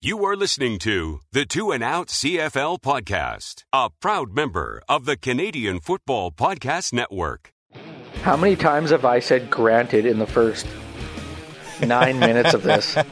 You 0.00 0.24
are 0.26 0.36
listening 0.36 0.78
to 0.80 1.18
the 1.32 1.44
Two 1.44 1.72
and 1.72 1.82
Out 1.82 2.06
CFL 2.06 2.80
podcast, 2.80 3.64
a 3.72 3.90
proud 3.90 4.32
member 4.32 4.80
of 4.88 5.06
the 5.06 5.16
Canadian 5.16 5.80
Football 5.80 6.30
Podcast 6.30 6.92
Network. 6.92 7.52
How 8.22 8.36
many 8.36 8.54
times 8.54 8.90
have 8.90 9.04
I 9.04 9.18
said 9.18 9.50
granted 9.50 10.06
in 10.06 10.20
the 10.20 10.26
first 10.26 10.68
nine 11.84 12.20
minutes 12.20 12.54
of 12.54 12.62
this? 12.62 12.96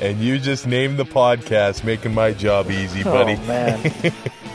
And 0.00 0.20
you 0.20 0.38
just 0.38 0.66
named 0.66 0.96
the 0.96 1.04
podcast, 1.04 1.82
making 1.82 2.14
my 2.14 2.32
job 2.32 2.70
easy, 2.70 3.02
oh, 3.04 3.12
buddy. 3.12 3.34
Oh, 3.34 3.46
man. 3.46 4.12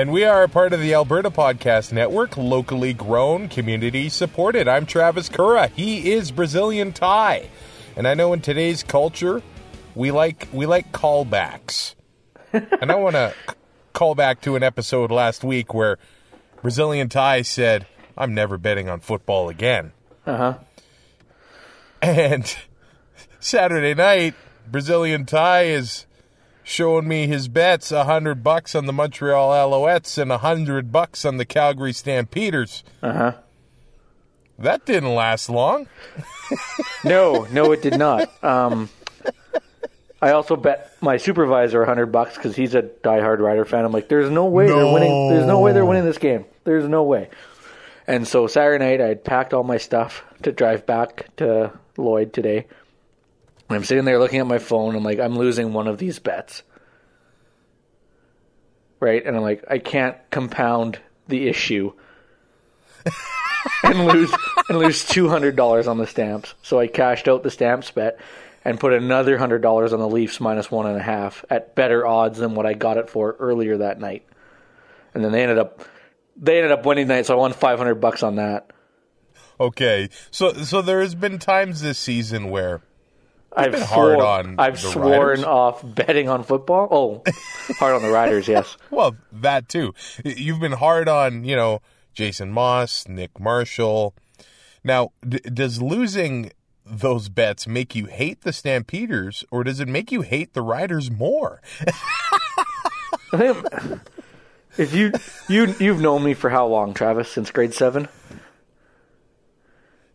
And 0.00 0.12
we 0.12 0.24
are 0.24 0.42
a 0.42 0.48
part 0.48 0.72
of 0.72 0.80
the 0.80 0.94
Alberta 0.94 1.30
Podcast 1.30 1.92
Network, 1.92 2.38
locally 2.38 2.94
grown, 2.94 3.50
community 3.50 4.08
supported. 4.08 4.66
I'm 4.66 4.86
Travis 4.86 5.28
Kura. 5.28 5.66
He 5.66 6.12
is 6.12 6.30
Brazilian 6.30 6.92
Thai. 6.92 7.50
And 7.96 8.08
I 8.08 8.14
know 8.14 8.32
in 8.32 8.40
today's 8.40 8.82
culture, 8.82 9.42
we 9.94 10.10
like 10.10 10.48
we 10.54 10.64
like 10.64 10.90
callbacks. 10.90 11.96
and 12.54 12.90
I 12.90 12.94
want 12.94 13.16
to 13.16 13.34
call 13.92 14.14
back 14.14 14.40
to 14.40 14.56
an 14.56 14.62
episode 14.62 15.10
last 15.10 15.44
week 15.44 15.74
where 15.74 15.98
Brazilian 16.62 17.10
Thai 17.10 17.42
said, 17.42 17.86
"I'm 18.16 18.32
never 18.32 18.56
betting 18.56 18.88
on 18.88 19.00
football 19.00 19.50
again." 19.50 19.92
Uh 20.24 20.36
huh. 20.38 20.54
And 22.00 22.56
Saturday 23.38 23.92
night, 23.92 24.34
Brazilian 24.66 25.26
Thai 25.26 25.64
is 25.64 26.06
showing 26.70 27.08
me 27.08 27.26
his 27.26 27.48
bets: 27.48 27.90
a 27.92 28.04
hundred 28.04 28.42
bucks 28.44 28.74
on 28.74 28.86
the 28.86 28.92
Montreal 28.92 29.50
Alouettes 29.50 30.16
and 30.18 30.30
a 30.30 30.38
hundred 30.38 30.92
bucks 30.92 31.24
on 31.24 31.36
the 31.36 31.44
Calgary 31.44 31.92
Stampeders. 31.92 32.84
Uh 33.02 33.12
huh. 33.12 33.32
That 34.58 34.86
didn't 34.86 35.14
last 35.14 35.48
long. 35.50 35.86
No, 37.04 37.46
no, 37.52 37.70
it 37.72 37.80
did 37.80 37.96
not. 37.96 38.28
Um, 38.44 38.90
I 40.20 40.32
also 40.32 40.56
bet 40.56 40.94
my 41.00 41.16
supervisor 41.16 41.80
a 41.82 41.86
hundred 41.86 42.06
bucks 42.06 42.34
because 42.34 42.54
he's 42.56 42.74
a 42.74 42.82
diehard 42.82 43.38
Rider 43.38 43.64
fan. 43.64 43.84
I'm 43.84 43.92
like, 43.92 44.08
there's 44.08 44.30
no 44.30 44.46
way 44.46 44.66
they're 44.66 44.92
winning. 44.92 45.30
There's 45.30 45.46
no 45.46 45.60
way 45.60 45.72
they're 45.72 45.86
winning 45.86 46.04
this 46.04 46.18
game. 46.18 46.44
There's 46.64 46.88
no 46.88 47.04
way. 47.04 47.30
And 48.06 48.26
so 48.26 48.48
Saturday 48.48 48.84
night, 48.84 49.00
I 49.00 49.08
had 49.08 49.24
packed 49.24 49.54
all 49.54 49.62
my 49.62 49.78
stuff 49.78 50.24
to 50.42 50.52
drive 50.52 50.84
back 50.84 51.34
to 51.36 51.72
Lloyd 51.96 52.32
today. 52.32 52.66
I'm 53.76 53.84
sitting 53.84 54.04
there 54.04 54.18
looking 54.18 54.40
at 54.40 54.46
my 54.46 54.58
phone. 54.58 54.96
I'm 54.96 55.04
like, 55.04 55.20
I'm 55.20 55.38
losing 55.38 55.72
one 55.72 55.86
of 55.86 55.98
these 55.98 56.18
bets. 56.18 56.62
Right? 58.98 59.24
And 59.24 59.36
I'm 59.36 59.42
like, 59.42 59.64
I 59.70 59.78
can't 59.78 60.16
compound 60.30 60.98
the 61.28 61.48
issue 61.48 61.92
and 63.82 64.06
lose 64.06 64.32
and 64.68 64.78
lose 64.78 65.04
two 65.04 65.28
hundred 65.28 65.56
dollars 65.56 65.86
on 65.86 65.98
the 65.98 66.06
stamps. 66.06 66.54
So 66.62 66.78
I 66.78 66.86
cashed 66.86 67.28
out 67.28 67.42
the 67.42 67.50
stamps 67.50 67.90
bet 67.90 68.18
and 68.64 68.80
put 68.80 68.92
another 68.92 69.38
hundred 69.38 69.62
dollars 69.62 69.92
on 69.92 70.00
the 70.00 70.08
Leafs 70.08 70.40
minus 70.40 70.70
one 70.70 70.86
and 70.86 70.96
a 70.96 71.02
half 71.02 71.44
at 71.48 71.74
better 71.74 72.06
odds 72.06 72.38
than 72.38 72.54
what 72.54 72.66
I 72.66 72.74
got 72.74 72.98
it 72.98 73.08
for 73.08 73.36
earlier 73.38 73.78
that 73.78 74.00
night. 74.00 74.26
And 75.14 75.24
then 75.24 75.32
they 75.32 75.42
ended 75.42 75.58
up 75.58 75.82
they 76.36 76.58
ended 76.58 76.72
up 76.72 76.84
winning 76.84 77.06
tonight, 77.06 77.26
so 77.26 77.34
I 77.34 77.38
won 77.38 77.52
five 77.52 77.78
hundred 77.78 77.96
bucks 77.96 78.22
on 78.22 78.36
that. 78.36 78.70
Okay, 79.58 80.08
so 80.30 80.52
so 80.52 80.82
there 80.82 81.00
has 81.00 81.14
been 81.14 81.38
times 81.38 81.80
this 81.80 81.98
season 81.98 82.50
where 82.50 82.82
I've 83.56 83.72
been 83.72 83.80
hard 83.82 84.20
on 84.20 84.54
I've 84.58 84.78
sworn 84.78 85.10
Riders. 85.10 85.44
off 85.44 85.82
betting 85.84 86.28
on 86.28 86.44
football. 86.44 86.88
Oh, 86.90 87.32
hard 87.78 87.94
on 87.94 88.02
the 88.02 88.10
Riders, 88.10 88.46
yes. 88.46 88.76
well 88.90 89.16
that 89.32 89.68
too. 89.68 89.94
You've 90.24 90.60
been 90.60 90.72
hard 90.72 91.08
on 91.08 91.44
you 91.44 91.56
know 91.56 91.80
Jason 92.14 92.52
Maas, 92.52 93.08
Nick 93.08 93.40
Marshall. 93.40 94.14
Now, 94.84 95.12
d- 95.28 95.38
does 95.40 95.82
losing 95.82 96.52
those 96.86 97.28
bets 97.28 97.66
make 97.66 97.94
you 97.94 98.06
hate 98.06 98.42
the 98.42 98.52
Stampeders, 98.52 99.44
or 99.50 99.62
does 99.64 99.80
it 99.80 99.88
make 99.88 100.10
you 100.10 100.22
hate 100.22 100.54
the 100.54 100.62
Riders 100.62 101.10
more? 101.10 101.60
If 104.78 104.94
you 104.94 105.12
you 105.48 105.74
you've 105.78 106.00
known 106.00 106.22
me 106.22 106.32
for 106.34 106.48
how 106.48 106.66
long, 106.66 106.94
Travis? 106.94 107.28
Since 107.30 107.50
grade 107.50 107.74
seven. 107.74 108.08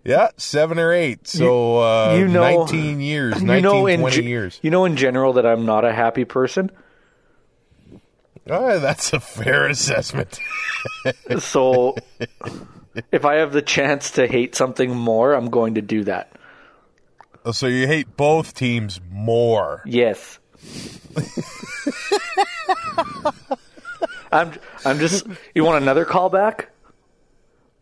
Yeah, 0.06 0.30
seven 0.38 0.78
or 0.78 0.94
eight. 0.94 1.28
So 1.28 1.80
uh, 1.80 2.16
you 2.18 2.28
know- 2.28 2.64
19 2.66 3.02
years, 3.02 3.42
You 3.42 3.62
know, 3.62 3.88
in 3.88 4.00
20 4.02 4.22
ge- 4.22 4.26
years. 4.26 4.60
You 4.62 4.70
know, 4.70 4.86
in 4.86 4.96
general, 4.98 5.34
that 5.34 5.46
I'm 5.48 5.66
not 5.66 5.84
a 5.84 5.92
happy 5.92 6.24
person. 6.26 6.70
Oh, 8.48 8.78
that's 8.78 9.12
a 9.14 9.20
fair 9.20 9.68
assessment. 9.68 10.40
So, 11.40 11.96
if 13.12 13.26
I 13.26 13.36
have 13.36 13.52
the 13.52 13.64
chance 13.64 14.12
to 14.12 14.28
hate 14.28 14.54
something 14.56 14.96
more, 14.96 15.34
I'm 15.34 15.50
going 15.50 15.74
to 15.76 15.82
do 15.82 16.04
that. 16.04 16.32
so 17.52 17.66
you 17.66 17.88
hate 17.88 18.16
both 18.16 18.54
teams 18.54 19.02
more. 19.12 19.82
Yes. 19.88 20.38
I'm. 24.32 24.52
I'm 24.86 25.00
just. 25.00 25.26
You 25.56 25.64
want 25.64 25.82
another 25.82 26.06
callback? 26.06 26.66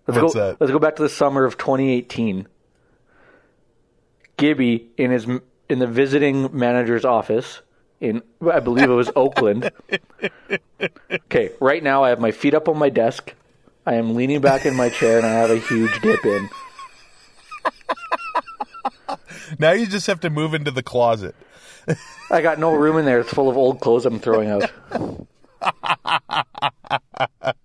Let's 0.07 0.21
What's 0.21 0.33
go. 0.33 0.39
that? 0.51 0.61
Let's 0.61 0.71
go 0.71 0.79
back 0.79 0.95
to 0.97 1.01
the 1.03 1.09
summer 1.09 1.45
of 1.45 1.57
2018. 1.57 2.47
Gibby 4.37 4.89
in 4.97 5.11
his 5.11 5.27
in 5.69 5.79
the 5.79 5.87
visiting 5.87 6.49
manager's 6.57 7.05
office 7.05 7.61
in 8.01 8.21
I 8.51 8.59
believe 8.59 8.89
it 8.89 8.93
was 8.93 9.09
Oakland. 9.15 9.71
Okay, 11.11 11.51
right 11.61 11.81
now 11.81 12.03
I 12.03 12.09
have 12.09 12.19
my 12.19 12.31
feet 12.31 12.53
up 12.53 12.67
on 12.67 12.77
my 12.77 12.89
desk. 12.89 13.33
I 13.85 13.95
am 13.95 14.15
leaning 14.15 14.41
back 14.41 14.65
in 14.65 14.75
my 14.75 14.89
chair 14.89 15.17
and 15.17 15.25
I 15.25 15.31
have 15.31 15.51
a 15.51 15.57
huge 15.57 16.01
dip 16.01 16.25
in. 16.25 16.49
Now 19.59 19.71
you 19.71 19.85
just 19.85 20.07
have 20.07 20.21
to 20.21 20.29
move 20.29 20.53
into 20.53 20.71
the 20.71 20.83
closet. 20.83 21.35
I 22.31 22.41
got 22.41 22.59
no 22.59 22.73
room 22.73 22.97
in 22.97 23.05
there. 23.05 23.19
It's 23.19 23.29
full 23.29 23.49
of 23.49 23.57
old 23.57 23.79
clothes 23.81 24.05
I'm 24.05 24.19
throwing 24.19 24.49
out. 24.49 24.71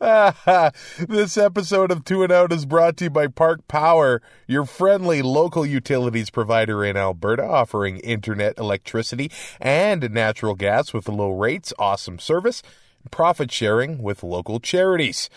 this 1.08 1.36
episode 1.36 1.90
of 1.90 2.04
Two 2.04 2.22
and 2.22 2.30
Out 2.30 2.52
is 2.52 2.66
brought 2.66 2.96
to 2.98 3.04
you 3.04 3.10
by 3.10 3.26
Park 3.26 3.66
Power, 3.66 4.22
your 4.46 4.64
friendly 4.64 5.22
local 5.22 5.66
utilities 5.66 6.30
provider 6.30 6.84
in 6.84 6.96
Alberta, 6.96 7.42
offering 7.42 7.98
internet, 7.98 8.56
electricity, 8.58 9.28
and 9.60 10.08
natural 10.12 10.54
gas 10.54 10.92
with 10.92 11.08
low 11.08 11.32
rates, 11.32 11.72
awesome 11.80 12.20
service, 12.20 12.62
and 13.02 13.10
profit 13.10 13.50
sharing 13.50 14.00
with 14.00 14.22
local 14.22 14.60
charities. 14.60 15.28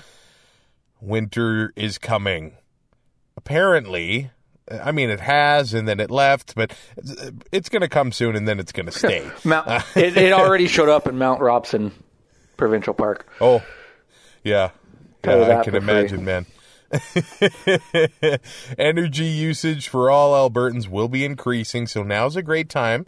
Winter 0.99 1.73
is 1.75 1.97
coming. 1.97 2.53
Apparently, 3.35 4.29
I 4.69 4.91
mean, 4.91 5.09
it 5.09 5.21
has, 5.21 5.73
and 5.73 5.87
then 5.87 5.99
it 5.99 6.11
left, 6.11 6.53
but 6.53 6.71
it's, 6.97 7.15
it's 7.51 7.69
going 7.69 7.81
to 7.81 7.89
come 7.89 8.11
soon, 8.11 8.35
and 8.35 8.47
then 8.47 8.59
it's 8.59 8.71
going 8.71 8.85
to 8.85 8.91
stay. 8.91 9.27
Mount, 9.43 9.67
it, 9.95 10.15
it 10.15 10.33
already 10.33 10.67
showed 10.67 10.89
up 10.89 11.07
in 11.07 11.17
Mount 11.17 11.41
Robson 11.41 11.91
Provincial 12.57 12.93
Park. 12.93 13.27
Oh, 13.41 13.63
yeah. 14.43 14.71
Yeah, 15.23 15.59
I 15.59 15.63
can 15.63 15.73
free. 15.73 15.77
imagine, 15.77 16.25
man. 16.25 16.45
Energy 18.77 19.25
usage 19.25 19.87
for 19.87 20.09
all 20.09 20.49
Albertans 20.49 20.87
will 20.87 21.07
be 21.07 21.23
increasing, 21.23 21.87
so 21.87 22.03
now's 22.03 22.35
a 22.35 22.41
great 22.41 22.69
time 22.69 23.05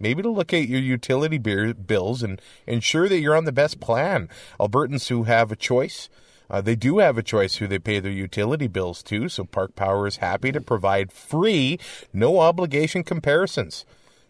maybe 0.00 0.22
to 0.22 0.30
look 0.30 0.52
at 0.52 0.68
your 0.68 0.80
utility 0.80 1.38
beer 1.38 1.72
bills 1.74 2.22
and 2.22 2.40
ensure 2.66 3.08
that 3.08 3.20
you're 3.20 3.36
on 3.36 3.44
the 3.44 3.52
best 3.52 3.80
plan. 3.80 4.28
Albertans 4.60 5.08
who 5.08 5.24
have 5.24 5.50
a 5.50 5.56
choice, 5.56 6.08
uh, 6.50 6.60
they 6.60 6.76
do 6.76 6.98
have 6.98 7.18
a 7.18 7.22
choice 7.22 7.56
who 7.56 7.66
they 7.66 7.78
pay 7.78 8.00
their 8.00 8.12
utility 8.12 8.66
bills 8.66 9.02
to, 9.04 9.28
so 9.28 9.44
Park 9.44 9.74
Power 9.74 10.06
is 10.06 10.16
happy 10.16 10.52
to 10.52 10.60
provide 10.60 11.12
free, 11.12 11.78
no 12.12 12.40
obligation 12.40 13.02
comparisons. 13.02 13.84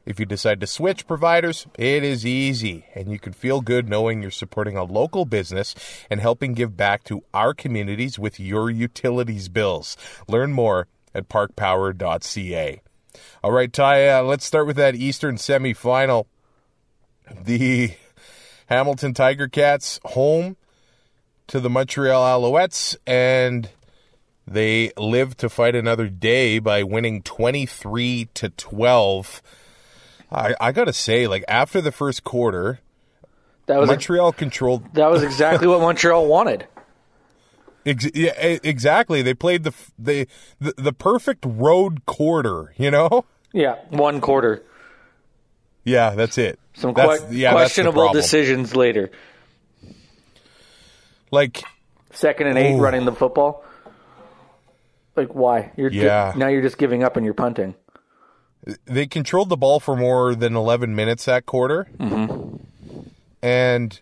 If 0.06 0.20
you 0.20 0.26
decide 0.26 0.60
to 0.60 0.66
switch 0.66 1.06
providers, 1.06 1.66
it 1.78 2.04
is 2.04 2.26
easy, 2.26 2.84
and 2.94 3.10
you 3.10 3.18
can 3.18 3.32
feel 3.32 3.62
good 3.62 3.88
knowing 3.88 4.20
you're 4.20 4.30
supporting 4.30 4.76
a 4.76 4.84
local 4.84 5.24
business 5.24 5.74
and 6.10 6.20
helping 6.20 6.52
give 6.52 6.76
back 6.76 7.04
to 7.04 7.24
our 7.32 7.54
communities 7.54 8.18
with 8.18 8.38
your 8.38 8.70
utilities 8.70 9.48
bills. 9.48 9.96
Learn 10.28 10.52
more 10.52 10.88
at 11.14 11.28
parkpower.ca. 11.28 12.82
All 13.42 13.52
right, 13.52 13.72
Ty, 13.72 14.08
uh, 14.08 14.22
let's 14.22 14.44
start 14.44 14.66
with 14.66 14.76
that 14.76 14.94
Eastern 14.94 15.36
semifinal. 15.36 16.26
The 17.42 17.94
Hamilton 18.66 19.14
Tiger 19.14 19.48
Cats 19.48 20.00
home 20.04 20.56
to 21.46 21.60
the 21.60 21.70
Montreal 21.70 22.22
Alouettes, 22.22 22.96
and 23.06 23.70
they 24.46 24.92
live 24.98 25.36
to 25.38 25.48
fight 25.48 25.74
another 25.74 26.08
day 26.08 26.58
by 26.58 26.82
winning 26.82 27.22
23 27.22 28.28
to 28.34 28.50
12. 28.50 29.42
I, 30.34 30.54
I 30.60 30.72
gotta 30.72 30.92
say, 30.92 31.26
like 31.26 31.44
after 31.48 31.80
the 31.80 31.92
first 31.92 32.24
quarter, 32.24 32.80
That 33.66 33.78
was 33.78 33.88
Montreal 33.88 34.32
controlled 34.32 34.82
that 34.94 35.10
was 35.10 35.22
exactly 35.22 35.66
what 35.68 35.80
Montreal 35.80 36.26
wanted. 36.26 36.66
Ex- 37.86 38.10
yeah, 38.14 38.32
exactly. 38.38 39.20
They 39.22 39.34
played 39.34 39.64
the 39.64 39.72
they 39.98 40.26
the, 40.60 40.74
the 40.76 40.92
perfect 40.92 41.44
road 41.46 42.06
quarter. 42.06 42.72
You 42.76 42.90
know. 42.90 43.24
Yeah, 43.52 43.76
one 43.90 44.20
quarter. 44.20 44.62
Yeah, 45.84 46.10
that's 46.16 46.38
it. 46.38 46.58
Some 46.74 46.94
That's- 46.94 47.20
que- 47.20 47.36
yeah, 47.36 47.50
the 47.50 47.56
questionable 47.56 48.12
decisions 48.12 48.74
later. 48.74 49.10
Like, 51.30 51.62
Second 52.12 52.46
and 52.48 52.58
eight 52.58 52.74
Ooh. 52.74 52.80
running 52.80 53.04
the 53.04 53.12
football. 53.12 53.64
Like 55.16 55.34
why? 55.34 55.72
You're 55.76 55.90
Yeah. 55.92 56.32
now 56.36 56.48
you're 56.48 56.62
just 56.62 56.78
giving 56.78 57.02
up 57.04 57.16
and 57.16 57.24
you're 57.24 57.34
punting. 57.34 57.74
They 58.86 59.06
controlled 59.06 59.48
the 59.48 59.56
ball 59.56 59.80
for 59.80 59.96
more 59.96 60.34
than 60.34 60.56
11 60.56 60.94
minutes 60.94 61.24
that 61.26 61.46
quarter. 61.46 61.88
Mm-hmm. 61.98 62.56
And 63.42 64.00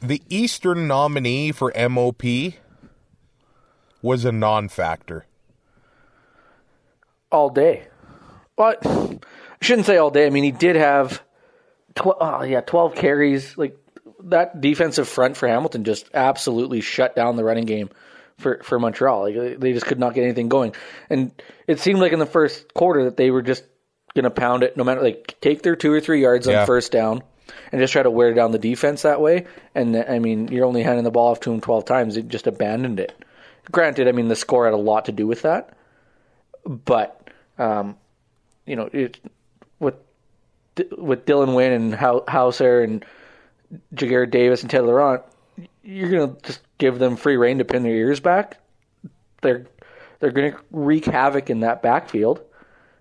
the 0.00 0.22
Eastern 0.28 0.86
nominee 0.86 1.50
for 1.52 1.72
MOP 1.88 2.22
was 4.02 4.24
a 4.24 4.32
non 4.32 4.68
factor. 4.68 5.26
all 7.32 7.50
day. 7.50 7.88
But 8.56 8.86
I 8.86 9.18
shouldn't 9.60 9.86
say 9.86 9.96
all 9.96 10.10
day. 10.10 10.26
I 10.26 10.30
mean, 10.30 10.44
he 10.44 10.52
did 10.52 10.76
have, 10.76 11.20
tw- 11.96 12.14
oh, 12.20 12.42
yeah, 12.44 12.60
twelve 12.60 12.94
carries. 12.94 13.58
Like 13.58 13.76
that 14.24 14.60
defensive 14.60 15.08
front 15.08 15.36
for 15.36 15.48
Hamilton 15.48 15.82
just 15.82 16.08
absolutely 16.14 16.80
shut 16.80 17.16
down 17.16 17.34
the 17.36 17.42
running 17.44 17.64
game 17.64 17.90
for 18.38 18.60
for 18.62 18.78
Montreal. 18.78 19.22
Like 19.30 19.58
they 19.60 19.72
just 19.72 19.86
could 19.86 19.98
not 19.98 20.14
get 20.14 20.24
anything 20.24 20.48
going, 20.48 20.74
and 21.10 21.30
it 21.66 21.80
seemed 21.80 22.00
like 22.00 22.12
in 22.12 22.18
the 22.18 22.26
first 22.26 22.72
quarter 22.74 23.04
that 23.04 23.16
they 23.16 23.30
were 23.30 23.42
just 23.42 23.64
going 24.14 24.24
to 24.24 24.30
pound 24.30 24.62
it, 24.62 24.76
no 24.76 24.84
matter 24.84 25.02
like 25.02 25.36
take 25.40 25.62
their 25.62 25.76
two 25.76 25.92
or 25.92 26.00
three 26.00 26.20
yards 26.22 26.46
Yeah. 26.46 26.60
on 26.60 26.66
first 26.66 26.92
down. 26.92 27.22
And 27.70 27.80
just 27.80 27.92
try 27.92 28.02
to 28.02 28.10
wear 28.10 28.32
down 28.32 28.52
the 28.52 28.58
defense 28.58 29.02
that 29.02 29.20
way, 29.20 29.44
and 29.74 29.94
I 29.96 30.18
mean, 30.18 30.48
you're 30.48 30.64
only 30.64 30.82
handing 30.82 31.04
the 31.04 31.10
ball 31.10 31.30
off 31.32 31.40
to 31.40 31.52
him 31.52 31.60
twelve 31.60 31.84
times. 31.84 32.14
They 32.14 32.22
just 32.22 32.46
abandoned 32.46 32.98
it. 32.98 33.12
Granted, 33.70 34.08
I 34.08 34.12
mean, 34.12 34.28
the 34.28 34.34
score 34.36 34.64
had 34.64 34.72
a 34.72 34.78
lot 34.78 35.04
to 35.06 35.12
do 35.12 35.26
with 35.26 35.42
that, 35.42 35.76
but 36.64 37.28
um, 37.58 37.96
you 38.66 38.76
know, 38.76 38.88
it, 38.92 39.20
with 39.78 39.94
with 40.96 41.26
Dylan 41.26 41.54
Wynn 41.54 41.72
and 41.72 41.94
Hau- 41.94 42.24
Howsare 42.26 42.82
and 42.82 43.04
Ja'Gared 43.94 44.30
Davis 44.30 44.62
and 44.62 44.70
Ted 44.70 44.84
Laurent, 44.84 45.22
you're 45.82 46.10
gonna 46.10 46.36
just 46.42 46.60
give 46.78 46.98
them 46.98 47.16
free 47.16 47.36
reign 47.36 47.58
to 47.58 47.64
pin 47.64 47.82
their 47.82 47.94
ears 47.94 48.20
back. 48.20 48.58
They're 49.42 49.66
they're 50.20 50.32
gonna 50.32 50.56
wreak 50.70 51.04
havoc 51.04 51.50
in 51.50 51.60
that 51.60 51.82
backfield. 51.82 52.42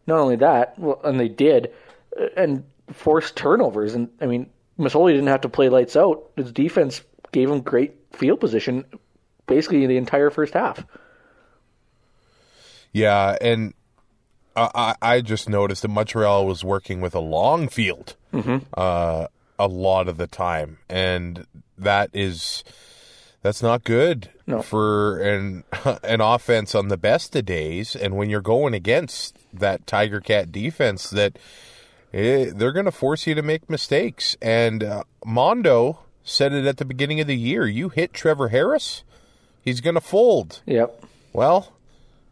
Not 0.06 0.20
only 0.20 0.36
that, 0.38 0.78
well, 0.78 1.00
and 1.04 1.20
they 1.20 1.30
did, 1.30 1.72
uh, 2.20 2.28
and 2.36 2.64
force 2.92 3.32
turnovers. 3.32 3.94
And 3.94 4.10
I 4.20 4.26
mean, 4.26 4.50
Masoli 4.78 5.12
didn't 5.12 5.28
have 5.28 5.42
to 5.42 5.50
play 5.50 5.70
lights 5.70 5.96
out. 5.96 6.30
His 6.36 6.52
defense 6.52 7.02
gave 7.32 7.50
him 7.50 7.62
great 7.62 7.96
field 8.12 8.40
position, 8.40 8.86
basically 9.48 9.86
the 9.88 9.98
entire 9.98 10.30
first 10.30 10.54
half. 10.54 10.86
Yeah, 12.92 13.38
and 13.42 13.74
I, 14.56 14.96
I 15.02 15.22
just 15.22 15.50
noticed 15.50 15.82
that 15.82 15.88
Montreal 15.88 16.46
was 16.46 16.64
working 16.64 17.02
with 17.02 17.16
a 17.16 17.20
long 17.20 17.68
field 17.68 18.16
uh, 18.78 19.28
a 19.60 19.68
lot 19.68 20.08
of 20.08 20.18
the 20.18 20.28
time, 20.28 20.80
and 20.90 21.46
that 21.78 22.10
is 22.14 22.64
that's 23.42 23.62
not 23.62 23.84
good 23.84 24.30
No. 24.48 24.62
for 24.62 25.20
an 25.20 25.64
an 26.04 26.22
offense 26.22 26.74
on 26.76 26.88
the 26.88 26.98
best 26.98 27.36
of 27.36 27.46
days. 27.46 27.96
And 27.96 28.16
when 28.16 28.30
you're 28.30 28.42
going 28.42 28.74
against 28.74 29.38
that 29.54 29.86
Tiger 29.86 30.22
Cat 30.22 30.52
defense, 30.52 31.10
that 31.10 31.38
eh, 32.14 32.52
they're 32.56 32.72
going 32.72 32.86
to 32.86 32.92
force 32.92 33.28
you 33.28 33.36
to 33.36 33.42
make 33.42 33.70
mistakes. 33.70 34.36
And 34.42 34.84
uh, 34.84 35.04
Mondo 35.26 36.00
said 36.24 36.54
it 36.54 36.66
at 36.66 36.78
the 36.78 36.86
beginning 36.86 37.20
of 37.20 37.28
the 37.28 37.38
year: 37.38 37.68
you 37.68 37.90
hit 37.90 38.14
Trevor 38.14 38.50
Harris, 38.50 39.04
he's 39.62 39.82
going 39.82 39.96
to 39.96 40.02
fold. 40.02 40.62
Yep. 40.66 41.04
Well, 41.34 41.74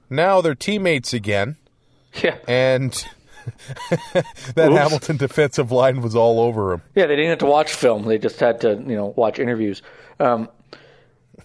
now 0.09 0.41
they're 0.41 0.55
teammates 0.55 1.13
again, 1.13 1.57
Yeah. 2.23 2.37
and 2.47 3.05
that 4.55 4.69
Oops. 4.69 4.77
Hamilton 4.77 5.17
defensive 5.17 5.71
line 5.71 6.01
was 6.01 6.15
all 6.15 6.39
over 6.39 6.73
him. 6.73 6.81
Yeah, 6.95 7.05
they 7.07 7.15
didn't 7.15 7.29
have 7.31 7.39
to 7.39 7.45
watch 7.45 7.73
film. 7.73 8.05
They 8.05 8.17
just 8.17 8.39
had 8.39 8.61
to, 8.61 8.71
you 8.75 8.95
know, 8.95 9.13
watch 9.15 9.39
interviews. 9.39 9.81
Um, 10.19 10.49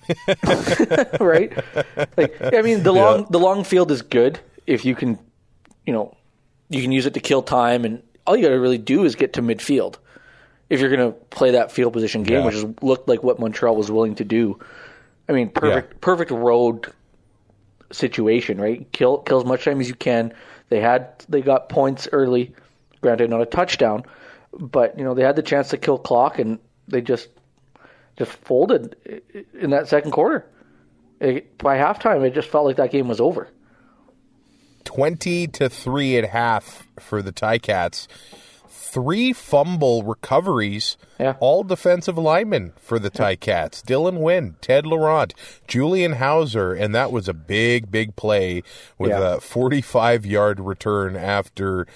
right? 1.20 1.52
Like, 2.16 2.36
I 2.54 2.62
mean, 2.62 2.82
the 2.82 2.92
long 2.92 3.26
the 3.30 3.38
long 3.40 3.64
field 3.64 3.90
is 3.90 4.02
good 4.02 4.38
if 4.66 4.84
you 4.84 4.94
can, 4.94 5.18
you 5.84 5.92
know, 5.92 6.16
you 6.68 6.82
can 6.82 6.92
use 6.92 7.06
it 7.06 7.14
to 7.14 7.20
kill 7.20 7.42
time, 7.42 7.84
and 7.84 8.02
all 8.26 8.36
you 8.36 8.42
got 8.42 8.50
to 8.50 8.60
really 8.60 8.78
do 8.78 9.04
is 9.04 9.14
get 9.14 9.32
to 9.34 9.42
midfield. 9.42 9.96
If 10.68 10.80
you're 10.80 10.90
going 10.94 11.12
to 11.12 11.16
play 11.30 11.52
that 11.52 11.70
field 11.70 11.92
position 11.92 12.24
game, 12.24 12.40
Yeah. 12.40 12.44
which 12.46 12.56
is, 12.56 12.64
looked 12.82 13.08
like 13.08 13.22
what 13.22 13.38
Montreal 13.38 13.76
was 13.76 13.88
willing 13.90 14.16
to 14.16 14.24
do, 14.24 14.58
I 15.28 15.32
mean, 15.32 15.48
perfect 15.48 15.92
Yeah. 15.92 15.98
perfect 16.00 16.30
road 16.32 16.92
situation, 17.92 18.60
right? 18.60 18.90
Kill 18.92 19.18
kill 19.18 19.38
as 19.38 19.44
much 19.44 19.64
time 19.64 19.80
as 19.80 19.88
you 19.88 19.94
can. 19.94 20.32
They 20.68 20.80
had 20.80 21.24
they 21.28 21.42
got 21.42 21.68
points 21.68 22.08
early, 22.12 22.54
granted 23.00 23.30
not 23.30 23.40
a 23.40 23.46
touchdown, 23.46 24.04
but 24.52 24.98
you 24.98 25.04
know 25.04 25.14
they 25.14 25.22
had 25.22 25.36
the 25.36 25.42
chance 25.42 25.68
to 25.70 25.78
kill 25.78 25.98
clock 25.98 26.38
and 26.38 26.58
they 26.88 27.00
just 27.00 27.28
just 28.16 28.32
folded 28.32 28.96
in 29.54 29.70
that 29.70 29.88
second 29.88 30.10
quarter. 30.10 30.46
It, 31.20 31.56
by 31.58 31.78
halftime, 31.78 32.26
it 32.26 32.34
just 32.34 32.48
felt 32.48 32.66
like 32.66 32.76
that 32.76 32.90
game 32.90 33.08
was 33.08 33.20
over. 33.20 33.48
Twenty 34.84 35.46
to 35.48 35.68
three 35.68 36.16
at 36.16 36.28
half 36.28 36.86
for 36.98 37.22
the 37.22 37.32
Ticats. 37.32 38.06
Three 38.88 39.32
fumble 39.32 40.02
recoveries, 40.04 40.96
Yeah. 41.18 41.34
all 41.40 41.64
defensive 41.64 42.16
linemen 42.16 42.72
for 42.76 42.98
the 42.98 43.10
Ticats. 43.10 43.82
Dylan 43.82 44.18
Wynn, 44.20 44.56
Ted 44.60 44.86
Laurent, 44.86 45.34
Julian 45.66 46.14
Howsare, 46.14 46.80
and 46.80 46.94
that 46.94 47.10
was 47.12 47.28
a 47.28 47.34
big, 47.34 47.90
big 47.90 48.16
play 48.16 48.62
with 48.98 49.10
Yeah. 49.10 49.34
a 49.34 49.40
45 49.40 50.24
yard 50.24 50.60
return 50.60 51.16
after 51.16 51.86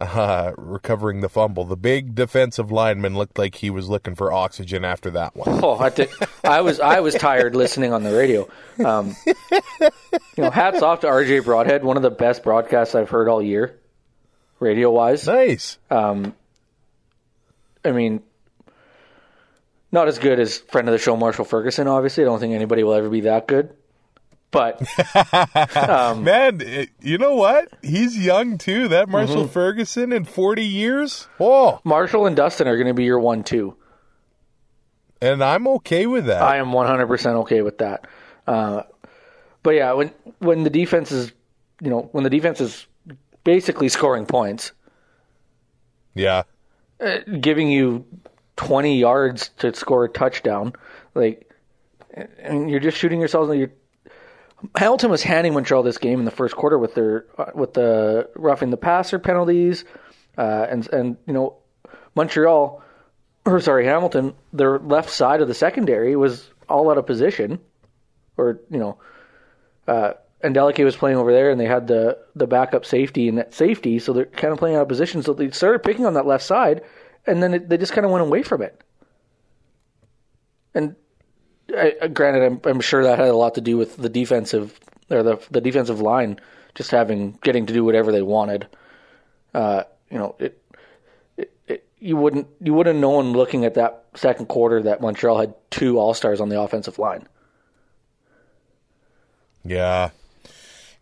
uh, 0.00 0.52
recovering 0.58 1.20
the 1.22 1.28
fumble. 1.28 1.64
The 1.64 1.74
big 1.76 2.14
defensive 2.14 2.70
lineman 2.70 3.16
looked 3.16 3.38
like 3.38 3.54
he 3.56 3.70
was 3.70 3.88
looking 3.88 4.14
for 4.14 4.30
oxygen 4.32 4.84
after 4.84 5.10
that 5.12 5.34
one. 5.34 5.58
Oh, 5.64 5.78
I, 5.78 5.88
thi- 5.90 6.08
I 6.44 6.60
was 6.60 6.80
I 6.80 7.00
was 7.00 7.14
tired 7.14 7.56
listening 7.56 7.92
on 7.94 8.02
the 8.02 8.14
radio. 8.14 8.46
Um, 8.84 9.16
you 9.26 10.44
know, 10.44 10.50
hats 10.50 10.82
off 10.82 11.00
to 11.00 11.06
RJ 11.06 11.44
Broadhead, 11.44 11.82
one 11.82 11.96
of 11.96 12.02
the 12.02 12.10
best 12.10 12.42
broadcasts 12.42 12.94
I've 12.94 13.08
heard 13.08 13.26
all 13.28 13.42
year, 13.42 13.74
radio 14.60 14.90
wise. 14.90 15.26
Nice. 15.26 15.78
I 15.90 16.32
mean, 17.92 18.22
not 19.92 20.08
as 20.08 20.18
good 20.18 20.40
as 20.40 20.58
friend 20.58 20.88
of 20.88 20.92
the 20.92 20.98
show 20.98 21.16
Marshall 21.16 21.44
Ferguson. 21.44 21.86
Obviously, 21.86 22.24
I 22.24 22.26
don't 22.26 22.40
think 22.40 22.54
anybody 22.54 22.82
will 22.82 22.94
ever 22.94 23.08
be 23.08 23.22
that 23.22 23.46
good. 23.46 23.70
But 24.50 24.80
Man, 26.18 26.60
it- 26.60 26.90
you 27.00 27.18
know 27.18 27.34
what? 27.34 27.68
He's 27.82 28.16
young 28.18 28.58
too. 28.58 28.88
That 28.88 29.08
Marshall 29.08 29.42
Mm-hmm. 29.44 29.52
Ferguson 29.52 30.12
in 30.12 30.24
40 30.24 30.62
years? 30.64 31.26
Oh, 31.40 31.80
Marshall 31.84 32.26
and 32.26 32.34
Dustin 32.36 32.66
are 32.68 32.76
going 32.76 32.86
to 32.86 32.94
be 32.94 33.04
your 33.04 33.18
one-two. 33.20 33.76
and 35.20 35.42
I'm 35.42 35.66
okay 35.68 36.06
with 36.06 36.26
that. 36.26 36.42
I 36.42 36.56
am 36.58 36.66
100% 36.68 37.26
okay 37.42 37.62
with 37.62 37.78
that. 37.78 38.06
Uh, 38.46 38.82
but 39.62 39.70
yeah, 39.74 39.92
when 39.92 40.12
when 40.38 40.62
the 40.62 40.70
defense 40.70 41.10
is, 41.10 41.32
you 41.80 41.90
know, 41.90 42.08
when 42.12 42.22
the 42.24 42.30
defense 42.30 42.60
is 42.60 42.86
basically 43.46 43.88
scoring 43.88 44.26
points, 44.26 44.72
yeah. 46.14 46.42
giving 47.40 47.70
you 47.70 48.04
20 48.56 48.98
yards 48.98 49.50
to 49.58 49.72
score 49.72 50.04
a 50.04 50.08
touchdown, 50.08 50.72
like, 51.14 51.48
and 52.40 52.68
you're 52.68 52.80
just 52.80 52.98
shooting 52.98 53.20
yourselves 53.20 53.50
in 53.50 53.60
the. 53.60 53.70
Hamilton 54.74 55.10
was 55.10 55.22
handing 55.22 55.54
Montreal 55.54 55.82
this 55.82 55.98
game 55.98 56.18
in 56.18 56.24
the 56.24 56.30
first 56.30 56.56
quarter 56.56 56.78
with 56.78 56.94
their 56.94 57.26
uh, 57.38 57.52
with 57.54 57.74
the 57.74 58.28
roughing 58.34 58.70
the 58.70 58.76
passer 58.76 59.18
penalties, 59.18 59.84
uh, 60.36 60.66
and 60.68 60.88
and 60.92 61.16
you 61.26 61.32
know 61.32 61.58
Montreal, 62.16 62.82
or 63.44 63.60
sorry 63.60 63.84
Hamilton, 63.84 64.34
their 64.52 64.78
left 64.78 65.10
side 65.10 65.40
of 65.40 65.46
the 65.46 65.54
secondary 65.54 66.16
was 66.16 66.50
all 66.68 66.90
out 66.90 66.98
of 66.98 67.06
position, 67.06 67.60
or 68.38 68.60
you 68.70 68.78
know, 68.78 68.98
uh, 69.86 70.14
and 70.42 70.54
Delicate 70.54 70.84
was 70.84 70.96
playing 70.96 71.16
over 71.16 71.32
there, 71.32 71.50
and 71.50 71.60
they 71.60 71.66
had 71.66 71.86
the 71.86 72.18
the 72.34 72.46
backup 72.46 72.84
safety 72.84 73.28
and 73.28 73.38
that 73.38 73.54
safety, 73.54 73.98
so 73.98 74.12
they're 74.12 74.26
kind 74.26 74.52
of 74.52 74.58
playing 74.58 74.76
out 74.76 74.82
of 74.82 74.88
position. 74.88 75.22
So 75.22 75.32
they 75.32 75.50
started 75.50 75.82
picking 75.82 76.06
on 76.06 76.14
that 76.14 76.26
left 76.26 76.44
side, 76.44 76.82
and 77.26 77.42
then 77.42 77.54
it, 77.54 77.68
they 77.68 77.76
just 77.76 77.92
kind 77.92 78.04
of 78.04 78.10
went 78.10 78.22
away 78.22 78.42
from 78.42 78.62
it. 78.62 78.80
And 80.74 80.94
I, 81.76 82.08
granted, 82.08 82.44
I'm, 82.44 82.60
I'm 82.64 82.80
sure 82.80 83.02
that 83.02 83.18
had 83.18 83.28
a 83.28 83.36
lot 83.36 83.54
to 83.54 83.60
do 83.60 83.76
with 83.76 83.96
the 83.96 84.08
defensive 84.08 84.78
or 85.10 85.22
the 85.22 85.40
the 85.50 85.60
defensive 85.60 86.00
line 86.00 86.38
just 86.74 86.90
having 86.90 87.38
getting 87.42 87.66
to 87.66 87.72
do 87.72 87.84
whatever 87.84 88.12
they 88.12 88.22
wanted. 88.22 88.68
Uh, 89.54 89.84
you 90.10 90.18
know, 90.18 90.36
it, 90.38 90.62
it, 91.36 91.52
it 91.66 91.88
you 91.98 92.16
wouldn't 92.16 92.46
you 92.60 92.74
wouldn't 92.74 92.94
have 92.94 93.00
known 93.00 93.32
looking 93.32 93.64
at 93.64 93.74
that 93.74 94.04
second 94.14 94.46
quarter 94.46 94.82
that 94.82 95.00
Montreal 95.00 95.38
had 95.38 95.54
two 95.70 95.98
all 95.98 96.14
stars 96.14 96.40
on 96.40 96.50
the 96.50 96.60
offensive 96.60 96.98
line. 96.98 97.26
Yeah. 99.64 100.10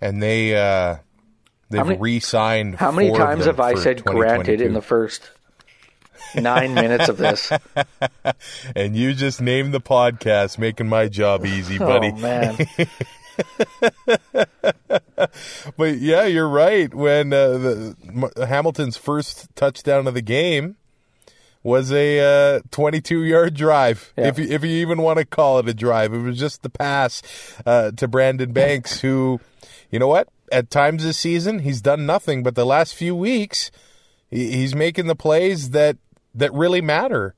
And 0.05 0.23
they 0.23 0.55
uh 0.55 0.97
they've 1.71 1.85
many- 1.87 1.99
re-signed 1.99 2.75
How 2.77 2.93
many 2.93 3.09
four 3.09 3.19
times 3.19 3.47
have 3.47 3.59
I 3.59 3.75
said 3.75 4.05
granted 4.05 4.61
in 4.61 4.75
the 4.75 4.83
first 4.83 5.31
Nine 6.37 6.75
minutes 6.75 7.09
of 7.09 7.17
this. 7.17 7.51
And 8.77 8.97
you 8.97 9.15
just 9.15 9.41
named 9.41 9.73
the 9.73 9.81
podcast, 9.81 10.59
making 10.59 10.89
my 10.89 11.07
job 11.07 11.47
easy, 11.47 11.79
buddy. 11.79 12.11
Oh 12.13 12.17
man. 12.19 12.59
But 15.77 15.99
yeah, 15.99 16.25
you're 16.25 16.49
right. 16.49 16.93
When 16.93 17.33
uh, 17.33 17.49
the 17.59 17.97
M- 18.07 18.47
Hamilton's 18.49 18.97
first 18.97 19.49
touchdown 19.57 20.07
of 20.07 20.15
the 20.15 20.23
game 20.23 20.77
was 21.63 21.91
a 21.93 22.57
uh, 22.57 22.61
22 22.71 23.25
yard 23.25 23.55
drive, 23.55 24.13
Yeah. 24.17 24.29
if 24.29 24.39
you, 24.39 24.47
if 24.49 24.63
you 24.65 24.71
even 24.71 25.03
want 25.03 25.19
to 25.19 25.25
call 25.25 25.59
it 25.59 25.69
a 25.69 25.75
drive, 25.75 26.13
it 26.13 26.19
was 26.19 26.39
just 26.39 26.63
the 26.63 26.69
pass 26.71 27.23
uh, 27.65 27.91
to 27.93 28.07
Brandon 28.09 28.53
Banks, 28.53 29.01
who, 29.01 29.41
you 29.95 30.01
know 30.01 30.09
what, 30.09 30.27
at 30.51 30.71
times 30.71 31.05
this 31.05 31.17
season 31.17 31.61
he's 31.61 31.81
done 31.81 32.05
nothing, 32.05 32.43
but 32.43 32.57
the 32.57 32.67
last 32.67 32.97
few 32.97 33.15
weeks 33.15 33.71
he's 34.29 34.75
making 34.75 35.07
the 35.07 35.15
plays 35.15 35.71
that 35.71 35.97
that 36.35 36.53
really 36.53 36.81
matter, 36.81 37.37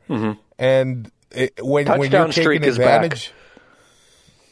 and 0.58 1.12
it, 1.32 1.52
when 1.62 1.86
when 1.86 2.10
you're 2.10 2.28
Mm-hmm. 2.28 2.30
Taking 2.30 2.64
advantage. 2.64 3.32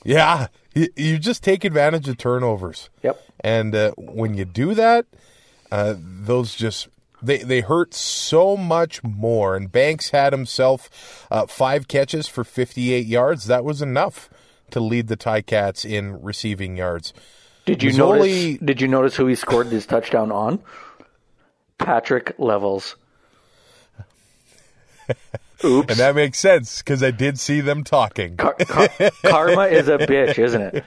Yeah, 0.05 0.49
you, 0.75 0.89
you 0.97 1.19
just 1.19 1.43
take 1.43 1.65
advantage 1.65 2.07
of 2.07 2.19
turnovers. 2.19 2.91
Yep. 3.03 3.23
And 3.41 3.75
uh, 3.75 3.93
when 3.97 4.35
you 4.35 4.45
do 4.45 4.75
that, 4.75 5.07
uh, 5.73 5.95
those 5.99 6.55
just 6.55 6.89
they 7.23 7.39
they 7.39 7.63
hurt 7.63 7.95
so 7.95 8.55
much 8.55 9.03
more. 9.03 9.57
And 9.57 9.73
Banks 9.73 10.11
had 10.11 10.35
himself 10.35 11.27
uh, 11.31 11.47
five 11.47 11.89
catches 11.89 12.29
for 12.29 12.45
58 12.45 13.07
yards. 13.07 13.47
That 13.47 13.65
was 13.65 13.81
enough 13.81 14.29
to 14.73 14.81
lead 14.81 15.09
the 15.09 15.17
Ticats 15.17 15.89
in 15.89 16.21
receiving 16.23 16.77
yards. 16.77 17.15
Did 17.67 17.83
you 17.83 17.91
Masoli- 17.93 17.97
notice? 18.53 18.59
Did 18.65 18.81
you 18.81 18.89
notice 18.89 19.17
who 19.17 19.27
he 19.27 19.35
scored 19.35 19.69
his 19.69 19.87
touchdown 19.87 20.31
on? 20.33 20.61
Patrick 21.79 22.35
Levels. 22.39 22.97
Oops. 25.65 25.89
And 25.91 25.99
that 25.99 26.15
makes 26.15 26.39
sense 26.39 26.79
because 26.79 27.03
I 27.03 27.11
did 27.11 27.39
see 27.39 27.61
them 27.61 27.85
talking. 27.85 28.37
Car- 28.37 28.55
car- 28.67 28.89
karma 29.25 29.65
is 29.67 29.89
a 29.89 29.97
bitch, 29.99 30.39
isn't 30.39 30.61
it? 30.63 30.85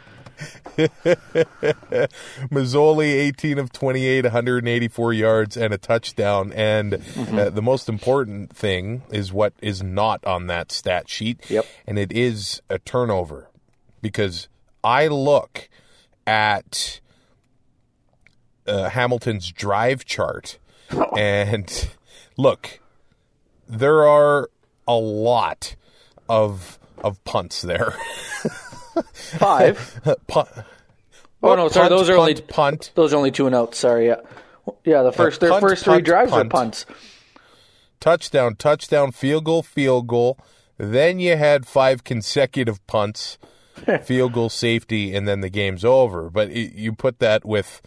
Masoli, 2.51 3.05
18 3.13 3.57
of 3.57 3.71
28, 3.71 4.25
184 4.25 5.13
yards 5.13 5.57
and 5.57 5.73
a 5.73 5.77
touchdown. 5.77 6.51
And 6.53 6.93
Mm-hmm. 6.93 7.37
uh, 7.39 7.49
the 7.49 7.61
most 7.63 7.89
important 7.89 8.55
thing 8.55 9.01
is 9.09 9.33
what 9.33 9.53
is 9.61 9.81
not 9.81 10.23
on 10.25 10.45
that 10.47 10.71
stat 10.71 11.09
sheet. 11.09 11.49
Yep. 11.49 11.65
And 11.87 11.97
it 11.97 12.11
is 12.11 12.61
a 12.69 12.77
turnover 12.79 13.49
because 14.01 14.47
I 14.83 15.07
look 15.07 15.69
at 16.27 16.99
uh, 18.67 18.89
Hamilton's 18.89 19.51
drive 19.51 20.05
chart 20.05 20.59
and 21.17 21.89
look, 22.37 22.79
there 23.67 24.07
are 24.07 24.49
a 24.87 24.95
lot 24.95 25.75
of 26.29 26.77
of 27.03 27.23
punts 27.23 27.61
there. 27.61 27.91
Five. 29.13 30.01
Punt, 30.27 30.49
Oh 31.43 31.55
no, 31.55 31.69
sorry, 31.69 31.89
punt, 31.89 31.99
those 31.99 32.09
are 32.09 32.15
punt, 32.15 32.19
only 32.19 32.41
punt. 32.41 32.91
those 32.95 33.13
are 33.13 33.17
only 33.17 33.31
two 33.31 33.45
and 33.45 33.55
out. 33.55 33.75
Sorry, 33.75 34.07
yeah, 34.07 34.21
yeah. 34.83 35.03
The 35.03 35.11
first 35.11 35.39
their 35.39 35.51
punt, 35.51 35.61
first 35.61 35.83
three 35.83 36.01
drives 36.01 36.31
are 36.31 36.45
punts. 36.45 36.85
touchdown, 37.99 38.55
touchdown, 38.55 39.11
field 39.11 39.43
goal, 39.45 39.61
field 39.61 40.07
goal. 40.07 40.39
Then 40.77 41.19
you 41.19 41.37
had 41.37 41.67
five 41.67 42.03
consecutive 42.03 42.85
punts, 42.87 43.37
field 44.03 44.33
goal, 44.33 44.49
safety, 44.49 45.15
and 45.15 45.27
then 45.27 45.41
the 45.41 45.49
game's 45.49 45.85
over. 45.85 46.29
But 46.29 46.49
it, 46.49 46.73
you 46.73 46.93
put 46.93 47.19
that 47.19 47.45
with 47.45 47.81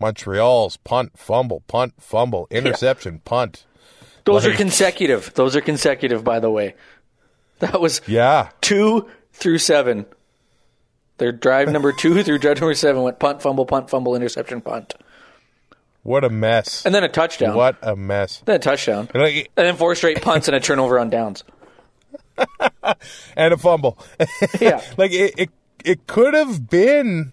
Montreal's 0.00 0.76
punt, 0.78 1.18
fumble, 1.18 1.60
punt, 1.66 1.94
fumble, 1.98 2.46
interception, 2.50 3.20
punt. 3.24 3.64
Those 4.24 4.46
are 4.46 4.54
consecutive. 4.54 5.32
Those 5.34 5.56
are 5.56 5.60
consecutive, 5.60 6.22
by 6.22 6.38
the 6.38 6.50
way. 6.50 6.74
That 7.60 7.80
was 7.80 8.00
Yeah, 8.06 8.50
two 8.60 9.08
through 9.32 9.58
seven. 9.58 10.06
Their 11.16 11.32
drive 11.32 11.70
number 11.70 11.92
two 11.92 12.22
through 12.22 12.38
drive 12.38 12.60
number 12.60 12.74
seven 12.74 13.02
went 13.02 13.18
punt, 13.18 13.42
fumble, 13.42 13.66
punt, 13.66 13.90
fumble, 13.90 14.14
interception, 14.14 14.60
punt, 14.60 14.94
what 16.02 16.24
a 16.24 16.30
mess. 16.30 16.86
and 16.86 16.94
then 16.94 17.04
a 17.04 17.08
touchdown. 17.08 17.56
What 17.56 17.76
a 17.82 17.96
mess. 17.96 18.42
Then 18.44 18.56
a 18.56 18.58
touchdown, 18.60 19.08
like, 19.14 19.50
and 19.56 19.66
then 19.66 19.76
four 19.76 19.94
straight 19.94 20.22
punts 20.22 20.46
and 20.46 20.54
a 20.54 20.60
turnover 20.60 20.98
on 20.98 21.10
downs. 21.10 21.42
And 23.36 23.54
a 23.54 23.56
fumble. 23.56 23.98
Yeah. 24.60 24.82
like 24.96 25.12
it, 25.12 25.34
it, 25.36 25.50
it 25.84 26.06
could 26.06 26.34
have 26.34 26.68
been. 26.68 27.32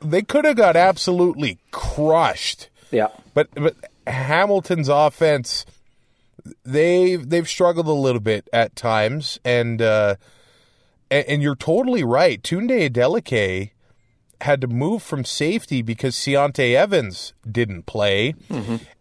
They 0.00 0.22
could 0.22 0.44
have 0.44 0.56
got 0.56 0.76
absolutely 0.76 1.58
crushed. 1.70 2.68
Yeah. 2.90 3.08
But 3.34 3.48
but 3.54 3.74
Hamilton's 4.06 4.88
offense, 4.88 5.66
they've 6.64 7.28
they've 7.28 7.48
struggled 7.48 7.86
a 7.86 7.92
little 7.92 8.20
bit 8.20 8.48
at 8.52 8.76
times, 8.76 9.38
and 9.44 9.82
uh, 9.82 10.16
and, 11.10 11.26
and 11.26 11.42
you're 11.42 11.56
totally 11.56 12.04
right. 12.04 12.42
Tunde 12.42 12.90
Adeleke 12.90 13.70
had 14.40 14.60
to 14.60 14.68
move 14.68 15.02
from 15.02 15.24
safety 15.24 15.82
because 15.82 16.14
Ciante 16.14 16.74
Evans 16.74 17.32
didn't 17.50 17.86
play, 17.86 18.34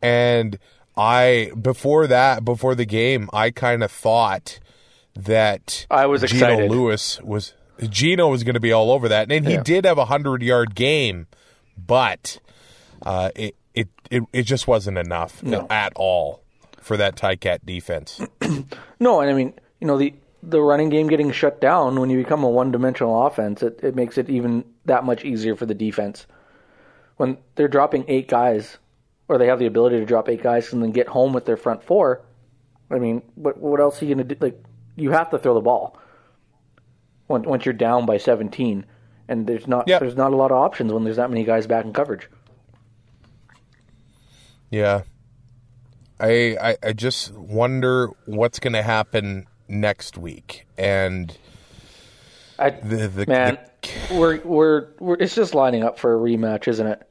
and 0.02 0.58
I 0.98 1.52
before 1.60 2.08
that 2.08 2.44
before 2.44 2.76
the 2.76 2.86
game, 2.86 3.30
I 3.34 3.52
kind 3.52 3.84
of 3.84 3.92
thought 3.92 4.60
that 5.16 5.86
I 5.92 6.06
was 6.08 6.22
Gino 6.24 6.46
excited. 6.48 6.72
Lewis 6.72 7.20
was 7.22 7.54
Gino 7.90 8.28
was 8.30 8.44
going 8.44 8.56
to 8.56 8.60
be 8.60 8.72
all 8.72 8.92
over 8.92 9.08
that, 9.10 9.32
and 9.32 9.46
he 9.48 9.54
Yeah. 9.54 9.64
did 9.64 9.86
have 9.86 9.98
a 9.98 10.06
hundred 10.06 10.42
yard 10.42 10.74
game, 10.76 11.28
but 11.78 12.40
uh, 13.06 13.30
it, 13.36 13.56
it 13.76 13.88
it 14.10 14.24
it 14.34 14.44
just 14.44 14.68
wasn't 14.68 14.98
enough 14.98 15.44
No. 15.44 15.68
at 15.70 15.94
all 15.96 16.42
for 16.82 16.98
that 16.98 17.16
Ticat 17.16 17.60
defense. 17.66 18.20
No, 19.00 19.22
and 19.22 19.30
I 19.30 19.34
mean, 19.34 19.54
you 19.80 19.86
know, 19.86 19.98
the 20.00 20.14
the 20.42 20.60
running 20.62 20.90
game 20.90 21.08
getting 21.08 21.32
shut 21.32 21.62
down 21.62 22.00
when 22.00 22.10
you 22.10 22.18
become 22.18 22.44
a 22.44 22.50
one 22.50 22.72
dimensional 22.72 23.28
offense, 23.28 23.62
it, 23.62 23.80
it 23.84 23.96
makes 23.96 24.18
it 24.18 24.28
even 24.30 24.64
that 24.86 25.04
much 25.04 25.24
easier 25.24 25.56
for 25.56 25.68
the 25.68 25.76
defense. 25.76 26.26
When 27.18 27.38
they're 27.56 27.68
dropping 27.68 28.06
eight 28.08 28.28
guys, 28.28 28.78
or 29.30 29.38
they 29.38 29.48
have 29.48 29.60
the 29.60 29.66
ability 29.66 30.00
to 30.00 30.06
drop 30.06 30.30
eight 30.30 30.42
guys 30.42 30.72
and 30.74 30.82
then 30.82 30.92
get 30.92 31.08
home 31.08 31.34
with 31.34 31.46
their 31.46 31.58
front 31.58 31.84
four, 31.84 32.22
I 32.90 33.00
mean, 33.00 33.22
what 33.36 33.58
what 33.58 33.80
else 33.80 34.02
are 34.02 34.06
you 34.06 34.16
gonna 34.16 34.24
do? 34.24 34.36
Like, 34.40 34.64
you 34.96 35.12
have 35.12 35.30
to 35.32 35.38
throw 35.38 35.54
the 35.54 35.62
ball 35.62 35.98
once 37.28 37.46
once 37.46 37.66
you're 37.66 37.74
down 37.74 38.06
by 38.06 38.18
seventeen, 38.18 38.86
and 39.28 39.46
there's 39.48 39.68
not 39.68 39.88
Yeah. 39.88 40.00
there's 40.00 40.16
not 40.16 40.34
a 40.34 40.36
lot 40.36 40.52
of 40.52 40.58
options 40.58 40.94
when 40.94 41.04
there's 41.04 41.18
that 41.18 41.30
many 41.30 41.44
guys 41.44 41.68
back 41.68 41.86
in 41.86 41.94
coverage. 41.94 42.30
Yeah, 44.70 45.04
I 46.20 46.58
I, 46.62 46.78
I 46.84 46.94
just 46.94 47.34
wonder 47.34 48.10
what's 48.26 48.60
going 48.60 48.74
to 48.74 48.84
happen 48.84 49.48
next 49.70 50.18
week, 50.18 50.66
and 50.78 51.38
I, 52.60 52.72
the 52.72 53.08
the, 53.08 53.26
man, 53.28 53.58
the 53.82 54.16
we're, 54.16 54.42
we're 54.42 54.88
we're 55.00 55.16
it's 55.16 55.36
just 55.36 55.54
lining 55.56 55.84
up 55.84 56.00
for 56.00 56.14
a 56.14 56.18
rematch, 56.18 56.68
isn't 56.68 56.88
it? 56.88 57.08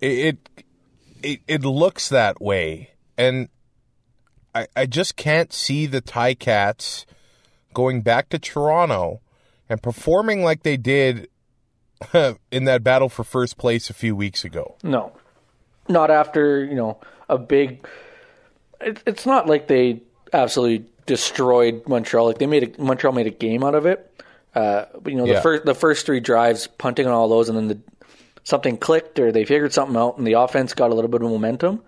It, 0.00 0.38
it 1.22 1.40
it 1.46 1.64
looks 1.64 2.08
that 2.08 2.40
way, 2.40 2.90
and 3.16 3.48
I 4.54 4.66
I 4.76 4.86
just 4.86 5.16
can't 5.16 5.52
see 5.52 5.86
the 5.86 6.02
Ticats 6.02 7.04
going 7.74 8.02
back 8.02 8.28
to 8.30 8.38
Toronto 8.38 9.20
and 9.68 9.82
performing 9.82 10.42
like 10.42 10.62
they 10.62 10.76
did 10.76 11.28
in 12.50 12.64
that 12.64 12.82
battle 12.82 13.08
for 13.08 13.24
first 13.24 13.56
place 13.58 13.90
a 13.90 13.94
few 13.94 14.14
weeks 14.16 14.44
ago. 14.44 14.76
No, 14.82 15.12
not 15.88 16.10
after 16.10 16.64
you 16.64 16.74
know 16.74 16.98
a 17.28 17.38
big. 17.38 17.86
It, 18.80 19.02
it's 19.06 19.24
not 19.26 19.46
like 19.46 19.68
they 19.68 20.02
absolutely 20.32 20.86
destroyed 21.06 21.82
Montreal. 21.88 22.26
Like 22.26 22.38
they 22.38 22.46
made 22.46 22.76
a, 22.78 22.82
Montreal 22.82 23.14
made 23.14 23.26
a 23.26 23.30
game 23.30 23.64
out 23.64 23.74
of 23.74 23.86
it. 23.86 24.12
Uh, 24.54 24.86
but 25.02 25.12
you 25.12 25.18
know 25.18 25.26
the 25.26 25.32
Yeah. 25.34 25.40
first 25.40 25.64
the 25.64 25.74
first 25.74 26.06
three 26.06 26.20
drives, 26.20 26.66
punting 26.66 27.06
on 27.06 27.12
all 27.12 27.28
those, 27.28 27.48
and 27.48 27.56
then 27.58 27.68
the 27.68 27.78
something 28.46 28.76
clicked 28.78 29.18
or 29.18 29.32
they 29.32 29.44
figured 29.44 29.72
something 29.72 29.96
out, 29.96 30.16
and 30.18 30.26
the 30.26 30.34
offense 30.34 30.72
got 30.72 30.90
a 30.92 30.94
little 30.94 31.10
bit 31.10 31.20
of 31.20 31.28
momentum. 31.28 31.82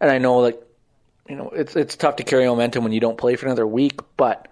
And 0.00 0.10
I 0.10 0.16
know 0.18 0.38
like 0.38 0.60
you 1.28 1.36
know 1.36 1.50
it's 1.50 1.76
it's 1.76 1.94
tough 1.94 2.16
to 2.16 2.24
carry 2.24 2.46
momentum 2.46 2.82
when 2.84 2.92
you 2.92 3.00
don't 3.00 3.18
play 3.18 3.36
for 3.36 3.46
another 3.46 3.66
week, 3.66 4.00
but 4.16 4.48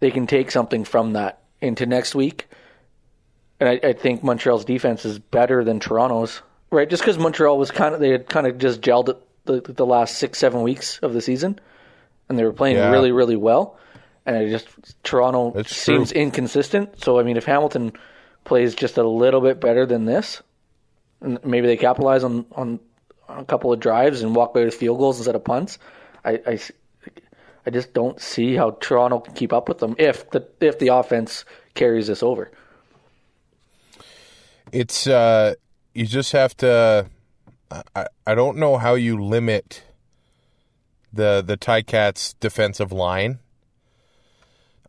they 0.00 0.10
can 0.10 0.26
take 0.26 0.50
something 0.50 0.84
from 0.84 1.14
that 1.14 1.42
into 1.60 1.86
next 1.86 2.14
week. 2.14 2.46
And 3.58 3.68
I, 3.68 3.80
I 3.88 3.92
think 3.94 4.22
Montreal's 4.22 4.64
defense 4.64 5.04
is 5.06 5.18
better 5.18 5.64
than 5.64 5.80
Toronto's, 5.80 6.42
right? 6.70 6.90
Just 6.90 7.02
because 7.02 7.16
Montreal 7.18 7.56
was 7.56 7.70
kind 7.70 7.94
of 7.94 8.00
they 8.00 8.10
had 8.10 8.28
kind 8.28 8.46
of 8.46 8.58
just 8.58 8.80
gelled 8.82 9.08
it 9.08 9.16
the 9.46 9.60
the 9.60 9.86
last 9.86 10.18
six 10.18 10.38
seven 10.38 10.60
weeks 10.62 10.98
of 10.98 11.14
the 11.14 11.20
season, 11.22 11.58
and 12.28 12.38
they 12.38 12.44
were 12.44 12.52
playing 12.52 12.76
Yeah. 12.76 12.90
really 12.90 13.12
really 13.12 13.36
well. 13.36 13.78
And 14.26 14.36
I 14.36 14.48
just 14.48 14.68
Toronto 15.04 15.52
That's 15.54 15.74
seems 15.74 16.12
true. 16.12 16.20
inconsistent. 16.20 17.02
So 17.02 17.18
I 17.18 17.22
mean, 17.22 17.36
if 17.36 17.44
Hamilton 17.44 17.92
plays 18.44 18.74
just 18.74 18.98
a 18.98 19.02
little 19.02 19.40
bit 19.40 19.60
better 19.60 19.86
than 19.86 20.04
this, 20.04 20.42
and 21.20 21.42
maybe 21.44 21.66
they 21.66 21.76
capitalize 21.76 22.24
on 22.24 22.46
on, 22.52 22.80
on 23.28 23.40
a 23.40 23.44
couple 23.44 23.72
of 23.72 23.80
drives 23.80 24.22
and 24.22 24.34
walk 24.34 24.54
away 24.54 24.64
with 24.64 24.74
field 24.74 24.98
goals 24.98 25.18
instead 25.18 25.34
of 25.34 25.44
punts, 25.44 25.78
I, 26.24 26.60
I 27.66 27.70
just 27.70 27.94
don't 27.94 28.20
see 28.20 28.54
how 28.54 28.72
Toronto 28.80 29.20
can 29.20 29.34
keep 29.34 29.52
up 29.52 29.68
with 29.68 29.78
them 29.78 29.94
if 29.98 30.30
the 30.30 30.46
if 30.60 30.78
the 30.78 30.88
offense 30.88 31.44
carries 31.74 32.06
this 32.06 32.22
over. 32.22 32.50
It's 34.72 35.06
uh 35.06 35.54
you 35.94 36.06
just 36.06 36.32
have 36.32 36.56
to 36.58 37.06
I, 37.94 38.06
I 38.26 38.34
don't 38.34 38.58
know 38.58 38.76
how 38.76 38.94
you 38.94 39.22
limit 39.22 39.82
the 41.12 41.42
the 41.44 41.56
Ticats 41.56 42.34
defensive 42.40 42.92
line. 42.92 43.38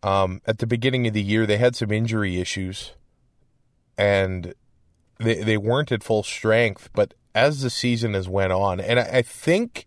Um, 0.04 0.42
at 0.46 0.60
the 0.60 0.68
beginning 0.68 1.08
of 1.08 1.14
the 1.14 1.22
year, 1.22 1.48
they 1.48 1.58
had 1.58 1.76
some 1.76 1.92
injury 1.92 2.40
issues, 2.40 2.92
and 3.98 4.54
they 5.20 5.36
they 5.44 5.58
weren't 5.58 5.92
at 5.92 6.04
full 6.04 6.24
strength. 6.24 6.90
But 6.94 7.14
as 7.34 7.62
the 7.62 7.70
season 7.70 8.14
has 8.14 8.28
went 8.30 8.54
on, 8.54 8.80
and 8.80 9.00
I, 9.00 9.04
I 9.18 9.22
think 9.22 9.86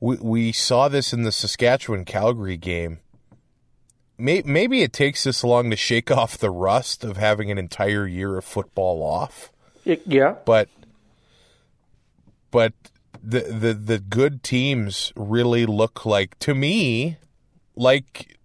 we 0.00 0.16
we 0.16 0.52
saw 0.52 0.88
this 0.88 1.12
in 1.12 1.22
the 1.22 1.32
Saskatchewan 1.32 2.04
Calgary 2.04 2.56
game. 2.56 2.98
May, 4.18 4.42
maybe 4.46 4.82
it 4.82 4.94
takes 4.94 5.24
this 5.24 5.44
long 5.44 5.68
to 5.70 5.76
shake 5.76 6.10
off 6.12 6.38
the 6.38 6.50
rust 6.50 7.04
of 7.04 7.16
having 7.16 7.50
an 7.50 7.58
entire 7.58 8.06
year 8.06 8.38
of 8.38 8.44
football 8.44 9.02
off 9.02 9.52
Y- 9.84 10.00
yeah. 10.06 10.36
but 10.44 10.68
but 12.50 12.72
the 13.22 13.40
the 13.40 13.74
the 13.74 13.98
good 13.98 14.42
teams 14.42 15.12
really 15.16 15.66
look 15.66 16.06
like 16.06 16.38
to 16.38 16.54
me 16.54 17.18
like 17.74 18.38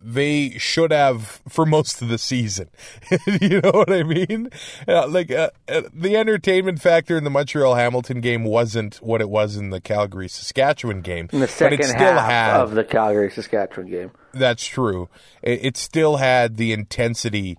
they 0.00 0.50
should 0.58 0.92
have 0.92 1.40
for 1.48 1.66
most 1.66 2.00
of 2.02 2.08
the 2.08 2.18
season. 2.18 2.68
you 3.40 3.60
know 3.60 3.72
what 3.72 3.90
I 3.90 4.02
mean? 4.02 4.50
Uh, 4.86 5.08
like 5.08 5.30
uh, 5.30 5.50
uh, 5.68 5.82
the 5.92 6.16
entertainment 6.16 6.80
factor 6.80 7.16
in 7.16 7.24
the 7.24 7.30
Montreal 7.30 7.74
Hamilton 7.74 8.20
game 8.20 8.44
wasn't 8.44 8.96
what 8.96 9.20
it 9.20 9.28
was 9.30 9.56
in 9.56 9.70
the 9.70 9.80
Calgary 9.80 10.28
Saskatchewan 10.28 11.00
game, 11.00 11.28
In 11.32 11.40
the 11.40 11.46
but 11.46 11.50
second 11.50 11.80
it 11.80 11.86
still 11.86 11.98
half 12.14 12.26
had 12.52 12.60
of 12.60 12.72
the 12.72 12.84
Calgary 12.84 13.30
Saskatchewan 13.30 13.90
game. 13.90 14.10
that's 14.32 14.64
true. 14.66 15.08
It, 15.42 15.64
it 15.64 15.76
still 15.76 16.16
had 16.18 16.56
the 16.56 16.72
intensity 16.72 17.58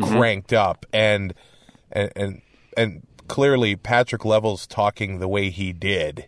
cranked 0.00 0.52
up, 0.52 0.86
and 0.92 1.34
and 1.90 2.12
and 2.14 2.42
and 2.76 3.06
clearly 3.26 3.74
Patrick 3.76 4.24
Levels 4.24 4.66
talking 4.66 5.18
the 5.18 5.28
way 5.28 5.50
he 5.50 5.72
did. 5.72 6.26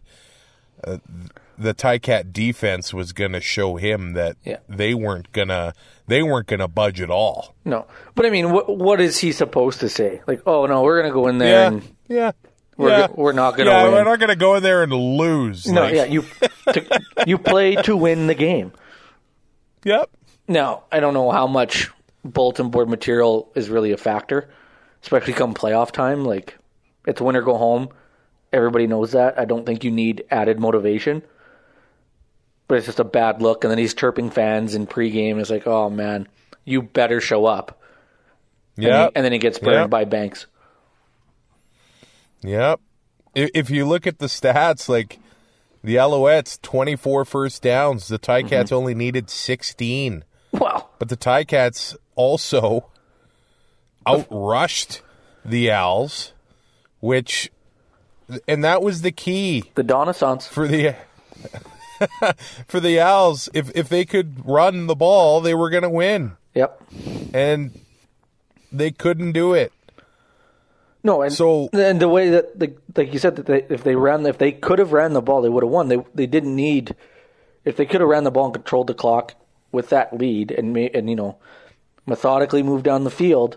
Uh, 0.85 0.99
the 1.62 1.75
Ticat 1.75 2.33
defense 2.33 2.92
was 2.92 3.12
going 3.12 3.33
to 3.33 3.40
show 3.40 3.76
him 3.76 4.12
that 4.14 4.37
Yeah. 4.45 4.59
they 4.69 4.95
weren't 4.95 5.33
gonna 5.33 5.73
they 6.07 6.23
weren't 6.23 6.47
gonna 6.49 6.69
budge 6.69 7.00
at 7.00 7.11
all. 7.11 7.54
No, 7.64 7.87
but 8.14 8.26
I 8.26 8.31
mean, 8.31 8.50
what 8.52 8.76
what 8.76 9.00
is 9.00 9.19
he 9.19 9.33
supposed 9.33 9.81
to 9.81 9.88
say? 9.88 10.21
Like, 10.26 10.42
oh 10.47 10.66
no, 10.66 10.83
we're 10.83 11.00
gonna 11.00 11.14
go 11.14 11.28
in 11.28 11.38
there 11.38 11.61
Yeah, 11.62 11.66
and 11.69 11.83
yeah. 12.09 12.33
We're 12.76 12.88
yeah. 12.90 13.07
we're 13.14 13.33
not 13.33 13.57
gonna 13.57 13.71
yeah, 13.71 13.85
win. 13.85 13.92
We're 13.92 14.04
not 14.04 14.19
gonna 14.19 14.37
go 14.37 14.54
in 14.57 14.62
there 14.62 14.83
and 14.83 14.92
lose. 14.92 15.66
no, 15.66 15.83
like- 15.83 15.95
yeah, 15.95 16.04
you 16.04 16.25
to, 16.73 17.00
you 17.26 17.38
play 17.38 17.76
to 17.76 17.97
win 17.97 18.26
the 18.26 18.35
game. 18.35 18.73
Yep. 19.85 20.11
Now, 20.49 20.85
I 20.90 21.00
don't 21.00 21.14
know 21.14 21.31
how 21.31 21.47
much 21.47 21.90
bulletin 22.25 22.71
board 22.71 22.88
material 22.88 23.50
is 23.54 23.69
really 23.69 23.92
a 23.92 23.97
factor, 23.97 24.50
especially 25.02 25.33
come 25.33 25.54
playoff 25.54 25.90
time. 25.92 26.25
Like, 26.25 26.57
it's 27.07 27.21
win 27.21 27.37
or 27.37 27.42
go 27.42 27.57
home. 27.57 27.88
Everybody 28.52 28.87
knows 28.87 29.12
that. 29.12 29.38
I 29.38 29.45
don't 29.45 29.64
think 29.64 29.83
you 29.85 29.90
need 29.90 30.25
added 30.31 30.59
motivation. 30.61 31.23
But 32.73 32.79
it's 32.79 32.87
just 32.87 33.00
a 33.00 33.05
bad 33.05 33.43
look. 33.43 33.64
And 33.64 33.71
then 33.71 33.76
he's 33.76 33.93
chirping 33.93 34.31
fans 34.31 34.75
in 34.75 34.87
pregame. 34.87 35.38
It's 35.38 35.50
like, 35.50 35.67
oh 35.67 35.91
man, 35.91 36.26
you 36.64 36.81
better 36.81 37.21
show 37.21 37.45
up. 37.45 37.79
And, 38.79 38.87
Yeah. 38.87 39.05
he- 39.09 39.12
and 39.17 39.23
then 39.26 39.33
he 39.33 39.38
gets 39.38 39.59
burned 39.59 39.75
Yep. 39.75 39.91
by 39.91 40.05
Banks. 40.07 40.47
Yep. 42.41 42.81
If, 43.35 43.50
if 43.52 43.69
you 43.71 43.85
look 43.85 44.07
at 44.07 44.21
the 44.21 44.26
stats, 44.26 44.88
like 44.88 45.19
the 45.85 45.97
Alouettes, 45.97 46.62
24 46.62 47.26
first 47.26 47.62
downs. 47.62 48.09
The 48.09 48.19
Ticats 48.19 48.49
Mm-hmm. 48.49 48.75
only 48.75 48.95
needed 48.95 49.29
16. 49.29 50.25
Well, 50.52 50.88
But 50.99 51.11
the 51.11 51.17
Ticats 51.19 51.95
also 52.14 52.87
outrushed 54.07 55.02
the 55.45 55.71
Owls, 55.71 56.33
which, 57.00 57.50
and 58.49 58.64
that 58.64 58.83
was 58.83 59.02
the 59.02 59.12
key 59.12 59.64
the 59.75 59.83
Donnaissance. 59.83 60.47
for 60.47 60.67
the. 60.67 60.97
for 62.67 62.81
the 62.81 63.01
Owls, 63.01 63.49
if 63.55 63.71
if 63.75 63.89
they 63.89 64.05
could 64.05 64.47
run 64.47 64.87
the 64.87 64.95
ball, 64.97 65.41
they 65.41 65.55
were 65.55 65.71
going 65.71 65.83
to 65.83 65.91
win, 65.91 66.33
Yep. 66.55 66.83
and 67.35 67.79
they 68.71 68.91
couldn't 68.91 69.33
do 69.33 69.53
it. 69.55 69.73
No, 71.05 71.23
and 71.23 71.33
So- 71.33 71.69
and 71.73 72.01
the 72.01 72.09
way 72.09 72.31
that 72.31 72.59
the 72.59 72.75
like 72.97 73.12
you 73.12 73.19
said 73.19 73.37
that 73.37 73.47
they, 73.47 73.65
if 73.69 73.83
they 73.85 73.97
ran 73.97 74.25
if 74.27 74.38
they 74.38 74.53
could 74.53 74.79
have 74.79 74.93
ran 74.93 75.12
the 75.15 75.23
ball 75.23 75.43
they 75.43 75.49
would 75.49 75.62
have 75.65 75.73
won. 75.73 75.88
They 75.88 75.99
they 76.15 76.27
didn't 76.27 76.55
need 76.55 76.95
if 77.65 77.77
they 77.77 77.87
could 77.87 78.01
have 78.01 78.09
ran 78.11 78.25
the 78.25 78.31
ball 78.31 78.47
and 78.47 78.55
controlled 78.55 78.87
the 78.87 78.95
clock 78.95 79.35
with 79.73 79.88
that 79.91 80.17
lead 80.17 80.51
and 80.53 80.77
and 80.77 81.11
you 81.11 81.17
know 81.17 81.37
methodically 82.07 82.62
move 82.62 82.83
down 82.83 83.05
the 83.05 83.11
field 83.11 83.57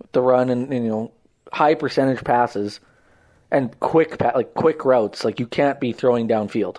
with 0.00 0.12
the 0.12 0.20
run 0.20 0.50
and, 0.50 0.72
and 0.72 0.84
you 0.84 0.90
know 0.90 1.12
high 1.52 1.74
percentage 1.74 2.22
passes 2.24 2.80
and 3.50 3.78
quick 3.80 4.20
like 4.20 4.52
quick 4.54 4.84
routes 4.84 5.24
like 5.24 5.38
you 5.40 5.46
can't 5.46 5.80
be 5.80 5.92
throwing 5.92 6.26
downfield 6.28 6.78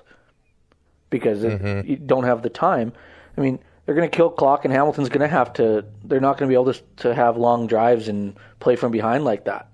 because 1.19 1.43
it, 1.43 1.61
mm-hmm. 1.61 1.89
you 1.89 1.95
don't 1.97 2.25
have 2.25 2.41
the 2.41 2.49
time. 2.49 2.91
I 3.37 3.41
mean, 3.41 3.59
they're 3.85 3.95
going 3.95 4.09
to 4.09 4.15
kill 4.15 4.29
clock, 4.29 4.65
and 4.65 4.73
Hamilton's 4.73 5.09
going 5.09 5.21
to 5.21 5.27
have 5.27 5.53
to. 5.53 5.85
They're 6.03 6.19
not 6.19 6.37
going 6.37 6.49
to 6.49 6.51
be 6.51 6.59
able 6.61 6.73
to 6.73 6.81
to 6.97 7.15
have 7.15 7.37
long 7.37 7.67
drives 7.67 8.07
and 8.07 8.35
play 8.59 8.75
from 8.75 8.91
behind 8.91 9.23
like 9.23 9.45
that, 9.45 9.69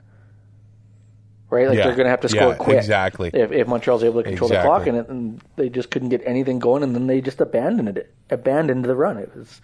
right? 1.50 1.68
Like 1.68 1.78
Yeah. 1.78 1.86
they're 1.86 1.96
going 1.96 2.06
to 2.06 2.12
have 2.12 2.22
to 2.22 2.30
score 2.30 2.50
Yeah, 2.50 2.56
quick. 2.56 2.78
exactly. 2.78 3.32
If, 3.34 3.52
if 3.52 3.68
Montreal's 3.68 4.04
able 4.04 4.22
to 4.24 4.30
control 4.30 4.50
the 4.50 4.62
clock, 4.62 4.88
and, 4.88 4.98
it, 4.98 5.10
and 5.10 5.42
they 5.56 5.70
just 5.70 5.90
couldn't 5.92 6.10
get 6.10 6.22
anything 6.26 6.60
going, 6.60 6.84
and 6.84 6.94
then 6.96 7.08
they 7.08 7.22
just 7.22 7.40
abandoned 7.42 7.98
it. 7.98 8.14
Abandoned 8.30 8.86
the 8.86 8.96
run. 8.96 9.18
It 9.18 9.36
was. 9.36 9.62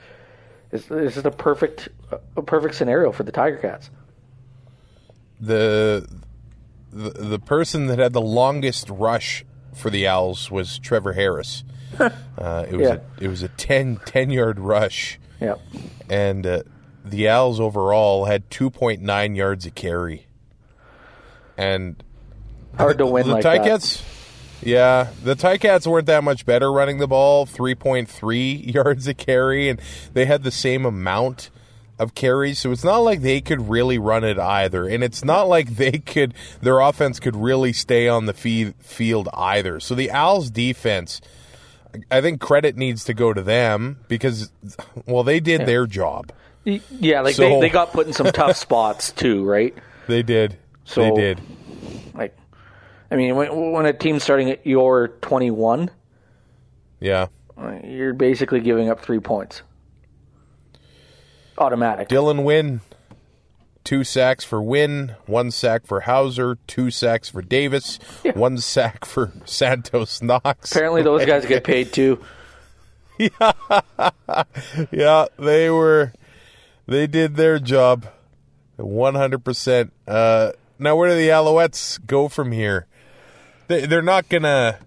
It's, 0.71 0.89
it's 0.91 1.13
just 1.15 1.25
a 1.25 1.31
perfect, 1.31 1.89
a 2.35 2.41
perfect 2.41 2.75
scenario 2.75 3.11
for 3.11 3.23
the 3.23 3.31
Tiger 3.31 3.57
Cats. 3.57 3.89
the 5.39 6.07
the 6.91 7.09
the 7.09 7.39
person 7.39 7.87
that 7.87 7.99
had 7.99 8.13
the 8.13 8.21
longest 8.21 8.89
rush 8.89 9.45
for 9.77 9.89
the 9.89 10.07
Owls 10.07 10.49
was 10.51 10.79
Trevor 10.79 11.13
Harris. 11.13 11.63
uh, 11.99 12.09
it 12.69 12.75
was 12.75 12.87
Yeah. 12.87 12.97
a 13.19 13.23
it 13.23 13.27
was 13.27 13.43
a 13.43 13.47
10, 13.49 14.01
10 14.05 14.29
yard 14.29 14.59
rush, 14.59 15.19
Yeah. 15.39 15.55
and 16.09 16.45
uh, 16.45 16.63
the 17.05 17.29
Owls 17.29 17.59
overall 17.59 18.25
had 18.25 18.49
two 18.49 18.69
point 18.69 19.01
nine 19.01 19.35
yards 19.35 19.65
a 19.65 19.71
carry. 19.71 20.27
And 21.57 22.03
Hard 22.77 22.97
to 22.99 23.05
win 23.07 23.25
the 23.27 23.33
like 23.33 23.43
that. 23.43 23.61
Ticats, 23.61 24.03
yeah, 24.61 25.07
the 25.23 25.35
Ticats 25.35 25.87
weren't 25.87 26.05
that 26.07 26.23
much 26.23 26.45
better 26.45 26.71
running 26.71 26.99
the 26.99 27.07
ball, 27.07 27.45
three 27.45 27.73
point 27.75 28.09
three 28.09 28.51
yards 28.75 29.07
a 29.07 29.13
carry, 29.13 29.69
and 29.69 29.79
they 30.13 30.25
had 30.25 30.43
the 30.43 30.51
same 30.51 30.85
amount 30.85 31.49
of 31.99 32.13
carries. 32.15 32.59
So 32.59 32.71
it's 32.71 32.83
not 32.83 32.97
like 32.99 33.21
they 33.21 33.41
could 33.41 33.69
really 33.69 33.97
run 33.97 34.23
it 34.23 34.37
either, 34.39 34.87
and 34.87 35.03
it's 35.03 35.23
not 35.25 35.47
like 35.47 35.75
they 35.75 35.93
could 35.99 36.33
their 36.61 36.79
offense 36.79 37.19
could 37.19 37.35
really 37.35 37.73
stay 37.73 38.07
on 38.07 38.25
the 38.25 38.33
fee- 38.33 38.73
field 38.79 39.29
either. 39.33 39.79
So 39.79 39.95
the 39.95 40.11
Owls 40.11 40.49
defense. 40.49 41.21
I 42.11 42.21
think 42.21 42.41
credit 42.41 42.75
needs 42.77 43.05
to 43.05 43.13
go 43.15 43.33
to 43.33 43.41
them 43.41 43.97
because, 44.07 44.51
well, 45.07 45.23
they 45.23 45.39
did 45.39 45.65
their 45.65 45.87
job. 45.87 46.31
Yeah, 46.63 47.21
like 47.21 47.33
So- 47.35 47.43
they, 47.43 47.59
they 47.61 47.69
got 47.69 47.91
put 47.91 48.05
in 48.07 48.13
some 48.13 48.27
tough 48.27 48.55
spots 48.57 49.11
too, 49.13 49.43
right? 49.45 49.73
They 50.05 50.21
did. 50.21 50.57
So- 50.83 51.01
they 51.01 51.11
did. 51.11 51.41
Like, 52.13 52.37
I 53.09 53.15
mean, 53.15 53.35
when, 53.35 53.71
when 53.71 53.85
a 53.87 53.93
team's 53.93 54.21
starting 54.21 54.51
at 54.51 54.67
your 54.67 55.07
21, 55.21 55.89
Yeah. 56.99 57.27
uh, 57.57 57.79
you're 57.83 58.13
basically 58.13 58.59
giving 58.59 58.89
up 58.89 58.99
three 58.99 59.19
points. 59.19 59.61
Automatic. 61.57 62.09
Dylan 62.09 62.43
Wynn, 62.43 62.81
two 63.83 64.03
sacks 64.03 64.43
for 64.43 64.61
Wynn, 64.61 65.15
one 65.25 65.49
sack 65.49 65.87
for 65.87 66.01
Howsare, 66.01 66.57
two 66.67 66.91
sacks 66.91 67.29
for 67.29 67.41
Davis, 67.41 67.99
one 68.35 68.57
sack 68.57 69.05
for 69.05 69.31
Santos 69.45 70.21
Knox. 70.21 70.71
Apparently, 70.71 71.01
those 71.01 71.25
guys 71.25 71.45
get 71.45 71.63
paid 71.63 71.93
too. 71.93 72.23
Yeah, 73.17 73.51
yeah, 74.91 75.25
they 75.39 75.69
were, 75.69 76.13
they 76.85 77.07
did 77.07 77.35
their 77.35 77.57
job, 77.59 78.05
one 78.75 79.15
hundred 79.15 79.43
percent. 79.43 79.91
Uh, 80.07 80.51
now, 80.77 80.95
where 80.95 81.09
do 81.09 81.15
the 81.15 81.29
Alouettes 81.29 82.05
go 82.05 82.27
from 82.27 82.51
here? 82.51 82.85
They, 83.67 83.85
they're 83.85 84.01
not 84.01 84.29
gonna. 84.29 84.79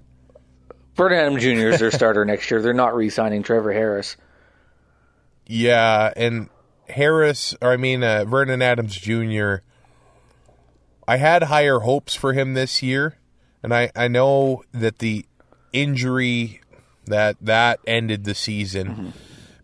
Adam 0.99 1.39
Jr. 1.39 1.49
is 1.49 1.81
their 1.81 1.91
starter 1.91 2.25
next 2.27 2.51
year. 2.51 2.61
They're 2.61 2.75
not 2.75 2.95
re-signing 2.95 3.43
Trevor 3.43 3.73
Harris. 3.73 4.17
Yeah, 5.47 6.13
and 6.15 6.51
Harris, 6.91 7.55
or 7.61 7.73
I 7.73 7.77
mean 7.77 8.03
uh, 8.03 8.25
Vernon 8.25 8.63
Adams 8.63 8.97
Jr. 8.97 9.57
I 11.07 11.17
had 11.17 11.45
higher 11.45 11.81
hopes 11.81 12.15
for 12.15 12.33
him 12.33 12.55
this 12.55 12.83
year, 12.83 13.17
and 13.63 13.75
I 13.75 13.91
I 13.97 14.09
know 14.09 14.63
that 14.73 14.99
the 14.99 15.27
injury 15.73 16.61
that 17.07 17.37
that 17.41 17.81
ended 17.87 18.25
the 18.25 18.35
season, 18.35 19.13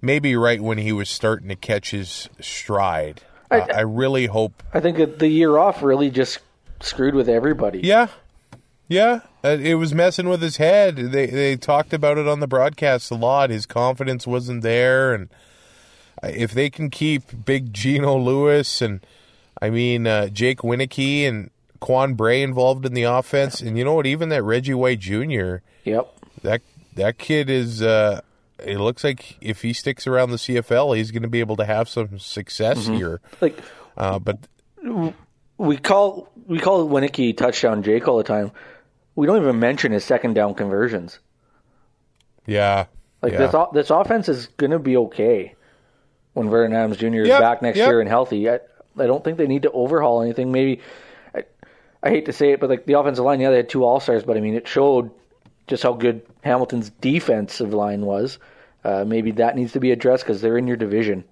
maybe 0.01 0.37
right 0.37 0.61
when 0.61 0.79
he 0.79 0.93
was 0.93 1.09
starting 1.09 1.49
to 1.49 1.57
catch 1.57 1.91
his 1.91 2.29
stride. 2.41 3.23
I, 3.51 3.61
I 3.61 3.81
really 3.83 4.27
hope. 4.27 4.63
I 4.75 4.81
think 4.81 4.97
that 4.99 5.21
the 5.21 5.29
year 5.29 5.57
off 5.57 5.83
really 5.83 6.11
just 6.11 6.41
screwed 6.81 7.15
with 7.15 7.29
everybody. 7.29 7.81
Yeah, 7.81 8.09
yeah, 8.89 9.21
uh, 9.45 9.57
it 9.61 9.75
was 9.75 9.95
messing 9.95 10.29
with 10.29 10.43
his 10.43 10.57
head. 10.57 10.97
They 10.97 11.27
they 11.27 11.57
talked 11.57 11.93
about 11.93 12.19
it 12.19 12.29
on 12.29 12.41
the 12.41 12.47
broadcast 12.47 13.11
a 13.11 13.15
lot. 13.15 13.51
His 13.51 13.67
confidence 13.67 14.27
wasn't 14.27 14.63
there, 14.63 15.15
and 15.15 15.29
if 16.23 16.53
they 16.53 16.71
can 16.71 16.91
keep 16.91 17.45
Big 17.45 17.73
Gino 17.73 18.17
Lewis 18.17 18.81
and 18.81 19.05
I 19.61 19.71
mean 19.71 20.07
uh, 20.07 20.29
Jake 20.29 20.59
Wieneke 20.59 21.29
and 21.29 21.51
Quan 21.81 22.15
Bray 22.15 22.43
involved 22.43 22.87
in 22.87 22.95
the 22.95 23.05
offense, 23.05 23.61
and 23.61 23.77
you 23.77 23.85
know 23.85 23.95
what? 23.95 24.07
Even 24.07 24.29
that 24.31 24.43
Reggie 24.43 24.75
White 24.75 25.01
Jr. 25.01 25.57
Yep. 25.85 26.19
that 26.43 26.63
that 26.95 27.19
kid 27.19 27.51
is. 27.51 27.83
Uh, 27.83 28.21
it 28.59 28.79
looks 28.79 29.05
like 29.05 29.37
if 29.43 29.61
he 29.63 29.75
sticks 29.75 30.07
around 30.07 30.31
the 30.31 30.39
CFL, 30.39 30.97
he's 30.97 31.11
going 31.11 31.23
to 31.23 31.29
be 31.29 31.41
able 31.41 31.57
to 31.57 31.67
have 31.67 31.89
some 31.89 32.19
success 32.19 32.87
here. 32.87 33.21
Like 33.41 33.59
Uh, 33.97 34.19
but 34.19 34.39
we 35.59 35.77
call 35.77 36.31
we 36.47 36.59
call 36.59 36.89
Winicky 36.89 37.37
touchdown 37.37 37.83
Jake 37.83 38.09
all 38.09 38.17
the 38.17 38.25
time. 38.25 38.53
We 39.15 39.27
don't 39.27 39.41
even 39.41 39.59
mention 39.59 39.93
his 39.93 40.05
second 40.05 40.35
down 40.35 40.55
conversions. 40.55 41.19
yeah, 42.47 42.87
Like 43.23 43.33
yeah. 43.33 43.47
this 43.47 43.55
this 43.73 43.91
offense 43.91 44.29
is 44.29 44.47
going 44.59 44.71
to 44.71 44.79
be 44.79 44.97
okay 44.97 45.56
when 46.37 46.51
Vernon 46.51 46.77
Adams 46.77 46.99
Jr. 46.99 47.23
is 47.23 47.29
Yep, 47.29 47.41
back 47.41 47.63
next 47.63 47.79
yep. 47.79 47.89
year 47.89 48.01
and 48.01 48.09
healthy. 48.11 48.51
I, 48.51 48.61
I 48.99 49.07
don't 49.07 49.25
think 49.25 49.39
they 49.39 49.47
need 49.47 49.63
to 49.63 49.71
overhaul 49.71 50.21
anything. 50.21 50.53
Maybe 50.53 50.83
I, 51.35 51.45
I 52.03 52.11
hate 52.11 52.27
to 52.27 52.33
say 52.35 52.53
it, 52.53 52.61
but 52.61 52.69
like 52.69 52.85
the 52.85 52.99
offensive 52.99 53.25
line, 53.25 53.41
yeah, 53.41 53.49
they 53.49 53.57
had 53.57 53.71
two 53.71 53.85
all 53.85 54.01
stars, 54.01 54.23
but 54.23 54.37
I 54.37 54.41
mean 54.41 54.55
it 54.55 54.69
showed 54.69 55.11
just 55.67 55.83
how 55.83 55.95
good 55.95 56.27
Hamilton's 56.43 56.91
defensive 56.91 57.73
line 57.73 58.03
was. 58.03 58.39
Uh, 58.85 59.05
maybe 59.07 59.31
that 59.33 59.57
needs 59.57 59.73
to 59.73 59.81
be 59.81 59.93
addressed 59.93 60.25
because 60.25 60.43
they're 60.43 60.59
in 60.59 60.67
your 60.67 60.77
division, 60.77 61.25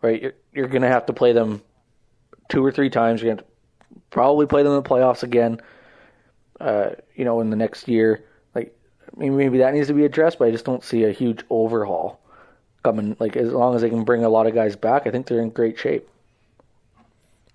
right? 0.00 0.22
You're, 0.22 0.34
you're 0.54 0.68
going 0.68 0.82
to 0.82 0.88
have 0.88 1.04
to 1.06 1.12
play 1.12 1.32
them 1.32 1.60
two 2.48 2.64
or 2.64 2.72
three 2.72 2.88
times. 2.88 3.20
You're 3.20 3.34
going 3.34 3.44
to 3.44 4.00
probably 4.08 4.46
play 4.46 4.62
them 4.62 4.72
in 4.72 4.82
the 4.82 4.88
playoffs 4.88 5.22
again. 5.22 5.60
Uh, 6.58 6.92
you 7.14 7.26
know, 7.26 7.40
in 7.42 7.50
the 7.50 7.56
next 7.56 7.86
year, 7.86 8.24
like 8.54 8.74
I 9.14 9.20
mean, 9.20 9.36
maybe 9.36 9.58
that 9.58 9.74
needs 9.74 9.88
to 9.88 9.94
be 9.94 10.06
addressed. 10.06 10.38
But 10.38 10.48
I 10.48 10.50
just 10.50 10.64
don't 10.64 10.82
see 10.82 11.04
a 11.04 11.12
huge 11.12 11.44
overhaul 11.50 12.20
coming. 12.82 13.16
Like 13.18 13.36
as 13.36 13.52
long 13.52 13.74
as 13.74 13.82
they 13.82 13.90
can 13.90 14.04
bring 14.04 14.24
a 14.24 14.28
lot 14.28 14.46
of 14.46 14.54
guys 14.54 14.76
back, 14.76 15.06
I 15.06 15.10
think 15.10 15.26
they're 15.26 15.40
in 15.42 15.50
great 15.50 15.78
shape. 15.78 16.08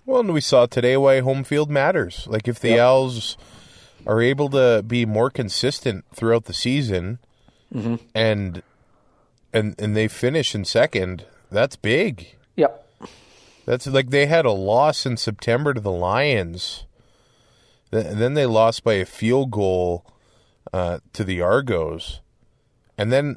Well, 0.04 0.20
and 0.20 0.32
we 0.32 0.40
saw 0.40 0.66
today 0.66 0.96
why 0.96 1.20
home 1.20 1.42
field 1.44 1.70
matters. 1.70 2.26
Like 2.28 2.46
if 2.46 2.60
the 2.60 2.78
Owls 2.78 3.36
are 4.06 4.20
able 4.22 4.48
to 4.50 4.84
be 4.86 5.04
more 5.04 5.30
consistent 5.30 6.04
throughout 6.14 6.44
the 6.44 6.54
season, 6.54 7.18
Mm-hmm. 7.74 7.96
and 8.14 8.62
and 9.52 9.74
and 9.80 9.96
they 9.96 10.06
finish 10.06 10.54
in 10.54 10.64
second, 10.64 11.24
that's 11.50 11.74
big. 11.74 12.36
Yep. 12.54 12.86
That's 13.64 13.88
like 13.88 14.10
they 14.10 14.26
had 14.26 14.44
a 14.46 14.52
loss 14.52 15.04
in 15.04 15.16
September 15.16 15.74
to 15.74 15.80
the 15.80 15.90
Lions. 15.90 16.84
Th- 17.90 18.06
then 18.06 18.34
they 18.34 18.46
lost 18.46 18.84
by 18.84 18.94
a 18.94 19.04
field 19.04 19.50
goal 19.50 20.06
uh, 20.72 21.00
to 21.12 21.24
the 21.24 21.40
Argos. 21.42 22.20
And 22.96 23.10
then 23.12 23.36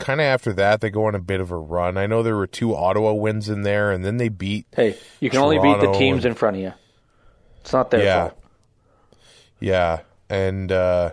kind 0.00 0.20
of 0.20 0.24
after 0.24 0.52
that, 0.54 0.80
they 0.80 0.90
go 0.90 1.04
on 1.06 1.14
a 1.14 1.20
bit 1.20 1.40
of 1.40 1.50
a 1.50 1.56
run. 1.56 1.96
I 1.96 2.06
know 2.06 2.22
there 2.22 2.36
were 2.36 2.46
two 2.46 2.74
Ottawa 2.74 3.12
wins 3.12 3.48
in 3.48 3.62
there, 3.62 3.92
and 3.92 4.04
then 4.04 4.16
they 4.16 4.28
beat. 4.28 4.66
Hey, 4.74 4.96
you 5.20 5.30
can 5.30 5.40
only 5.40 5.58
beat 5.58 5.80
the 5.80 5.92
teams 5.92 6.24
and- 6.24 6.32
in 6.32 6.34
front 6.34 6.56
of 6.56 6.62
you. 6.62 6.72
It's 7.60 7.72
not 7.72 7.90
their 7.90 8.02
Yeah. 8.02 8.20
fault. 8.28 8.38
Yeah. 9.60 10.00
And 10.28 10.72
uh, 10.72 11.10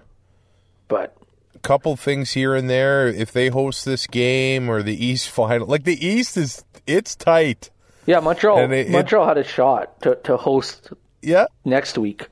But 0.87 1.15
a 1.55 1.59
couple 1.59 1.95
things 1.97 2.31
here 2.31 2.55
and 2.55 2.69
there. 2.69 3.07
If 3.07 3.31
they 3.33 3.49
host 3.49 3.83
this 3.85 4.07
game 4.07 4.69
or 4.69 4.81
the 4.83 5.05
East 5.05 5.29
final, 5.29 5.67
like 5.67 5.83
the 5.83 6.05
East 6.05 6.37
is, 6.37 6.63
it's 6.85 7.15
tight. 7.15 7.69
yeah, 8.05 8.19
Montreal 8.19 8.59
it- 8.59 8.71
it- 8.71 8.89
Montreal 8.89 9.27
had 9.27 9.37
a 9.37 9.43
shot 9.43 10.01
to, 10.03 10.15
to 10.23 10.37
host 10.37 10.91
Yeah. 11.21 11.47
next 11.65 11.97
week. 11.97 12.27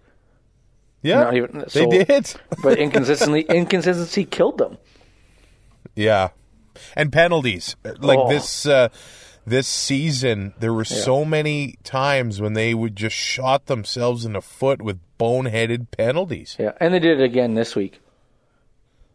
Yeah. 1.01 1.33
Even- 1.33 1.65
they 1.73 1.85
did. 2.03 2.33
But 2.63 2.77
inconsistency 2.79 3.41
inconsistency 3.41 4.23
killed 4.25 4.57
them. 4.57 4.77
Yeah, 5.95 6.29
and 6.95 7.11
penalties 7.11 7.75
like 7.99 8.19
Oh. 8.19 8.29
this 8.29 8.65
uh, 8.65 8.89
this 9.45 9.67
season. 9.67 10.53
There 10.59 10.73
were 10.73 10.85
so 10.85 11.23
many 11.25 11.77
times 11.83 12.41
when 12.41 12.53
they 12.53 12.73
would 12.73 12.95
just 12.95 13.15
shot 13.15 13.67
themselves 13.67 14.25
in 14.25 14.33
the 14.33 14.41
foot 14.41 14.81
with 14.81 14.99
boneheaded 15.19 15.91
penalties. 15.91 16.55
Yeah, 16.59 16.71
and 16.79 16.93
they 16.93 16.99
did 16.99 17.19
it 17.19 17.23
again 17.23 17.53
this 17.53 17.75
week. 17.75 17.99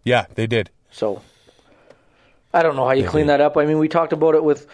Yeah, 0.05 0.27
they 0.35 0.47
did. 0.47 0.71
So 0.91 1.23
I 2.55 2.63
don't 2.63 2.77
know 2.77 2.85
how 2.87 2.93
you 2.93 3.07
clean 3.09 3.27
that 3.27 3.41
up. 3.41 3.57
I 3.57 3.67
mean, 3.67 3.79
we 3.79 3.89
talked 3.89 4.13
about 4.13 4.35
it 4.35 4.43
with 4.45 4.67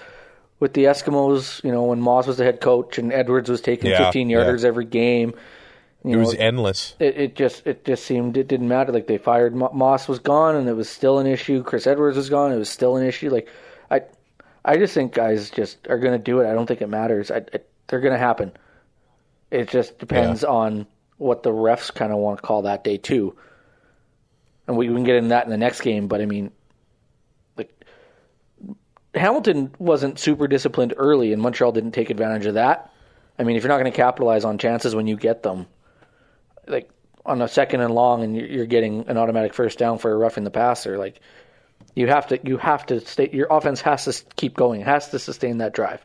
with 0.61 0.73
the 0.75 0.85
Eskimos. 0.85 1.63
You 1.65 1.73
know, 1.73 1.85
when 1.85 2.01
Maas 2.01 2.27
was 2.27 2.37
the 2.39 2.45
head 2.45 2.61
coach 2.61 2.99
and 2.99 3.13
Edwards 3.13 3.51
was 3.51 3.61
taking 3.61 3.91
Yeah, 3.91 4.05
15 4.05 4.31
yeah. 4.31 4.39
yarders 4.39 4.65
every 4.65 4.85
game. 4.85 5.35
You 6.07 6.13
It 6.13 6.17
know, 6.19 6.25
was 6.27 6.35
endless. 6.37 6.95
it, 7.01 7.17
it 7.17 7.35
just 7.35 7.67
it 7.67 7.85
just 7.85 8.05
seemed 8.05 8.37
it 8.37 8.47
didn't 8.47 8.69
matter. 8.69 8.93
Like 8.93 9.09
they 9.09 9.19
fired 9.19 9.55
Mo- 9.57 9.73
Maas 9.75 10.07
was 10.07 10.21
gone, 10.21 10.55
and 10.55 10.69
it 10.69 10.75
was 10.75 10.89
still 10.89 11.19
an 11.19 11.27
issue. 11.27 11.63
Chris 11.65 11.87
Edwards 11.87 12.17
was 12.17 12.31
gone, 12.31 12.53
it 12.53 12.57
was 12.59 12.71
still 12.71 12.97
an 12.97 13.05
issue. 13.05 13.29
Like 13.29 13.49
I, 13.91 14.03
I 14.65 14.77
just 14.77 14.95
think 14.95 15.13
guys 15.13 15.51
just 15.51 15.87
are 15.89 15.99
going 15.99 16.13
to 16.13 16.23
do 16.23 16.41
it. 16.41 16.49
I 16.49 16.55
don't 16.55 16.67
think 16.67 16.81
it 16.81 16.89
matters. 16.89 17.31
I, 17.33 17.39
I, 17.39 17.59
they're 17.89 18.01
going 18.01 18.13
to 18.15 18.19
happen. 18.19 18.53
It 19.51 19.69
just 19.69 19.99
depends 19.99 20.45
on 20.45 20.87
what 21.19 21.43
the 21.43 21.51
refs 21.51 21.93
kind 21.95 22.13
of 22.13 22.19
want 22.19 22.39
to 22.39 22.43
call 22.47 22.63
that 22.63 22.85
day 22.85 22.99
too. 22.99 23.37
And 24.69 24.77
we 24.77 24.87
can 24.87 25.05
get 25.05 25.17
into 25.17 25.29
that 25.31 25.45
in 25.45 25.51
the 25.51 25.57
next 25.57 25.81
game. 25.81 26.07
But 26.09 26.21
I 26.21 26.27
mean, 26.27 26.51
like 27.57 27.73
Hamilton 29.15 29.75
wasn't 29.79 30.19
super 30.19 30.47
disciplined 30.47 30.95
early, 30.97 31.33
and 31.33 31.41
Montreal 31.43 31.73
didn't 31.73 31.93
take 31.93 32.11
advantage 32.11 32.47
of 32.47 32.55
that. 32.55 32.93
I 33.39 33.45
mean, 33.45 33.57
if 33.57 33.63
you're 33.63 33.69
not 33.71 33.79
going 33.81 33.91
to 33.91 33.97
capitalize 33.97 34.45
on 34.45 34.59
chances 34.59 34.95
when 34.95 35.07
you 35.07 35.17
get 35.17 35.43
them, 35.43 35.67
like 36.67 36.91
on 37.25 37.43
a 37.43 37.49
second 37.49 37.81
and 37.81 37.95
long, 37.95 38.23
and 38.23 38.37
you're 38.37 38.67
getting 38.67 39.09
an 39.09 39.17
automatic 39.17 39.55
first 39.55 39.79
down 39.79 39.99
for 39.99 40.13
a 40.13 40.17
roughing 40.17 40.45
the 40.45 40.51
passer, 40.51 40.99
like 40.99 41.21
you 41.95 42.07
have 42.07 42.27
to 42.29 42.41
you 42.45 42.57
have 42.59 42.87
to 42.87 43.01
stay. 43.01 43.31
Your 43.33 43.49
offense 43.51 43.81
has 43.83 44.05
to 44.05 44.25
keep 44.37 44.55
going, 44.55 44.81
It 44.83 44.87
has 44.87 45.09
to 45.11 45.19
sustain 45.19 45.59
that 45.59 45.73
drive. 45.75 46.05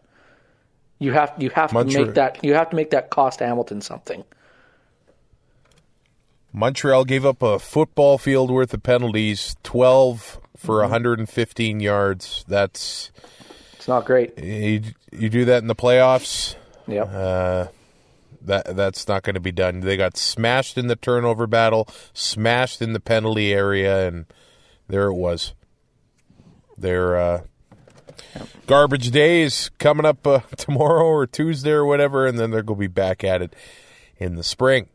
You 0.99 1.11
have 1.13 1.33
you 1.37 1.49
have 1.51 1.71
to 1.71 1.83
make 1.83 2.13
that 2.15 2.43
you 2.43 2.53
have 2.53 2.69
to 2.71 2.75
make 2.75 2.91
that 2.91 3.09
cost 3.09 3.39
Hamilton 3.39 3.81
something. 3.81 4.23
Montreal 6.53 7.05
gave 7.05 7.25
up 7.25 7.41
a 7.41 7.59
football 7.59 8.17
field 8.17 8.51
worth 8.51 8.73
of 8.73 8.83
penalties, 8.83 9.55
twelve 9.63 10.39
for 10.57 10.79
115 10.81 11.79
yards. 11.79 12.45
That's 12.47 13.09
It's 13.73 13.87
not 13.87 14.05
great. 14.05 14.37
you, 14.37 14.81
you 15.11 15.29
do 15.29 15.45
that 15.45 15.61
in 15.63 15.67
the 15.67 15.75
playoffs. 15.75 16.55
Yep. 16.87 17.09
Uh, 17.11 17.65
that 18.45 18.75
that's 18.75 19.07
not 19.07 19.23
going 19.23 19.35
to 19.35 19.39
be 19.39 19.51
done. 19.51 19.81
They 19.81 19.97
got 19.97 20.17
smashed 20.17 20.77
in 20.77 20.87
the 20.87 20.95
turnover 20.95 21.47
battle, 21.47 21.87
smashed 22.13 22.81
in 22.81 22.93
the 22.93 22.99
penalty 22.99 23.53
area, 23.53 24.07
and 24.07 24.25
there 24.87 25.07
it 25.07 25.13
was. 25.13 25.53
Their 26.77 27.15
uh, 27.15 27.41
garbage 28.67 29.11
days 29.11 29.69
coming 29.77 30.05
up 30.05 30.25
uh, 30.25 30.39
tomorrow 30.57 31.05
or 31.05 31.27
Tuesday 31.27 31.71
or 31.71 31.85
whatever, 31.85 32.25
and 32.25 32.39
then 32.39 32.51
they're 32.51 32.63
going 32.63 32.77
to 32.79 32.81
be 32.81 32.87
back 32.87 33.23
at 33.23 33.41
it 33.41 33.55
in 34.17 34.35
the 34.35 34.43
spring. 34.43 34.87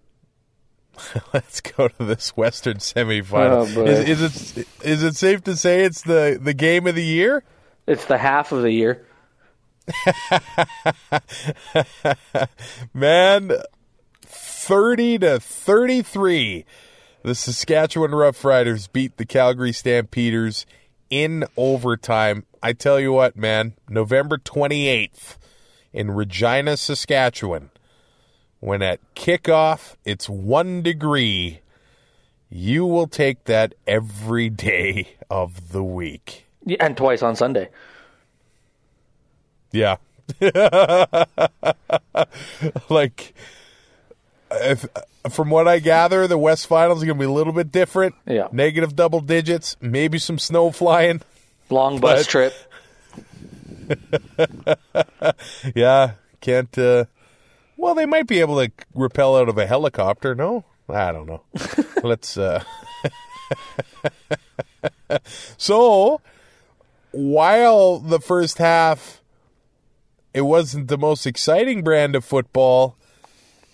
Let's 1.35 1.61
go 1.61 1.89
to 1.89 2.05
this 2.05 2.37
Western 2.37 2.79
semifinal. 2.79 3.77
Oh, 3.77 3.85
is, 3.85 4.21
is 4.23 4.57
it 4.57 4.69
is 4.83 5.03
it 5.03 5.15
safe 5.15 5.45
to 5.45 5.55
say 5.55 5.85
it's 5.85 6.03
the, 6.03 6.39
the 6.41 6.55
game 6.55 6.87
of 6.87 6.95
the 6.95 7.05
year? 7.05 7.45
it's 7.87 8.07
the 8.07 8.19
half 8.19 8.53
of 8.53 8.63
the 8.63 8.73
year. 8.73 9.07
Man, 12.95 13.53
30 14.23 15.19
to 15.19 15.41
33. 15.41 16.65
The 17.23 17.35
Saskatchewan 17.35 18.13
Roughriders 18.13 18.93
beat 18.93 19.17
the 19.17 19.27
Calgary 19.27 19.73
Stampeders 19.73 20.65
in 21.11 21.45
overtime. 21.57 22.45
I 22.63 22.73
tell 22.73 23.01
you 23.01 23.13
what, 23.13 23.37
man, 23.37 23.75
November 23.89 24.39
28th 24.39 25.37
in 25.93 26.11
Regina, 26.11 26.77
Saskatchewan, 26.77 27.71
when 28.61 28.83
at 28.83 29.01
kickoff 29.15 29.97
it's 30.05 30.29
one 30.29 30.83
degree, 30.83 31.61
you 32.49 32.87
will 32.87 33.07
take 33.07 33.45
that 33.45 33.75
every 33.87 34.49
day 34.51 35.17
of 35.31 35.73
the 35.73 35.85
week. 35.85 36.47
And 36.81 36.97
twice 36.97 37.23
on 37.23 37.37
Sunday. 37.37 37.69
Yeah. 39.73 39.97
like, 42.89 43.35
if, 44.51 44.87
from 45.31 45.51
what 45.51 45.69
I 45.69 45.79
gather, 45.79 46.27
the 46.27 46.39
West 46.39 46.67
Finals 46.67 47.03
are 47.03 47.07
going 47.07 47.19
to 47.19 47.23
be 47.23 47.27
a 47.27 47.33
little 47.33 47.53
bit 47.53 47.71
different. 47.73 48.15
Yeah. 48.27 48.49
Negative 48.53 48.95
double 48.97 49.21
digits, 49.21 49.77
maybe 49.81 50.19
some 50.19 50.39
snow 50.39 50.71
flying. 50.71 51.23
Long 51.71 52.01
bus 52.01 52.27
But- 52.27 52.31
trip. 52.31 52.55
Yeah. 55.75 56.13
Can't, 56.41 56.77
uh, 56.79 57.05
well, 57.77 57.95
they 57.95 58.07
might 58.07 58.27
be 58.27 58.41
able 58.41 58.65
to 58.65 58.71
rappel 58.95 59.37
out 59.37 59.49
of 59.49 59.59
a 59.59 59.67
helicopter. 59.67 60.35
No? 60.35 60.65
I 60.89 61.13
don't 61.13 61.27
know. 61.27 61.43
Let's, 62.03 62.37
uh, 62.37 62.63
so, 65.57 66.21
while 67.13 67.99
the 67.99 68.21
first 68.21 68.59
half, 68.59 69.21
it 70.37 70.43
wasn't 70.43 70.89
the 70.89 70.99
most 70.99 71.27
exciting 71.27 71.83
brand 71.83 72.15
of 72.15 72.25
football. 72.25 72.97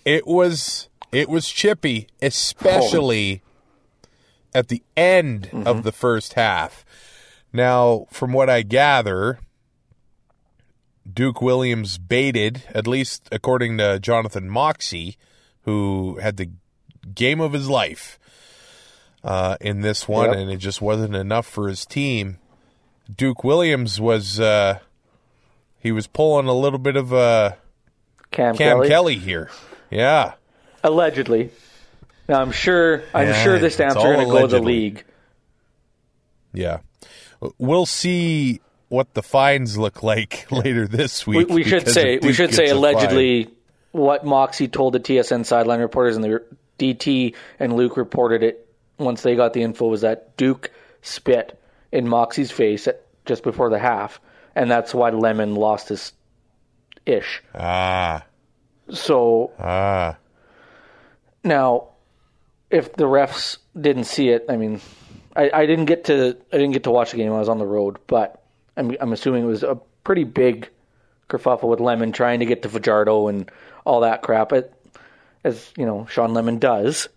It 0.05 0.27
was 0.27 0.88
it 1.11 1.29
was 1.29 1.48
chippy, 1.48 2.07
especially 2.22 3.42
at 4.55 4.68
the 4.68 4.83
end 4.96 5.51
of 5.53 5.83
the 5.83 5.92
first 5.92 6.35
half. 6.35 6.85
Now, 7.53 8.07
from 8.11 8.33
what 8.33 8.48
I 8.48 8.62
gather, 8.62 9.40
Duke 11.11 11.42
Williams 11.42 11.98
baited, 11.98 12.62
at 12.75 12.87
least 12.87 13.29
according 13.33 13.79
to 13.79 13.98
Jonathan 13.98 14.48
Moxey, 14.48 15.16
who 15.62 16.18
had 16.22 16.37
the 16.37 16.51
game 17.14 17.40
of 17.40 17.53
his 17.53 17.68
life 17.68 18.18
uh, 19.25 19.57
in 19.61 19.81
this 19.81 20.07
one, 20.09 20.29
Yep. 20.31 20.37
and 20.38 20.51
it 20.51 20.59
just 20.59 20.81
wasn't 20.81 21.16
enough 21.16 21.46
for 21.46 21.68
his 21.68 21.85
team. 21.85 22.38
Duke 23.14 23.42
Williams 23.44 24.01
was 24.01 24.38
uh, 24.40 24.79
he 25.83 25.92
was 25.92 26.07
pulling 26.07 26.47
a 26.47 26.53
little 26.55 26.79
bit 26.79 26.97
of 26.97 27.12
uh, 27.12 27.53
Cam, 28.31 28.57
Cam 28.57 28.77
Kelly, 28.77 28.88
Kelly 28.88 29.14
here. 29.16 29.51
Yeah. 29.90 30.35
allegedly. 30.85 31.51
Now 32.29 32.40
I'm 32.40 32.53
sure 32.53 33.03
I'm 33.12 33.29
Yeah, 33.29 33.42
sure 33.42 33.59
the 33.59 33.66
it's 33.66 33.75
stamps 33.75 33.97
are 33.97 34.14
going 34.14 34.27
to 34.27 34.33
go 34.33 34.40
to 34.42 34.47
the 34.47 34.61
league. 34.62 35.05
Yeah. 36.55 36.79
We'll 37.59 37.87
see 37.87 38.61
what 38.88 39.14
the 39.14 39.23
fines 39.23 39.77
look 39.79 40.03
like 40.03 40.47
later 40.51 40.87
this 40.87 41.27
week. 41.27 41.49
we 41.49 41.64
should 41.64 41.88
say 41.88 42.18
we 42.23 42.33
should 42.33 42.55
say 42.55 42.66
allegedly 42.68 43.49
what 43.90 44.25
Moxey 44.25 44.68
told 44.68 44.95
the 44.95 45.01
TSN 45.01 45.45
sideline 45.45 45.81
reporters 45.81 46.16
and 46.16 46.25
the 46.25 46.42
DT 46.79 47.35
and 47.59 47.75
Luke 47.75 47.97
reported 47.97 48.42
it 48.42 48.66
once 48.99 49.23
they 49.23 49.35
got 49.35 49.53
the 49.53 49.62
info 49.62 49.88
was 49.88 50.03
that 50.03 50.37
Duke 50.37 50.71
spit 51.03 51.59
in 51.90 52.09
Moxey's 52.09 52.51
face 52.51 52.87
at, 52.87 53.03
just 53.27 53.42
before 53.42 53.68
the 53.71 53.79
half, 53.79 54.21
and 54.55 54.71
that's 54.71 54.95
why 54.95 55.11
Lemon 55.11 55.55
lost 55.55 55.88
his 55.88 56.12
ish. 57.07 57.43
Ah, 57.55 58.25
So 58.91 59.53
ah. 59.59 60.17
Now, 61.45 61.88
if 62.71 62.93
the 62.95 63.05
refs 63.05 63.59
didn't 63.79 64.05
see 64.05 64.29
it, 64.29 64.45
I 64.49 64.57
mean, 64.57 64.81
I, 65.35 65.51
I 65.53 65.67
didn't 65.67 65.87
get 65.87 66.05
to 66.05 66.37
I 66.53 66.57
didn't 66.57 66.73
get 66.73 66.85
to 66.85 66.91
watch 66.91 67.11
the 67.11 67.17
game. 67.17 67.33
I 67.33 67.38
was 67.38 67.49
on 67.49 67.59
the 67.59 67.67
road, 67.67 67.99
but 68.07 68.43
I'm 68.77 68.97
I'm 69.01 69.12
assuming 69.12 69.45
it 69.45 69.47
was 69.49 69.62
a 69.62 69.79
pretty 70.05 70.25
big 70.25 70.69
kerfuffle 71.29 71.69
with 71.69 71.81
Lemon 71.81 72.12
trying 72.12 72.41
to 72.41 72.47
get 72.47 72.62
to 72.62 72.69
Fajardo 72.69 73.29
and 73.29 73.51
all 73.85 74.01
that 74.01 74.23
crap. 74.23 74.53
It, 74.53 74.73
as 75.45 75.73
you 75.77 75.87
know, 75.87 76.07
Shawn 76.07 76.35
Lemon 76.35 76.59
does. 76.59 77.09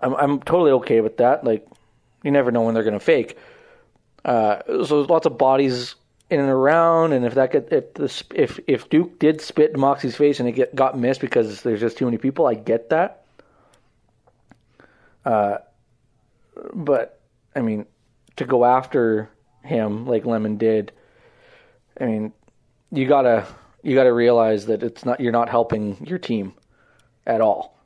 I'm 0.00 0.14
I'm 0.14 0.40
totally 0.40 0.72
okay 0.72 1.00
with 1.00 1.16
that. 1.18 1.44
Like, 1.44 1.66
you 2.22 2.30
never 2.30 2.50
know 2.50 2.62
when 2.62 2.74
they're 2.74 2.82
going 2.82 2.98
to 2.98 3.00
fake. 3.00 3.38
Uh, 4.24 4.58
so 4.66 4.98
there's 4.98 5.10
lots 5.10 5.26
of 5.26 5.38
bodies 5.38 5.94
in 6.30 6.40
and 6.40 6.48
around, 6.48 7.12
and 7.12 7.24
if 7.24 7.34
that 7.34 7.52
get 7.52 7.72
if 7.72 7.94
the 7.94 8.24
if 8.34 8.58
if 8.66 8.88
Duke 8.88 9.18
did 9.18 9.40
spit 9.40 9.72
in 9.72 9.80
Moxey's 9.80 10.16
face 10.16 10.40
and 10.40 10.48
it 10.48 10.52
get, 10.52 10.74
got 10.74 10.98
missed 10.98 11.20
because 11.20 11.62
there's 11.62 11.80
just 11.80 11.98
too 11.98 12.04
many 12.06 12.18
people, 12.18 12.46
I 12.46 12.54
get 12.54 12.90
that. 12.90 13.24
Uh, 15.24 15.58
but 16.72 17.20
I 17.54 17.60
mean, 17.60 17.86
to 18.36 18.44
go 18.44 18.64
after 18.64 19.28
him 19.62 20.06
like 20.06 20.24
Lemon 20.24 20.56
did, 20.56 20.92
I 22.00 22.04
mean, 22.06 22.32
you 22.90 23.06
gotta 23.06 23.46
you 23.82 23.94
gotta 23.94 24.12
realize 24.12 24.66
that 24.66 24.82
it's 24.82 25.04
not 25.04 25.20
you're 25.20 25.32
not 25.32 25.48
helping 25.48 26.04
your 26.06 26.18
team 26.18 26.54
at 27.26 27.40
all. 27.40 27.76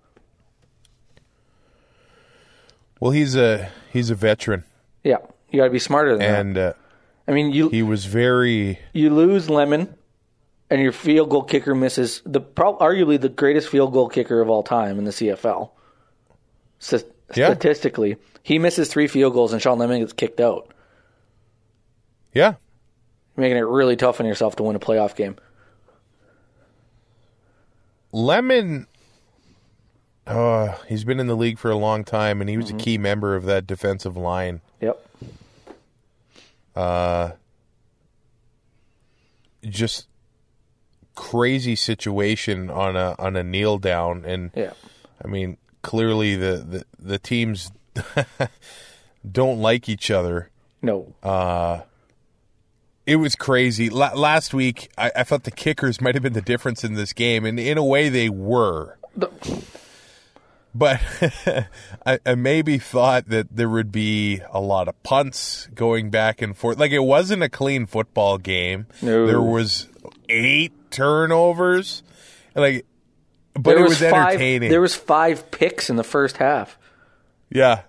Well, 3.01 3.12
he's 3.12 3.37
a 3.37 3.70
he's 3.92 4.11
a 4.11 4.14
veteran, 4.14 4.64
Yeah, 5.05 5.18
you 5.51 5.59
gotta 5.61 5.70
be 5.70 5.79
smarter 5.79 6.11
than 6.11 6.18
that. 6.20 6.40
and 6.40 6.59
uh, 6.59 6.72
I 7.29 7.33
mean, 7.33 7.53
you 7.53 7.69
he 7.69 7.83
was 7.83 8.07
very 8.07 8.79
you 8.95 9.11
lose 9.14 9.51
Lemon, 9.51 9.95
and 10.71 10.81
your 10.81 10.93
field 10.93 11.29
goal 11.29 11.43
kicker 11.45 11.75
misses 11.75 12.23
the 12.25 12.41
prob- 12.41 12.79
arguably 12.81 13.21
the 13.21 13.29
greatest 13.29 13.69
field 13.69 13.93
goal 13.93 14.09
kicker 14.09 14.41
of 14.41 14.49
all 14.49 14.62
time 14.62 14.99
in 14.99 15.05
the 15.05 15.11
CFL. 15.12 15.71
St- 16.79 17.05
Yeah. 17.37 17.49
Statistically, 17.49 18.17
he 18.43 18.59
misses 18.59 18.88
three 18.88 19.07
field 19.07 19.35
goals, 19.35 19.53
and 19.53 19.61
Shawn 19.61 19.79
Lemon 19.79 20.01
gets 20.01 20.14
kicked 20.14 20.41
out, 20.41 20.73
yeah. 22.33 22.55
making 23.37 23.59
it 23.59 23.67
really 23.67 23.97
tough 23.97 24.19
on 24.21 24.27
yourself 24.27 24.57
to 24.57 24.62
win 24.62 24.75
a 24.77 24.81
playoff 24.81 25.14
game. 25.14 25.37
Lemon. 28.12 28.87
Uh, 30.27 30.77
he's 30.87 31.05
been 31.05 31.21
in 31.21 31.27
the 31.27 31.37
league 31.37 31.59
for 31.59 31.71
a 31.71 31.77
long 31.77 32.05
time, 32.05 32.41
and 32.41 32.49
he 32.49 32.57
was 32.57 32.71
a 32.71 32.75
key 32.75 32.99
member 32.99 33.35
of 33.37 33.45
that 33.45 33.67
defensive 33.67 34.17
line. 34.17 34.61
Yep. 34.81 35.08
Just 39.69 40.07
crazy 41.14 41.75
situation 41.75 42.71
on 42.71 42.97
a 42.97 43.14
on 43.19 43.35
a 43.37 43.43
kneel 43.43 43.79
down, 43.79 44.25
and 44.25 44.51
Yeah. 44.55 44.73
I 45.23 45.27
mean, 45.27 45.57
clearly 45.83 46.37
the 46.37 46.57
the, 46.59 46.85
the 46.99 47.19
teams 47.19 47.73
don't 49.31 49.61
like 49.61 49.88
each 49.88 50.11
other. 50.12 50.51
No. 50.81 51.12
Uh, 51.23 51.81
It 53.05 53.17
was 53.17 53.35
crazy. 53.35 53.91
La- 53.91 54.14
last 54.14 54.55
week, 54.55 54.91
I-, 54.97 55.11
I 55.17 55.25
thought 55.25 55.43
the 55.43 55.51
kickers 55.51 56.01
might 56.01 56.14
have 56.14 56.23
been 56.23 56.35
the 56.35 56.41
difference 56.41 56.85
in 56.85 56.95
this 56.95 57.12
game, 57.12 57.45
and 57.45 57.59
in 57.59 57.77
a 57.79 57.85
way, 57.85 58.09
they 58.11 58.29
were. 58.29 58.97
But 60.74 61.00
I, 62.07 62.18
I 62.24 62.35
maybe 62.35 62.78
thought 62.78 63.28
that 63.28 63.48
there 63.54 63.68
would 63.68 63.90
be 63.90 64.40
a 64.50 64.61
lot 64.61 64.88
of 64.88 65.02
punts 65.02 65.68
going 65.74 66.11
back 66.11 66.42
and 66.42 66.57
forth. 66.57 66.78
Like 66.78 66.92
it 66.92 67.00
wasn't 67.00 67.42
a 67.42 67.48
clean 67.48 67.87
football 67.87 68.38
game. 68.38 68.87
No. 69.02 69.26
There 69.26 69.42
was 69.42 69.88
eight 70.28 70.72
turnovers. 70.90 72.02
Like, 72.54 72.87
but 73.54 73.70
there 73.70 73.78
it 73.78 73.83
was, 73.83 74.00
was, 74.00 74.11
five. 74.11 74.28
entertaining. 74.28 74.70
There 74.70 74.81
was 74.81 74.94
five 74.94 75.50
picks 75.50 75.90
in 75.90 75.96
the 75.96 76.04
first 76.04 76.37
half. 76.37 76.78
Yeah, 77.50 77.83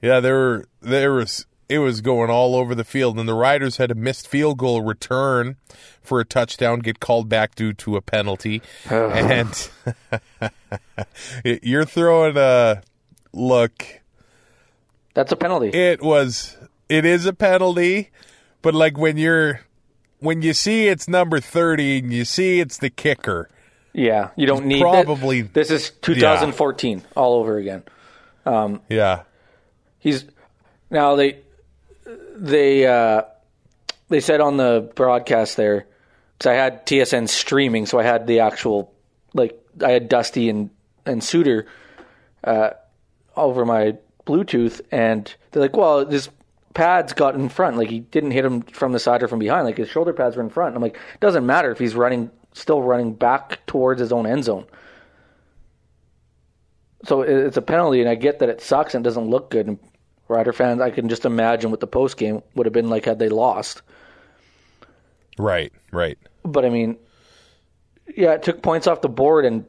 yeah. 0.00 0.20
There 0.20 0.34
were 0.34 0.64
there 0.80 1.12
was 1.12 1.46
it 1.68 1.78
was 1.78 2.00
going 2.00 2.30
all 2.30 2.54
over 2.54 2.74
the 2.74 2.84
field, 2.84 3.18
and 3.18 3.28
the 3.28 3.34
Riders 3.34 3.76
had 3.78 3.90
a 3.90 3.94
missed 3.94 4.28
field 4.28 4.58
goal 4.58 4.82
return 4.82 5.56
for 6.02 6.20
a 6.20 6.24
touchdown 6.24 6.78
get 6.80 7.00
called 7.00 7.28
back 7.28 7.54
due 7.54 7.72
to 7.74 7.96
a 7.96 8.00
penalty, 8.00 8.62
and 8.90 9.68
you're 11.44 11.84
throwing 11.84 12.36
a 12.36 12.82
look. 13.32 14.00
That's 15.14 15.32
a 15.32 15.36
penalty. 15.36 15.68
It 15.70 16.02
was 16.02 16.56
it 16.88 17.04
is 17.04 17.26
a 17.26 17.32
penalty, 17.32 18.10
but 18.62 18.74
like 18.74 18.98
when 18.98 19.16
you're 19.16 19.60
when 20.20 20.42
you 20.42 20.52
see 20.52 20.88
it's 20.88 21.08
number 21.08 21.40
thirty 21.40 21.98
and 21.98 22.12
you 22.12 22.24
see 22.24 22.60
it's 22.60 22.78
the 22.78 22.90
kicker. 22.90 23.48
yeah, 23.92 24.30
you 24.36 24.46
don't 24.46 24.66
need 24.66 24.80
probably- 24.80 25.42
that. 25.42 25.54
This 25.54 25.70
is 25.70 25.90
2014 26.02 27.02
all 27.16 27.34
over 27.34 27.56
again. 27.56 27.82
Um, 28.44 28.80
yeah, 28.88 29.22
He's 29.98 30.24
now 30.90 31.16
they 31.16 31.40
they 32.36 32.86
uh, 32.86 33.22
they 34.08 34.20
said 34.20 34.40
on 34.40 34.56
the 34.56 34.90
broadcast 34.94 35.56
there 35.56 35.86
because 36.38 36.50
I 36.50 36.54
had 36.54 36.86
TSN 36.86 37.28
streaming, 37.28 37.86
so 37.86 37.98
I 37.98 38.04
had 38.04 38.26
the 38.26 38.40
actual 38.40 38.92
like 39.34 39.58
I 39.84 39.90
had 39.90 40.08
Dusty 40.08 40.48
and 40.48 40.70
and 41.04 41.22
Suter 41.22 41.66
uh, 42.44 42.70
over 43.36 43.64
my 43.64 43.96
Bluetooth, 44.26 44.80
and 44.90 45.32
they're 45.50 45.62
like, 45.62 45.76
"Well, 45.76 46.04
this 46.04 46.28
pads 46.74 47.12
got 47.12 47.34
in 47.34 47.48
front, 47.48 47.76
like 47.76 47.90
he 47.90 48.00
didn't 48.00 48.32
hit 48.32 48.44
him 48.44 48.62
from 48.62 48.92
the 48.92 48.98
side 48.98 49.22
or 49.22 49.28
from 49.28 49.38
behind, 49.38 49.64
like 49.64 49.78
his 49.78 49.88
shoulder 49.88 50.12
pads 50.12 50.36
were 50.36 50.42
in 50.42 50.50
front." 50.50 50.76
I'm 50.76 50.82
like, 50.82 50.96
it 50.96 51.20
"Doesn't 51.20 51.46
matter 51.46 51.70
if 51.70 51.78
he's 51.78 51.94
running, 51.94 52.30
still 52.52 52.82
running 52.82 53.14
back 53.14 53.64
towards 53.66 54.00
his 54.00 54.12
own 54.12 54.26
end 54.26 54.44
zone." 54.44 54.66
So 57.04 57.22
it's 57.22 57.56
a 57.56 57.62
penalty, 57.62 58.00
and 58.00 58.08
I 58.08 58.14
get 58.14 58.40
that 58.40 58.48
it 58.48 58.60
sucks 58.60 58.94
and 58.94 59.04
doesn't 59.04 59.28
look 59.28 59.50
good. 59.50 59.66
And 59.66 59.78
Rider 60.28 60.52
fans, 60.52 60.80
I 60.80 60.90
can 60.90 61.08
just 61.08 61.24
imagine 61.24 61.70
what 61.70 61.80
the 61.80 61.86
post 61.86 62.16
game 62.16 62.42
would 62.54 62.66
have 62.66 62.72
been 62.72 62.88
like 62.90 63.04
had 63.04 63.18
they 63.18 63.28
lost. 63.28 63.82
right, 65.38 65.72
right. 65.92 66.18
But 66.44 66.64
I 66.64 66.70
mean, 66.70 66.96
yeah, 68.16 68.32
it 68.32 68.42
took 68.42 68.62
points 68.62 68.86
off 68.86 69.00
the 69.02 69.08
board, 69.08 69.44
and 69.44 69.64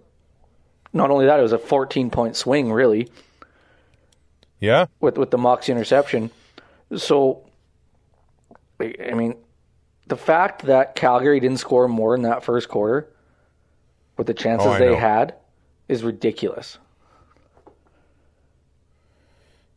not 0.93 1.11
only 1.11 1.25
that, 1.27 1.39
it 1.39 1.43
was 1.43 1.53
a 1.53 1.57
14 1.59 2.09
point 2.09 2.35
swing, 2.35 2.71
really, 2.71 3.09
Yeah, 4.59 4.85
with 4.99 5.17
with 5.17 5.31
the 5.31 5.37
Moxey 5.37 5.71
interception. 5.71 6.31
So, 6.95 7.43
I 8.79 9.13
mean, 9.13 9.35
the 10.07 10.15
fact 10.17 10.63
that 10.63 10.95
Calgary 10.95 11.39
didn't 11.39 11.57
score 11.57 11.87
more 11.87 12.15
in 12.15 12.21
that 12.23 12.43
first 12.43 12.69
quarter, 12.69 13.07
with 14.17 14.25
the 14.27 14.33
chances 14.33 14.67
Oh, 14.67 14.77
they 14.79 14.89
know. 14.91 14.95
had, 14.95 15.35
is 15.87 16.03
ridiculous. 16.03 16.77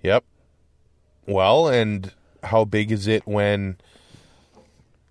Yep. 0.02 0.24
Well, 1.30 1.68
and 1.68 2.12
how 2.42 2.64
big 2.64 2.90
is 2.90 3.06
it 3.06 3.26
when 3.26 3.78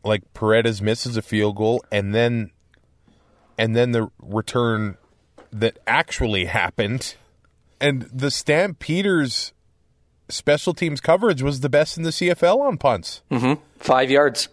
like 0.03 0.21
Paredes 0.33 0.81
misses 0.81 1.17
a 1.17 1.21
field 1.21 1.55
goal 1.55 1.83
and 1.91 2.13
then 2.15 2.51
and 3.57 3.75
then 3.75 3.91
the 3.91 4.09
return 4.21 4.97
that 5.51 5.77
actually 5.87 6.45
happened 6.45 7.15
and 7.81 8.03
the 8.13 8.31
Stampeders 8.31 9.53
special 10.29 10.73
teams 10.73 11.01
coverage 11.01 11.41
was 11.41 11.59
the 11.61 11.69
best 11.69 11.97
in 11.97 12.03
the 12.03 12.11
CFL 12.11 12.59
on 12.61 12.77
punts. 12.77 13.21
Mm-hmm. 13.31 13.61
Five 13.77 14.11
yards 14.11 14.47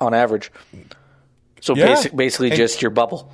on 0.00 0.14
average. 0.14 0.50
So 1.60 1.74
Yeah. 1.76 1.86
basic, 1.86 2.16
basically, 2.16 2.48
And- 2.50 2.56
just 2.56 2.82
your 2.82 2.90
bubble. 2.90 3.32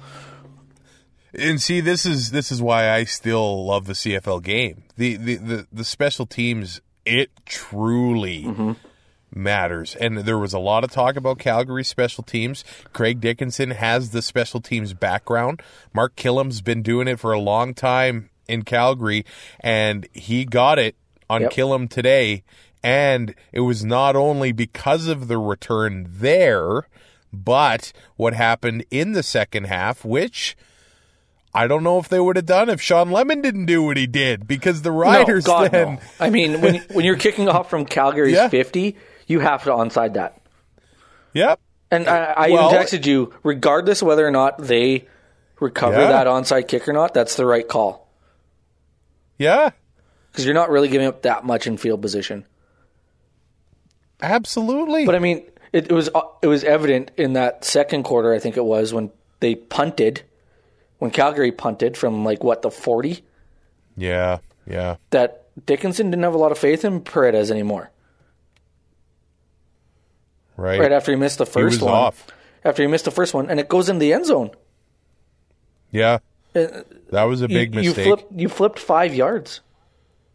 And 1.32 1.62
see, 1.62 1.80
this 1.80 2.04
is 2.06 2.32
this 2.32 2.50
is 2.50 2.60
why 2.60 2.90
I 2.90 3.04
still 3.04 3.64
love 3.64 3.86
the 3.86 3.92
CFL 3.94 4.42
game. 4.42 4.82
The 4.96 5.16
the 5.16 5.36
the, 5.36 5.66
the 5.72 5.84
special 5.84 6.26
teams, 6.26 6.80
it 7.10 7.30
truly 7.44 8.76
matters. 9.34 9.94
And 9.96 10.18
there 10.18 10.38
was 10.38 10.52
a 10.52 10.58
lot 10.58 10.84
of 10.84 10.90
talk 10.90 11.16
about 11.16 11.38
Calgary 11.38 11.84
special 11.84 12.24
teams. 12.24 12.64
Craig 12.92 13.20
Dickenson 13.20 13.70
has 13.72 14.10
the 14.10 14.22
special 14.22 14.60
teams 14.60 14.94
background. 14.94 15.62
Mark 15.92 16.16
Kilam's 16.16 16.60
been 16.62 16.82
doing 16.82 17.08
it 17.08 17.18
for 17.20 17.32
a 17.32 17.38
long 17.40 17.74
time 17.74 18.30
in 18.48 18.62
Calgary, 18.62 19.24
and 19.60 20.08
he 20.12 20.44
got 20.44 20.78
it 20.78 20.96
on 21.28 21.42
Yep. 21.42 21.52
Killam 21.52 21.88
today. 21.88 22.42
And 22.82 23.34
it 23.52 23.60
was 23.60 23.84
not 23.84 24.16
only 24.16 24.52
because 24.52 25.06
of 25.06 25.28
the 25.28 25.38
return 25.38 26.06
there, 26.08 26.88
but 27.32 27.92
what 28.16 28.32
happened 28.34 28.84
in 28.90 29.12
the 29.12 29.22
second 29.22 29.64
half, 29.64 30.04
which 30.04 30.56
I 31.52 31.66
don't 31.66 31.82
know 31.82 31.98
if 31.98 32.08
they 32.08 32.20
would 32.20 32.36
have 32.36 32.46
done 32.46 32.68
if 32.68 32.80
Shawn 32.80 33.10
Lemon 33.10 33.42
didn't 33.42 33.66
do 33.66 33.82
what 33.82 33.96
he 33.96 34.06
did 34.06 34.46
because 34.46 34.82
the 34.82 34.92
Riders 34.92 35.46
no, 35.46 35.52
God, 35.52 35.70
then 35.72 35.94
no. 35.94 36.00
I 36.20 36.30
mean, 36.30 36.60
when 36.60 36.76
when 36.92 37.04
you're 37.04 37.16
kicking 37.16 37.48
off 37.48 37.68
from 37.68 37.84
Calgary's 37.86 38.34
Yeah. 38.34 38.48
50, 38.48 38.96
you 39.26 39.40
have 39.40 39.64
to 39.64 39.70
onside 39.70 40.14
that. 40.14 40.40
Yep. 41.32 41.58
And 41.90 42.06
I, 42.08 42.24
I 42.36 42.50
Well- 42.50 42.70
even 42.72 42.80
texted 42.82 43.04
you, 43.06 43.32
regardless 43.42 44.02
whether 44.02 44.24
or 44.26 44.30
not 44.30 44.58
they 44.58 45.06
recover 45.58 45.98
Yeah. 46.00 46.08
that 46.08 46.26
onside 46.28 46.68
kick 46.68 46.88
or 46.88 46.92
not, 46.92 47.14
that's 47.14 47.34
the 47.34 47.44
right 47.44 47.66
call 47.66 48.08
Yeah. 49.38 49.70
because 50.30 50.44
you're 50.44 50.54
not 50.54 50.70
really 50.70 50.88
giving 50.88 51.08
up 51.08 51.22
that 51.22 51.44
much 51.44 51.66
in 51.66 51.76
field 51.78 52.00
position. 52.00 52.44
Absolutely. 54.22 55.06
But 55.06 55.14
I 55.14 55.18
mean, 55.18 55.44
it, 55.72 55.86
it 55.90 55.92
was 55.92 56.10
uh, 56.14 56.20
it 56.42 56.46
was 56.46 56.62
evident 56.64 57.10
in 57.16 57.32
that 57.34 57.64
second 57.64 58.02
quarter. 58.04 58.32
I 58.34 58.38
think 58.38 58.56
it 58.56 58.64
was 58.64 58.92
when 58.92 59.10
they 59.40 59.54
punted, 59.54 60.22
when 61.00 61.10
Calgary 61.10 61.50
punted 61.50 61.96
from 61.96 62.24
like 62.24 62.44
what 62.44 62.62
the 62.62 62.70
40, 62.70 63.24
yeah. 63.96 64.38
Yeah. 64.66 64.96
that 65.10 65.46
Dickenson 65.66 66.10
didn't 66.10 66.22
have 66.22 66.34
a 66.34 66.38
lot 66.38 66.52
of 66.52 66.58
faith 66.58 66.84
in 66.84 67.00
Paredes 67.00 67.50
anymore. 67.50 67.90
Right. 70.56 70.78
Right 70.80 70.92
after 70.92 71.10
he 71.12 71.16
missed 71.16 71.38
the 71.38 71.44
he 71.46 71.50
first 71.50 71.82
one, 71.82 71.92
off. 71.92 72.26
after 72.64 72.82
he 72.82 72.86
missed 72.88 73.06
the 73.06 73.10
first 73.10 73.32
one, 73.34 73.48
and 73.50 73.58
it 73.58 73.68
goes 73.68 73.88
in 73.88 73.98
the 73.98 74.12
end 74.12 74.26
zone. 74.26 74.50
Yeah. 75.90 76.18
That 76.52 77.24
was 77.24 77.42
a 77.42 77.48
big 77.48 77.74
Uh, 77.76 77.80
you, 77.80 77.88
mistake. 77.90 78.06
You 78.06 78.16
flipped, 78.16 78.32
you 78.40 78.48
flipped 78.48 78.78
five 78.78 79.14
yards 79.14 79.60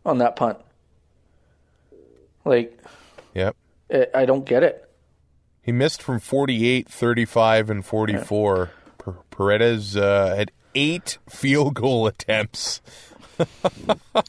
on 0.05 0.17
that 0.19 0.35
punt. 0.35 0.57
Like, 2.43 2.77
Yep. 3.33 3.55
I 3.91 4.07
I 4.15 4.25
don't 4.25 4.45
get 4.45 4.63
it. 4.63 4.81
He 5.61 5.71
missed 5.71 6.01
from 6.01 6.19
48, 6.19 6.87
35, 6.89 7.69
and 7.69 7.85
44. 7.85 8.55
Per- 8.67 8.71
Paredes 9.35 9.95
uh, 9.97 10.35
had 10.35 10.51
eight 10.73 11.17
field 11.29 11.73
goal 11.75 12.07
attempts. 12.07 12.81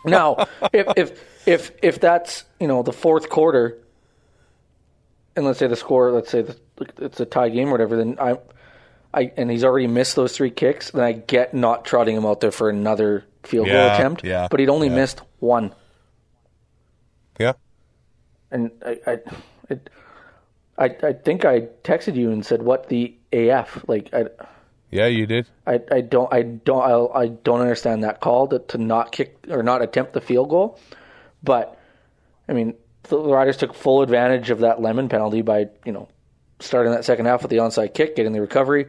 Now, 0.04 0.46
if 0.72 0.86
if 0.96 1.24
if 1.46 1.70
if 1.80 2.00
that's 2.00 2.44
you 2.58 2.66
know 2.66 2.82
the 2.82 2.92
fourth 2.92 3.28
quarter, 3.28 3.78
and 5.36 5.46
let's 5.46 5.60
say 5.60 5.68
the 5.68 5.76
score, 5.76 6.10
let's 6.10 6.28
say 6.30 6.42
the, 6.42 6.56
it's 6.98 7.20
a 7.20 7.24
tie 7.24 7.48
game 7.50 7.68
or 7.68 7.72
whatever, 7.72 7.96
then 7.96 8.16
I, 8.20 8.38
I 9.14 9.30
and 9.36 9.48
he's 9.48 9.62
already 9.62 9.86
missed 9.86 10.16
those 10.16 10.36
three 10.36 10.50
kicks, 10.50 10.90
then 10.90 11.04
I 11.04 11.12
get 11.12 11.54
not 11.54 11.84
trotting 11.84 12.16
him 12.16 12.26
out 12.26 12.40
there 12.40 12.50
for 12.50 12.68
another 12.68 13.24
field 13.44 13.68
goal 13.68 13.76
attempt. 13.90 14.24
yeah, 14.24 14.48
but 14.50 14.58
he'd 14.58 14.68
only 14.68 14.88
yeah. 14.88 14.94
missed 14.96 15.20
one, 15.38 15.72
Yeah. 17.38 17.52
and 18.50 18.72
I, 18.84 18.98
I, 19.06 19.18
it, 19.70 19.90
I, 20.76 20.84
I 21.04 21.12
think 21.12 21.44
I 21.44 21.60
texted 21.84 22.16
you 22.16 22.32
and 22.32 22.44
said, 22.44 22.60
"What 22.62 22.88
the 22.88 23.14
AF?" 23.32 23.84
Like 23.88 24.10
I. 24.12 24.24
Yeah, 24.90 25.06
you 25.06 25.26
did. 25.26 25.46
I 25.66 25.80
I, 25.90 26.00
don't 26.00 26.32
I 26.32 26.42
don't 26.42 26.82
I, 26.82 27.22
I 27.22 27.28
don't 27.28 27.60
understand 27.60 28.04
that 28.04 28.20
call 28.20 28.48
to, 28.48 28.60
to 28.60 28.78
not 28.78 29.12
kick 29.12 29.44
or 29.50 29.62
not 29.62 29.82
attempt 29.82 30.12
the 30.12 30.20
field 30.20 30.48
goal, 30.48 30.78
but 31.42 31.78
I 32.48 32.52
mean 32.52 32.74
the 33.04 33.18
Riders 33.18 33.56
took 33.56 33.74
full 33.74 34.02
advantage 34.02 34.50
of 34.50 34.60
that 34.60 34.80
lemon 34.80 35.08
penalty 35.08 35.42
by 35.42 35.66
you 35.84 35.92
know 35.92 36.08
starting 36.60 36.92
that 36.92 37.04
second 37.04 37.26
half 37.26 37.42
with 37.42 37.50
the 37.50 37.58
onside 37.58 37.94
kick, 37.94 38.16
getting 38.16 38.32
the 38.32 38.40
recovery, 38.40 38.86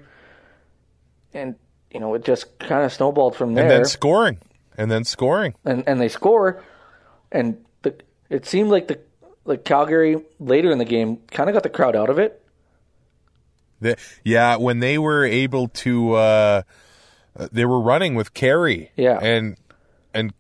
and 1.34 1.56
you 1.92 2.00
know 2.00 2.14
it 2.14 2.24
just 2.24 2.58
kind 2.60 2.84
of 2.84 2.94
snowballed 2.94 3.36
from 3.36 3.54
there, 3.54 3.64
And 3.66 3.72
then 3.72 3.86
scoring. 3.86 4.40
And 4.78 4.92
then 4.92 5.04
scoring. 5.04 5.56
and 5.66 5.84
and 5.88 6.00
they 6.00 6.10
score, 6.10 6.64
and 7.32 7.64
the 7.82 7.96
it 8.30 8.46
seemed 8.46 8.70
like 8.70 8.88
the 8.88 9.00
like 9.46 9.66
Calgary 9.66 10.24
later 10.40 10.72
in 10.72 10.78
the 10.78 10.86
game 10.86 11.18
kind 11.32 11.50
of 11.50 11.54
got 11.54 11.64
the 11.64 11.70
crowd 11.70 11.96
out 11.96 12.10
of 12.10 12.20
it. 12.20 12.44
The, 13.80 13.96
yeah, 14.24 14.56
when 14.58 14.80
they 14.80 14.98
were 14.98 15.24
able 15.26 15.68
to, 15.70 16.14
uh, 16.14 16.62
they 17.52 17.66
were 17.66 17.80
running 17.80 18.16
with 18.16 18.34
Carey. 18.34 18.92
Yeah. 18.96 19.20
and 19.22 19.58
and 20.14 20.34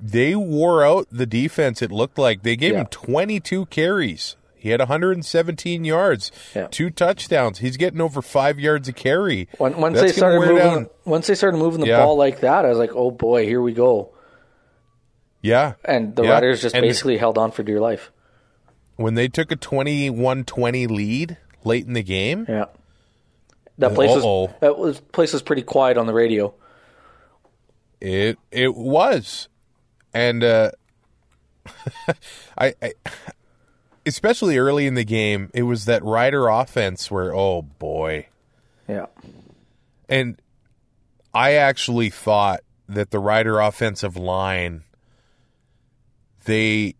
they 0.00 0.34
wore 0.34 0.82
out 0.84 1.06
the 1.12 1.26
defense. 1.26 1.82
It 1.82 1.92
looked 1.92 2.16
like 2.18 2.42
they 2.42 2.56
gave 2.56 2.72
Yeah. 2.72 2.80
him 2.80 2.86
22 2.86 3.66
carries. 3.66 4.36
He 4.54 4.70
had 4.70 4.80
117 4.80 5.84
yards, 5.84 6.30
Yeah. 6.54 6.68
two 6.70 6.88
touchdowns. 6.90 7.58
He's 7.60 7.76
getting 7.76 8.00
over 8.00 8.20
five 8.22 8.58
yards 8.60 8.88
a 8.88 8.92
carry. 8.94 9.48
When, 9.58 9.78
once 9.78 9.98
That's 10.00 10.12
they 10.12 10.16
started 10.18 10.40
moving, 10.40 10.56
down- 10.56 10.90
once 11.04 11.26
they 11.26 11.34
started 11.34 11.56
moving 11.58 11.80
the 11.80 11.86
Yeah. 11.88 11.98
ball 12.04 12.16
like 12.16 12.40
that, 12.40 12.64
I 12.64 12.68
was 12.68 12.78
like, 12.78 12.92
"Oh 12.94 13.10
boy, 13.10 13.44
here 13.46 13.60
we 13.62 13.72
go." 13.72 14.10
Yeah, 15.42 15.74
And 15.84 16.14
the. 16.16 16.22
Riders 16.24 16.60
just 16.62 16.74
And 16.74 16.82
basically 16.82 17.16
held 17.16 17.38
on 17.38 17.50
for 17.50 17.62
dear 17.62 17.80
life. 17.80 18.10
when 18.96 19.14
they 19.14 19.28
took 19.28 19.50
a 19.50 19.56
21-20 19.56 20.86
lead 20.86 21.38
late 21.64 21.86
in 21.86 21.92
the 21.92 22.02
game. 22.02 22.46
Yeah. 22.48 22.66
That 23.78 23.94
place 23.94 24.10
was 24.10 24.24
Uh-oh. 24.24 24.54
that 24.60 24.78
was 24.78 25.00
place 25.00 25.32
was 25.32 25.42
pretty 25.42 25.62
quiet 25.62 25.96
on 25.96 26.06
the 26.06 26.12
radio. 26.12 26.52
It 28.00 28.38
it 28.50 28.74
was, 28.74 29.48
and 30.14 30.42
uh, 30.44 30.70
I, 32.58 32.74
I, 32.82 32.92
especially 34.06 34.58
early 34.58 34.86
in 34.86 34.94
the 34.94 35.04
game, 35.04 35.50
it 35.54 35.62
was 35.62 35.84
that 35.86 36.02
Rider 36.04 36.48
offense 36.48 37.10
where 37.10 37.34
oh 37.34 37.62
boy, 37.62 38.26
Yeah. 38.88 39.06
and 40.08 40.40
I 41.32 41.52
actually 41.54 42.10
thought 42.10 42.60
that 42.88 43.10
the 43.12 43.18
Rider 43.18 43.60
offensive 43.60 44.16
line, 44.16 44.82
they, 46.44 46.96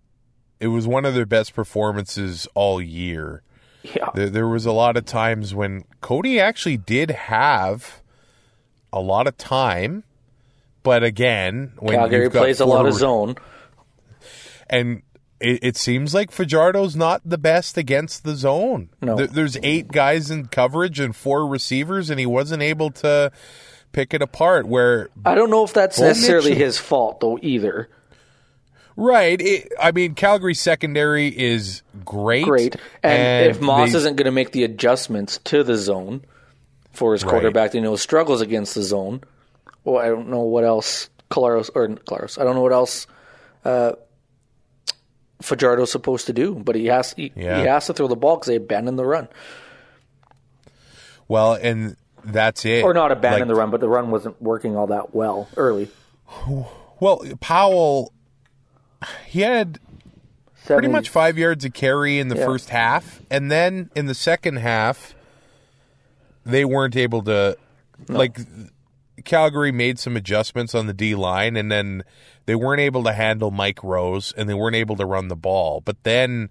it 0.60 0.68
was 0.68 0.86
one 0.86 1.04
of 1.04 1.14
their 1.14 1.26
best 1.26 1.54
performances 1.54 2.46
all 2.54 2.80
year. 2.80 3.42
Yeah. 3.82 4.10
There, 4.14 4.28
there 4.28 4.48
was 4.48 4.66
a 4.66 4.72
lot 4.72 4.96
of 4.96 5.04
times 5.06 5.54
when 5.54 5.84
Cody 6.00 6.38
actually 6.38 6.76
did 6.76 7.10
have 7.10 8.00
a 8.92 9.00
lot 9.00 9.26
of 9.26 9.36
time, 9.38 10.04
but 10.82 11.02
again, 11.02 11.72
when 11.78 11.96
Calgary 11.96 12.28
plays 12.30 12.60
a 12.60 12.66
lot 12.66 12.86
of 12.86 12.94
zone. 12.94 13.36
and 14.68 15.02
it, 15.40 15.58
it 15.62 15.76
seems 15.76 16.12
like 16.14 16.30
Fajardo's 16.30 16.94
not 16.96 17.22
the 17.24 17.38
best 17.38 17.78
against 17.78 18.24
the 18.24 18.34
zone. 18.34 18.90
No. 19.00 19.16
There- 19.16 19.26
there's 19.26 19.56
eight 19.62 19.88
guys 19.88 20.30
in 20.30 20.46
coverage 20.46 21.00
and 21.00 21.14
four 21.16 21.46
receivers, 21.46 22.10
and 22.10 22.20
he 22.20 22.26
wasn't 22.26 22.62
able 22.62 22.90
to 22.90 23.32
pick 23.92 24.12
it 24.12 24.20
apart. 24.22 24.66
Where 24.66 25.08
I 25.24 25.34
don't 25.34 25.50
know 25.50 25.64
if 25.64 25.72
that's 25.72 25.98
Bo 25.98 26.04
necessarily 26.08 26.50
Mitchell- 26.50 26.64
his 26.66 26.78
fault 26.78 27.20
though 27.20 27.38
either. 27.40 27.88
Right, 29.02 29.40
it, 29.40 29.72
I 29.80 29.92
mean, 29.92 30.14
Calgary 30.14 30.52
secondary 30.52 31.28
is 31.28 31.80
great. 32.04 32.44
Great. 32.44 32.76
And, 33.02 33.50
if 33.50 33.58
Maas 33.60 33.92
they- 33.92 33.98
isn't 33.98 34.16
going 34.16 34.26
to 34.26 34.30
make 34.30 34.52
the 34.52 34.62
adjustments 34.64 35.38
to 35.44 35.64
the 35.64 35.76
zone 35.76 36.22
for 36.92 37.12
his 37.14 37.24
quarterback, 37.24 37.70
that 37.72 37.78
you 37.78 37.82
know 37.82 37.96
struggles 37.96 38.42
against 38.42 38.74
the 38.74 38.82
zone. 38.82 39.22
Well, 39.84 39.96
I 39.96 40.08
don't 40.08 40.28
know 40.28 40.40
what 40.42 40.64
else 40.64 41.08
Claros 41.30 41.70
or 41.74 41.88
Claros. 41.88 42.38
I 42.38 42.44
don't 42.44 42.54
know 42.54 42.60
what 42.60 42.72
else 42.72 43.06
uh, 43.64 43.92
Fajardo's 45.42 45.90
supposed 45.90 46.26
to 46.26 46.34
do, 46.34 46.54
but 46.56 46.76
he 46.76 46.86
has 46.86 47.14
he, 47.14 47.32
Yeah. 47.34 47.60
he 47.60 47.66
has 47.66 47.86
to 47.86 47.94
throw 47.94 48.06
the 48.06 48.16
ball 48.16 48.36
because 48.36 48.48
they 48.48 48.56
abandoned 48.56 48.98
the 48.98 49.06
run, 49.06 49.28
well, 51.26 51.54
and 51.54 51.96
that's 52.24 52.64
it. 52.66 52.84
or 52.84 52.92
not 52.92 53.12
abandon 53.12 53.48
Like, 53.48 53.48
the 53.48 53.54
run, 53.54 53.70
but 53.70 53.80
the 53.80 53.88
run 53.88 54.10
wasn't 54.10 54.40
working 54.42 54.76
all 54.76 54.88
that 54.88 55.14
well 55.14 55.48
early. 55.56 55.88
Well, 57.00 57.22
Powell, 57.40 58.12
he 59.26 59.40
had 59.42 59.78
pretty 60.66 60.88
much 60.88 61.08
five 61.08 61.36
yards 61.38 61.64
of 61.64 61.72
carry 61.72 62.18
in 62.18 62.28
the 62.28 62.36
Yeah. 62.36 62.44
first 62.44 62.70
half, 62.70 63.20
and 63.30 63.50
then 63.50 63.90
in 63.96 64.06
the 64.06 64.14
second 64.14 64.56
half, 64.56 65.14
they 66.44 66.64
weren't 66.64 66.96
able 66.96 67.22
to. 67.24 67.56
Like 68.08 68.38
Calgary 69.24 69.72
made 69.72 69.98
some 69.98 70.16
adjustments 70.16 70.74
on 70.74 70.86
the 70.86 70.94
D 70.94 71.14
line, 71.14 71.56
and 71.56 71.70
then 71.70 72.02
they 72.46 72.54
weren't 72.54 72.80
able 72.80 73.04
to 73.04 73.12
handle 73.12 73.50
Mike 73.50 73.82
Rose, 73.84 74.32
and 74.36 74.48
they 74.48 74.54
weren't 74.54 74.76
able 74.76 74.96
to 74.96 75.04
run 75.04 75.28
the 75.28 75.36
ball. 75.36 75.82
But 75.84 76.02
then 76.02 76.48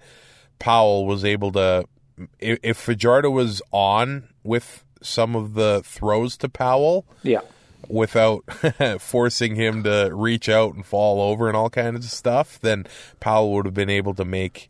Powell 0.59 1.05
was 1.07 1.26
able 1.26 1.51
to. 1.53 1.86
If 2.39 2.78
Fajardo 2.78 3.30
was 3.32 3.61
on 3.71 4.28
with 4.43 4.84
some 5.01 5.36
of 5.36 5.53
the 5.53 5.82
throws 5.84 6.36
to 6.38 6.49
Powell, 6.49 7.05
Yeah. 7.23 7.39
Without 7.89 8.43
forcing 8.99 9.55
him 9.55 9.83
to 9.83 10.11
reach 10.13 10.47
out 10.47 10.75
and 10.75 10.85
fall 10.85 11.21
over 11.21 11.47
and 11.47 11.57
all 11.57 11.69
kinds 11.69 12.05
of 12.05 12.11
stuff, 12.11 12.59
then 12.61 12.85
Powell 13.19 13.51
would 13.53 13.65
have 13.65 13.73
been 13.73 13.89
able 13.89 14.13
to 14.13 14.23
make 14.23 14.69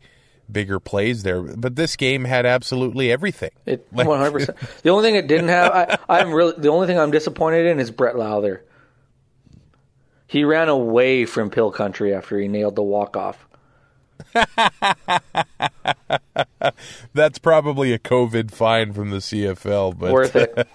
bigger 0.50 0.80
plays 0.80 1.22
there. 1.22 1.42
But 1.42 1.76
this 1.76 1.96
game 1.96 2.24
had 2.24 2.46
absolutely 2.46 3.12
everything. 3.12 3.50
It 3.66 3.86
one 3.90 4.06
hundred 4.06 4.32
percent. 4.32 4.58
The 4.82 4.90
only 4.90 5.04
thing 5.04 5.16
it 5.16 5.26
didn't 5.26 5.48
have, 5.48 5.72
I, 5.72 5.98
I'm 6.08 6.32
really 6.32 6.54
the 6.56 6.68
only 6.68 6.86
thing 6.86 6.98
I'm 6.98 7.10
disappointed 7.10 7.66
in 7.66 7.78
is 7.78 7.90
Brett 7.90 8.14
Lauther. 8.14 8.60
He 10.26 10.44
ran 10.44 10.68
away 10.68 11.26
from 11.26 11.50
Pil 11.50 11.72
Country 11.72 12.14
after 12.14 12.38
he 12.38 12.48
nailed 12.48 12.76
the 12.76 12.82
walk 12.82 13.16
off. 13.16 13.46
That's 17.12 17.38
probably 17.38 17.92
a 17.92 17.98
COVID 17.98 18.50
fine 18.50 18.92
from 18.92 19.10
the 19.10 19.18
CFL, 19.18 19.98
but 19.98 20.12
Worth 20.12 20.36
it. 20.36 20.68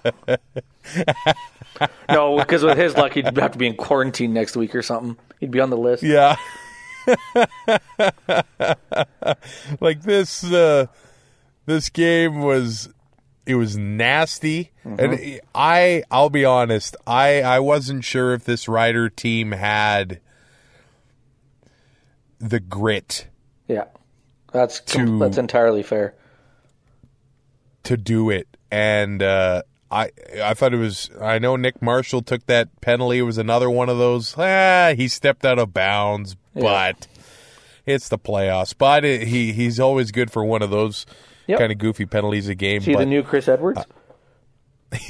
no, 2.08 2.38
because 2.38 2.62
with 2.62 2.78
his 2.78 2.96
luck, 2.96 3.12
he'd 3.12 3.36
have 3.36 3.52
to 3.52 3.58
be 3.58 3.66
in 3.66 3.76
quarantine 3.76 4.32
next 4.32 4.56
week 4.56 4.74
or 4.74 4.82
something. 4.82 5.16
He'd 5.40 5.50
be 5.50 5.60
on 5.60 5.70
the 5.70 5.76
list. 5.76 6.02
Yeah. 6.02 6.36
like 9.80 10.02
this 10.02 10.42
uh 10.42 10.86
this 11.66 11.88
game 11.88 12.40
was 12.40 12.88
it 13.46 13.54
was 13.54 13.76
nasty 13.76 14.72
and 14.84 15.40
I 15.54 16.02
I'll 16.10 16.30
be 16.30 16.44
honest, 16.44 16.96
I 17.06 17.42
I 17.42 17.60
wasn't 17.60 18.04
sure 18.04 18.34
if 18.34 18.44
this 18.44 18.66
rider 18.66 19.08
team 19.08 19.52
had 19.52 20.20
the 22.38 22.60
grit 22.60 23.28
Yeah, 23.68 23.84
that's 24.52 24.80
To- 24.80 25.18
that's 25.18 25.38
entirely 25.38 25.82
fair. 25.82 26.14
to 27.84 27.96
do 27.96 28.30
it 28.30 28.48
and 28.70 29.22
uh 29.22 29.62
I 29.90 30.10
I 30.42 30.54
thought 30.54 30.74
it 30.74 30.78
was 30.78 31.08
I 31.20 31.38
know 31.38 31.54
Nick 31.56 31.80
Marshall 31.80 32.20
took 32.22 32.44
that 32.46 32.68
penalty 32.80 33.18
it 33.18 33.22
was 33.22 33.38
another 33.38 33.70
one 33.70 33.88
of 33.88 33.98
those 33.98 34.34
ah 34.36 34.94
he 34.96 35.06
stepped 35.08 35.44
out 35.44 35.58
of 35.60 35.72
bounds 35.72 36.36
but 36.54 37.06
it's 37.86 38.08
the 38.08 38.18
playoffs 38.18 38.74
but 38.76 39.04
it, 39.04 39.28
he 39.28 39.52
he's 39.52 39.78
always 39.78 40.10
good 40.10 40.30
for 40.32 40.44
one 40.44 40.62
of 40.62 40.70
those 40.70 41.06
Yep. 41.46 41.58
kind 41.60 41.70
of 41.70 41.78
goofy 41.78 42.06
penalties 42.06 42.48
a 42.48 42.56
game 42.56 42.80
See 42.82 42.92
but 42.94 42.98
the 42.98 43.06
new 43.06 43.22
Chris 43.22 43.46
Edwards? 43.46 43.80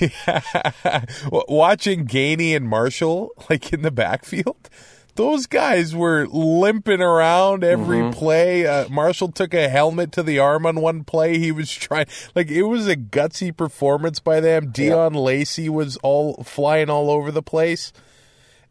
w- 1.25 1.45
watching 1.49 2.07
Gainey 2.07 2.55
and 2.57 2.69
Marshall 2.69 3.31
like 3.49 3.73
in 3.73 3.83
the 3.83 3.91
backfield 3.91 4.69
those 5.17 5.47
guys 5.47 5.95
were 5.95 6.27
limping 6.29 7.01
around 7.03 7.65
every 7.65 7.99
Mm-hmm. 7.99 8.11
play. 8.19 8.67
Uh, 8.67 8.89
Marshall 8.89 9.33
took 9.33 9.53
a 9.55 9.69
helmet 9.69 10.13
to 10.13 10.23
the 10.23 10.39
arm 10.39 10.65
on 10.67 10.81
one 10.81 11.03
play. 11.05 11.39
He 11.39 11.51
was 11.53 11.71
trying, 11.73 12.07
like, 12.35 12.49
it 12.51 12.63
was 12.65 12.87
a 12.87 12.97
gutsy 12.97 13.55
performance 13.57 14.21
by 14.21 14.41
them. 14.41 14.71
Deon 14.73 15.15
Lacey 15.15 15.69
was 15.69 15.97
all 15.99 16.43
flying 16.45 16.89
all 16.89 17.11
over 17.11 17.31
the 17.31 17.43
place. 17.43 17.93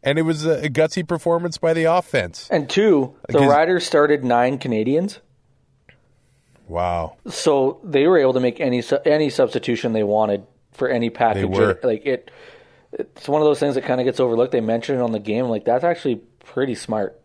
And 0.02 0.18
it 0.18 0.22
was 0.22 0.46
a, 0.46 0.64
a 0.64 0.68
gutsy 0.68 1.06
performance 1.06 1.58
by 1.58 1.74
the 1.74 1.84
offense. 1.84 2.48
and 2.50 2.70
two, 2.70 3.14
the 3.28 3.40
Riders 3.40 3.84
started 3.84 4.24
nine 4.24 4.56
Canadians, 4.58 5.18
Wow. 6.68 7.16
so 7.28 7.80
they 7.84 8.06
were 8.06 8.18
able 8.18 8.32
to 8.34 8.40
make 8.40 8.60
any 8.60 8.82
any 9.04 9.30
substitution 9.30 9.92
they 9.92 10.02
wanted 10.02 10.44
for 10.72 10.88
any 10.88 11.10
package. 11.10 11.46
were. 11.48 11.78
Like 11.82 12.04
it, 12.06 12.30
it's 12.92 13.28
one 13.28 13.40
of 13.40 13.46
those 13.46 13.58
things 13.60 13.74
that 13.76 13.84
kind 13.84 14.00
of 14.00 14.04
gets 14.04 14.18
overlooked. 14.20 14.52
They 14.52 14.60
mentioned 14.60 14.98
it 14.98 15.02
on 15.02 15.12
the 15.12 15.18
game. 15.20 15.46
Like 15.46 15.64
that's 15.64 15.84
actually 15.84 16.20
pretty 16.46 16.74
smart. 16.74 17.20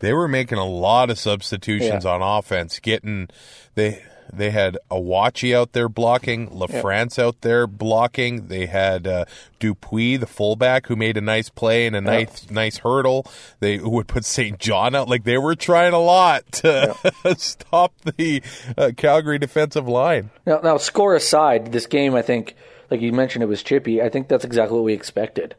They 0.00 0.12
were 0.14 0.28
making 0.28 0.58
a 0.58 0.66
lot 0.66 1.10
of 1.10 1.18
substitutions 1.18 2.04
Yeah. 2.04 2.12
on 2.12 2.22
offense, 2.22 2.78
getting 2.78 3.28
they 3.74 4.02
they 4.32 4.50
had 4.50 4.78
Awachie 4.92 5.54
out 5.56 5.72
there 5.72 5.88
blocking, 5.88 6.48
LaFrance 6.50 7.18
out 7.18 7.40
there 7.40 7.66
blocking. 7.66 8.46
They 8.46 8.66
had 8.66 9.04
uh, 9.06 9.24
Dupuis, 9.58 10.20
the 10.20 10.26
fullback, 10.28 10.86
who 10.86 10.94
made 10.94 11.16
a 11.16 11.20
nice 11.20 11.48
play 11.48 11.84
and 11.86 11.96
a 11.96 12.00
nice 12.00 12.48
nice 12.48 12.78
hurdle. 12.78 13.26
They 13.58 13.76
who 13.76 13.90
would 13.90 14.06
put 14.08 14.24
St. 14.24 14.58
John 14.58 14.94
out. 14.94 15.08
Like 15.08 15.24
they 15.24 15.36
were 15.36 15.56
trying 15.56 15.92
a 15.94 15.98
lot 16.00 16.50
to 16.52 16.94
stop 17.36 17.92
the 18.16 18.40
uh, 18.78 18.92
Calgary 18.96 19.38
defensive 19.40 19.88
line. 19.88 20.30
Now, 20.46 20.60
now, 20.62 20.76
score 20.76 21.14
aside, 21.16 21.72
this 21.72 21.86
game, 21.86 22.14
I 22.14 22.22
think, 22.22 22.54
like 22.90 23.00
you 23.00 23.12
mentioned, 23.12 23.42
it 23.42 23.48
was 23.48 23.62
chippy. 23.64 24.00
I 24.00 24.08
think 24.10 24.28
that's 24.28 24.44
exactly 24.44 24.76
what 24.76 24.84
we 24.84 24.92
expected. 24.92 25.56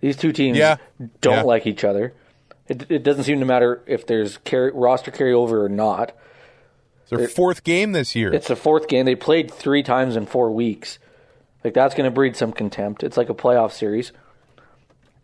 These 0.00 0.16
two 0.16 0.32
teams 0.32 0.56
Yeah. 0.58 0.76
don't 1.20 1.34
Yeah. 1.34 1.42
like 1.42 1.66
each 1.66 1.84
other. 1.84 2.14
It, 2.68 2.90
it 2.90 3.02
doesn't 3.02 3.24
seem 3.24 3.40
to 3.40 3.46
matter 3.46 3.82
if 3.86 4.06
there's 4.06 4.36
carry, 4.38 4.70
roster 4.72 5.10
carryover 5.10 5.64
or 5.64 5.68
not. 5.68 6.12
It's 7.02 7.10
their 7.10 7.28
fourth 7.28 7.64
game 7.64 7.92
this 7.92 8.14
year. 8.14 8.32
It's 8.32 8.48
the 8.48 8.56
fourth 8.56 8.86
game. 8.88 9.06
They 9.06 9.14
played 9.14 9.50
three 9.50 9.82
times 9.82 10.16
in 10.16 10.26
four 10.26 10.50
weeks. 10.50 10.98
Like 11.64 11.72
that's 11.74 11.94
going 11.94 12.04
to 12.04 12.14
breed 12.14 12.36
some 12.36 12.52
contempt. 12.52 13.02
It's 13.02 13.16
like 13.16 13.30
a 13.30 13.34
playoff 13.34 13.72
series, 13.72 14.12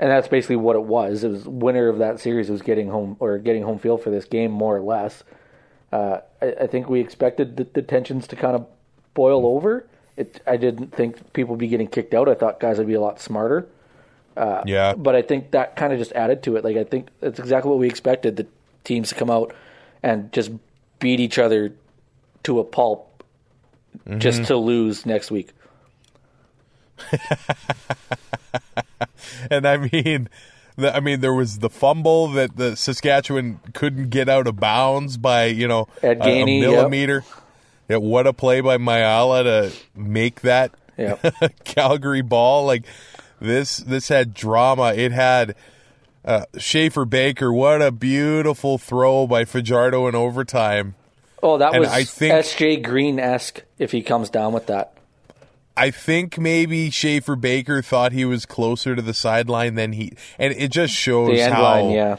and 0.00 0.10
that's 0.10 0.26
basically 0.26 0.56
what 0.56 0.74
it 0.76 0.82
was. 0.84 1.22
It 1.22 1.28
was 1.30 1.46
winner 1.46 1.88
of 1.88 1.98
that 1.98 2.18
series 2.20 2.50
was 2.50 2.62
getting 2.62 2.88
home 2.88 3.16
or 3.20 3.38
getting 3.38 3.62
home 3.62 3.78
field 3.78 4.02
for 4.02 4.10
this 4.10 4.24
game, 4.24 4.50
more 4.50 4.76
or 4.76 4.80
less. 4.80 5.22
Uh, 5.92 6.20
I, 6.42 6.46
I 6.62 6.66
think 6.66 6.88
we 6.88 7.00
expected 7.00 7.56
the, 7.58 7.64
the 7.64 7.82
tensions 7.82 8.26
to 8.28 8.36
kind 8.36 8.56
of 8.56 8.66
boil 9.12 9.46
over. 9.46 9.86
It, 10.16 10.40
I 10.46 10.56
didn't 10.56 10.92
think 10.92 11.32
people 11.34 11.52
would 11.52 11.60
be 11.60 11.68
getting 11.68 11.86
kicked 11.88 12.14
out. 12.14 12.28
I 12.28 12.34
thought 12.34 12.58
guys 12.58 12.78
would 12.78 12.86
be 12.88 12.94
a 12.94 13.00
lot 13.00 13.20
smarter. 13.20 13.68
Uh, 14.36 14.62
yeah. 14.66 14.94
But 14.94 15.14
I 15.14 15.22
think 15.22 15.52
that 15.52 15.76
kind 15.76 15.92
of 15.92 15.98
just 15.98 16.12
added 16.12 16.42
to 16.44 16.56
it. 16.56 16.64
Like 16.64 16.76
I 16.76 16.84
think 16.84 17.08
that's 17.20 17.38
exactly 17.38 17.70
what 17.70 17.78
we 17.78 17.88
expected 17.88 18.36
the 18.36 18.46
teams 18.82 19.10
to 19.10 19.14
come 19.14 19.30
out 19.30 19.54
and 20.02 20.32
just 20.32 20.50
beat 20.98 21.20
each 21.20 21.38
other 21.38 21.72
to 22.44 22.58
a 22.58 22.64
pulp 22.64 23.24
just 24.18 24.38
mm-hmm. 24.38 24.46
to 24.46 24.56
lose 24.56 25.06
next 25.06 25.30
week. 25.30 25.50
And 29.50 29.66
I 29.66 29.76
mean, 29.76 30.28
the, 30.76 30.94
I 30.94 31.00
mean, 31.00 31.20
there 31.20 31.34
was 31.34 31.58
the 31.58 31.70
fumble 31.70 32.28
that 32.28 32.56
the 32.56 32.76
Saskatchewan 32.76 33.60
couldn't 33.72 34.10
get 34.10 34.28
out 34.28 34.46
of 34.46 34.56
bounds 34.56 35.16
by 35.16 35.46
you 35.46 35.68
know 35.68 35.88
a- 36.02 36.14
Gainey, 36.14 36.58
a, 36.58 36.62
yep. 36.62 36.70
millimeter. 36.70 37.24
Yeah, 37.88 37.98
what 37.98 38.26
a 38.26 38.32
play 38.32 38.60
by 38.60 38.78
Mayala 38.78 39.42
to 39.44 39.76
make 39.94 40.40
that 40.42 40.72
Yep. 40.96 41.34
Calgary 41.64 42.22
ball. 42.22 42.66
Like 42.66 42.84
this, 43.44 43.78
this 43.78 44.08
had 44.08 44.34
drama. 44.34 44.92
It 44.94 45.12
had 45.12 45.54
uh, 46.24 46.44
Schaffer-Baker. 46.56 47.52
What 47.52 47.82
a 47.82 47.90
beautiful 47.92 48.78
throw 48.78 49.26
by 49.26 49.44
Fajardo 49.44 50.06
in 50.08 50.14
overtime. 50.14 50.94
Oh, 51.42 51.58
that 51.58 51.72
And 51.74 51.80
was 51.80 51.90
I 51.90 52.04
think- 52.04 52.34
SJ 52.34 52.82
Green 52.82 53.20
esque 53.20 53.62
if 53.78 53.92
he 53.92 54.02
comes 54.02 54.30
down 54.30 54.52
with 54.52 54.66
that. 54.66 54.92
I 55.76 55.90
think 55.90 56.38
maybe 56.38 56.88
Schaffer-Baker 56.90 57.82
thought 57.82 58.12
he 58.12 58.24
was 58.24 58.46
closer 58.46 58.94
to 58.94 59.02
the 59.02 59.12
sideline 59.12 59.74
than 59.74 59.92
he, 59.92 60.12
and 60.38 60.54
it 60.54 60.70
just 60.70 60.94
shows 60.94 61.38
how 61.40 61.62
line, 61.62 61.90
yeah. 61.90 62.16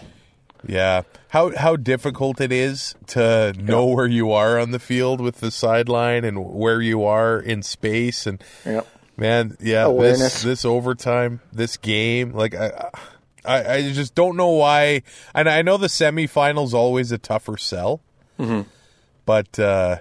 Yeah. 0.67 1.01
How 1.29 1.55
how 1.55 1.75
difficult 1.77 2.41
it 2.41 2.51
is 2.51 2.95
to 3.07 3.53
know 3.57 3.85
where 3.85 4.07
you 4.07 4.31
are 4.33 4.59
on 4.59 4.71
the 4.71 4.79
field 4.79 5.21
with 5.21 5.39
the 5.39 5.51
sideline 5.51 6.23
and 6.25 6.43
where 6.43 6.81
you 6.81 7.03
are 7.05 7.39
in 7.39 7.61
space 7.63 8.25
and 8.27 8.43
Yep. 8.65 8.87
Man, 9.17 9.57
yeah, 9.59 9.83
Awareness. 9.85 10.19
this 10.19 10.41
this 10.43 10.65
overtime, 10.65 11.41
this 11.53 11.77
game, 11.77 12.33
like 12.33 12.55
I, 12.55 12.89
I 13.45 13.73
I 13.75 13.91
just 13.91 14.15
don't 14.15 14.35
know 14.37 14.49
why. 14.49 15.03
And 15.33 15.47
I 15.49 15.61
know 15.61 15.77
the 15.77 15.87
semifinals 15.87 16.73
always 16.73 17.11
a 17.11 17.17
tougher 17.17 17.57
sell. 17.57 18.01
Mm-hmm. 18.39 18.67
But 19.25 19.57
uh 19.59 19.97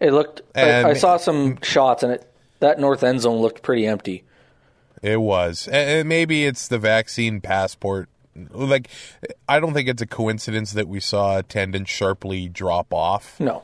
It 0.00 0.12
looked. 0.12 0.42
And- 0.54 0.86
I, 0.86 0.90
I 0.90 0.94
saw 0.94 1.16
some 1.16 1.60
shots, 1.62 2.02
and 2.02 2.12
it 2.12 2.26
that 2.60 2.78
north 2.78 3.02
end 3.02 3.20
zone 3.20 3.40
looked 3.40 3.62
pretty 3.62 3.86
empty. 3.86 4.24
It 5.02 5.20
was, 5.20 5.66
and 5.68 6.06
maybe 6.08 6.44
it's 6.44 6.68
the 6.68 6.78
vaccine 6.78 7.40
passport. 7.40 8.10
Like, 8.50 8.88
I 9.48 9.58
don't 9.58 9.72
think 9.72 9.88
it's 9.88 10.02
a 10.02 10.06
coincidence 10.06 10.72
that 10.72 10.88
we 10.88 11.00
saw 11.00 11.38
attendance 11.38 11.88
sharply 11.88 12.48
drop 12.50 12.92
off. 12.92 13.40
No, 13.40 13.62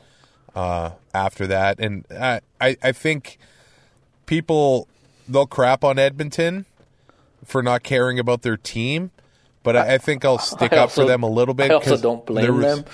uh, 0.55 0.91
after 1.13 1.45
that. 1.47 1.79
And 1.79 2.05
I, 2.11 2.41
I, 2.59 2.75
I 2.81 2.91
think 2.91 3.37
people 4.27 4.87
they'll 5.27 5.47
crap 5.47 5.83
on 5.83 5.97
Edmonton 5.97 6.65
for 7.43 7.63
not 7.63 7.81
caring 7.81 8.19
about 8.19 8.43
their 8.43 8.57
team, 8.57 9.09
but 9.63 9.75
I, 9.75 9.95
I 9.95 9.97
think 9.97 10.23
I'll 10.23 10.37
stick 10.37 10.73
I 10.73 10.77
up 10.77 10.91
for 10.91 11.05
them 11.05 11.23
a 11.23 11.29
little 11.29 11.55
bit. 11.55 11.71
I 11.71 11.73
also 11.73 11.97
don't 11.97 12.25
there 12.27 12.51
blame 12.51 12.57
was, 12.57 12.83
them. 12.83 12.85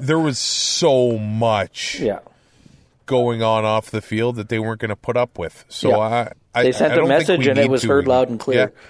There 0.00 0.18
was 0.18 0.38
so 0.38 1.18
much 1.18 1.98
Yeah, 1.98 2.20
going 3.06 3.42
on 3.42 3.64
off 3.64 3.90
the 3.90 4.02
field 4.02 4.36
that 4.36 4.48
they 4.48 4.58
weren't 4.60 4.80
going 4.80 4.90
to 4.90 4.96
put 4.96 5.16
up 5.16 5.38
with. 5.38 5.64
So 5.68 5.90
Yeah. 5.90 5.98
I, 5.98 6.32
I 6.54 6.62
they 6.64 6.72
sent 6.72 6.96
a 6.98 7.04
message, 7.06 7.46
and 7.46 7.58
it 7.58 7.68
was 7.68 7.82
heard 7.82 8.06
loud 8.06 8.28
and 8.28 8.38
clear. 8.38 8.72
Yeah. 8.74 8.80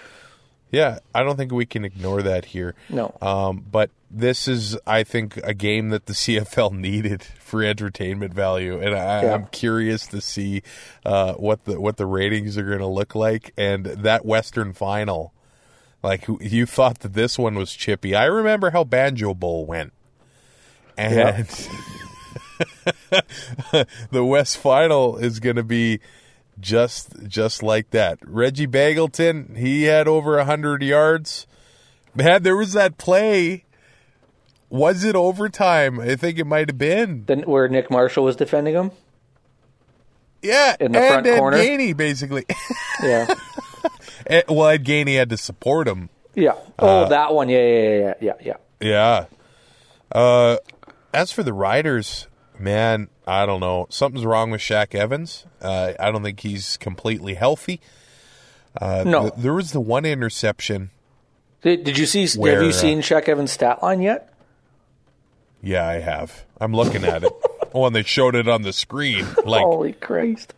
Yeah, 0.72 1.00
I 1.14 1.22
don't 1.22 1.36
think 1.36 1.52
we 1.52 1.66
can 1.66 1.84
ignore 1.84 2.22
that 2.22 2.44
here. 2.46 2.74
No. 2.88 3.16
Um, 3.20 3.64
but 3.70 3.90
this 4.10 4.46
is, 4.46 4.76
I 4.86 5.02
think, 5.02 5.36
a 5.38 5.52
game 5.54 5.88
that 5.90 6.06
the 6.06 6.12
CFL 6.14 6.72
needed 6.72 7.22
for 7.22 7.62
entertainment 7.62 8.32
value, 8.34 8.80
and 8.80 8.94
I, 8.94 9.22
Yeah. 9.22 9.34
I'm 9.34 9.46
curious 9.46 10.06
to 10.08 10.20
see 10.20 10.62
uh, 11.04 11.34
what 11.34 11.64
the 11.64 11.80
what 11.80 11.96
the 11.96 12.06
ratings 12.06 12.56
are 12.56 12.62
going 12.64 12.78
to 12.78 12.86
look 12.86 13.14
like. 13.14 13.52
And 13.56 13.84
that 13.86 14.24
Western 14.24 14.72
final, 14.72 15.32
like 16.02 16.26
you 16.40 16.66
thought 16.66 17.00
that 17.00 17.14
this 17.14 17.38
one 17.38 17.56
was 17.56 17.72
chippy. 17.72 18.14
I 18.14 18.24
remember 18.26 18.70
how 18.70 18.84
Banjo 18.84 19.34
Bowl 19.34 19.66
went, 19.66 19.92
and 20.96 21.48
the 24.10 24.24
West 24.24 24.58
final 24.58 25.16
is 25.16 25.40
going 25.40 25.56
to 25.56 25.64
be 25.64 26.00
just 26.60 27.26
just 27.26 27.62
like 27.62 27.90
that. 27.90 28.18
Reggie 28.24 28.66
Begelton, 28.66 29.56
he 29.56 29.84
had 29.84 30.06
over 30.08 30.42
hundred 30.44 30.82
yards. 30.82 31.46
Man, 32.14 32.42
there 32.42 32.56
was 32.56 32.72
that 32.72 32.98
play. 32.98 33.64
Was 34.68 35.04
it 35.04 35.16
overtime? 35.16 35.98
I 36.00 36.14
think 36.16 36.38
it 36.38 36.46
might 36.46 36.68
have 36.68 36.78
been. 36.78 37.24
then 37.26 37.42
where 37.42 37.68
Nick 37.68 37.90
Marshall 37.90 38.24
was 38.24 38.36
defending 38.36 38.74
him. 38.74 38.90
Yeah, 40.42 40.74
In 40.80 40.92
the 40.92 40.98
and 41.00 41.08
front 41.08 41.26
Ed 41.26 41.38
corner? 41.38 41.58
Gainey, 41.58 41.96
basically. 41.96 42.44
Yeah, 43.02 43.32
Ed- 44.26 44.44
well, 44.48 44.68
Ed 44.68 44.84
Gainey 44.84 45.16
had 45.16 45.30
to 45.30 45.36
support 45.38 45.88
him. 45.88 46.10
yeah. 46.34 46.50
Uh, 46.50 46.56
Oh, 46.78 47.08
that 47.08 47.32
one. 47.32 47.48
Yeah, 47.48 47.58
yeah, 47.66 47.98
yeah, 47.98 48.14
yeah, 48.20 48.32
yeah. 48.42 48.54
Yeah. 48.80 49.24
Uh, 50.12 50.56
as 51.14 51.32
for 51.32 51.42
the 51.42 51.52
Riders, 51.54 52.26
Man, 52.60 53.08
I 53.26 53.46
don't 53.46 53.60
know. 53.60 53.86
Something's 53.88 54.26
wrong 54.26 54.50
with 54.50 54.60
Shaq 54.60 54.94
Evans. 54.94 55.46
Uh, 55.62 55.94
I 55.98 56.10
don't 56.10 56.22
think 56.22 56.40
he's 56.40 56.76
completely 56.76 57.32
healthy. 57.34 57.80
Uh, 58.78 59.02
No. 59.06 59.22
th- 59.30 59.34
there 59.38 59.54
was 59.54 59.72
the 59.72 59.80
one 59.80 60.04
interception. 60.04 60.90
Did, 61.62 61.84
did 61.84 61.98
you 61.98 62.04
see? 62.04 62.28
Where, 62.38 62.54
have 62.56 62.62
you 62.62 62.68
uh, 62.68 62.72
seen 62.72 63.00
Shaq 63.00 63.28
Evans' 63.28 63.52
stat 63.52 63.82
line 63.82 64.02
yet? 64.02 64.32
Yeah, 65.62 65.86
I 65.88 66.00
have. 66.00 66.44
I'm 66.60 66.74
looking 66.74 67.04
at 67.04 67.24
it. 67.24 67.32
oh, 67.74 67.86
and 67.86 67.96
they 67.96 68.02
showed 68.02 68.34
it 68.34 68.46
on 68.46 68.60
the 68.62 68.72
screen. 68.74 69.26
Like 69.44 69.62
Holy 69.62 69.92
Christ! 69.94 70.52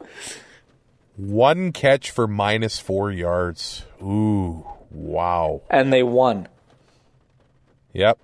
one 1.16 1.70
catch 1.72 2.10
for 2.10 2.26
minus 2.26 2.78
four 2.80 3.12
yards. 3.12 3.84
Ooh, 4.02 4.66
wow. 4.90 5.62
And 5.70 5.92
they 5.92 6.02
won. 6.02 6.48
Yep. 7.92 8.18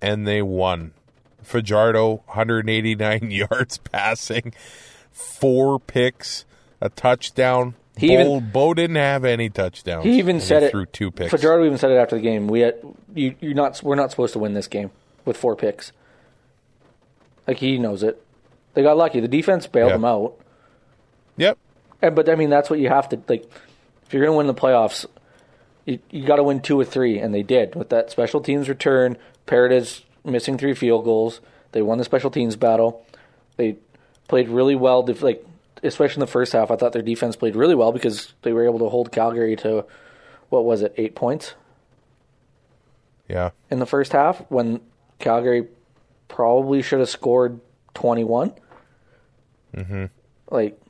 And 0.00 0.26
they 0.26 0.42
won. 0.42 0.92
Fajardo, 1.44 2.22
189 2.26 3.30
yards 3.30 3.78
passing, 3.78 4.52
four 5.12 5.78
picks, 5.78 6.44
a 6.80 6.88
touchdown. 6.88 7.74
He 7.96 8.08
Bo, 8.08 8.36
even- 8.36 8.50
Bo 8.50 8.74
didn't 8.74 8.96
have 8.96 9.24
any 9.24 9.48
touchdowns. 9.50 10.04
He 10.04 10.18
even 10.18 10.40
said 10.40 10.64
it. 10.64 10.70
threw 10.72 10.86
two 10.86 11.10
picks. 11.12 11.30
Fajardo 11.30 11.64
even 11.64 11.78
said 11.78 11.92
it 11.92 11.96
after 11.96 12.16
the 12.16 12.22
game. 12.22 12.48
We 12.48 12.60
had 12.60 12.74
you. 13.14 13.36
You're 13.40 13.54
not. 13.54 13.80
We're 13.84 13.94
not 13.94 14.10
supposed 14.10 14.32
to 14.32 14.40
win 14.40 14.54
this 14.54 14.66
game 14.66 14.90
with 15.24 15.36
four 15.36 15.54
picks. 15.54 15.92
Like 17.46 17.58
he 17.58 17.78
knows 17.78 18.02
it. 18.02 18.20
They 18.74 18.82
got 18.82 18.96
lucky. 18.96 19.20
The 19.20 19.28
defense 19.28 19.66
bailed 19.68 19.90
Yeah. 19.90 19.96
them 19.96 20.04
out. 20.04 20.34
Yep. 21.36 21.58
And, 22.02 22.16
but 22.16 22.28
I 22.28 22.34
mean, 22.34 22.50
that's 22.50 22.68
what 22.68 22.78
you 22.80 22.88
have 22.88 23.08
to 23.10 23.20
like. 23.28 23.48
If 24.06 24.12
you're 24.12 24.24
going 24.24 24.34
to 24.34 24.38
win 24.38 24.46
the 24.48 24.54
playoffs, 24.54 25.06
you, 25.84 25.98
you 26.10 26.26
got 26.26 26.36
to 26.36 26.42
win 26.42 26.60
two 26.60 26.78
or 26.78 26.84
three, 26.84 27.18
and 27.18 27.32
they 27.32 27.42
did 27.42 27.74
with 27.76 27.90
that 27.90 28.10
special 28.10 28.40
teams 28.40 28.68
return. 28.68 29.16
Paredes 29.46 30.02
missing 30.24 30.58
three 30.58 30.74
field 30.74 31.04
goals. 31.04 31.40
They 31.72 31.82
won 31.82 31.98
the 31.98 32.04
special 32.04 32.30
teams 32.30 32.56
battle. 32.56 33.04
They 33.56 33.76
played 34.28 34.48
really 34.48 34.74
well. 34.74 35.04
Like 35.04 35.44
especially 35.82 36.16
in 36.16 36.20
the 36.20 36.26
first 36.26 36.52
half, 36.52 36.70
I 36.70 36.76
thought 36.76 36.92
their 36.92 37.02
defense 37.02 37.36
played 37.36 37.56
really 37.56 37.74
well 37.74 37.92
because 37.92 38.32
they 38.42 38.52
were 38.52 38.64
able 38.64 38.78
to 38.80 38.88
hold 38.88 39.12
Calgary 39.12 39.54
to 39.56 39.84
what 40.48 40.64
was 40.64 40.82
it, 40.82 40.94
eight 40.96 41.14
points 41.14 41.54
Yeah. 43.28 43.50
in 43.70 43.78
the 43.80 43.86
first 43.86 44.12
half 44.12 44.38
when 44.50 44.80
Calgary 45.18 45.66
probably 46.28 46.80
should 46.82 47.00
have 47.00 47.08
scored 47.08 47.60
21. 47.94 48.52
Mm-hmm. 49.76 50.04
Like, 50.50 50.80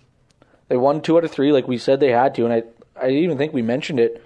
they 0.68 0.76
won 0.76 1.00
two 1.00 1.16
out 1.16 1.24
of 1.24 1.30
three, 1.30 1.52
like 1.52 1.66
we 1.66 1.78
said 1.78 2.00
they 2.00 2.10
had 2.10 2.34
to. 2.36 2.44
And 2.46 2.52
I, 2.52 2.62
I 3.00 3.10
even 3.10 3.38
think 3.38 3.52
we 3.52 3.62
mentioned 3.62 3.98
it 4.00 4.22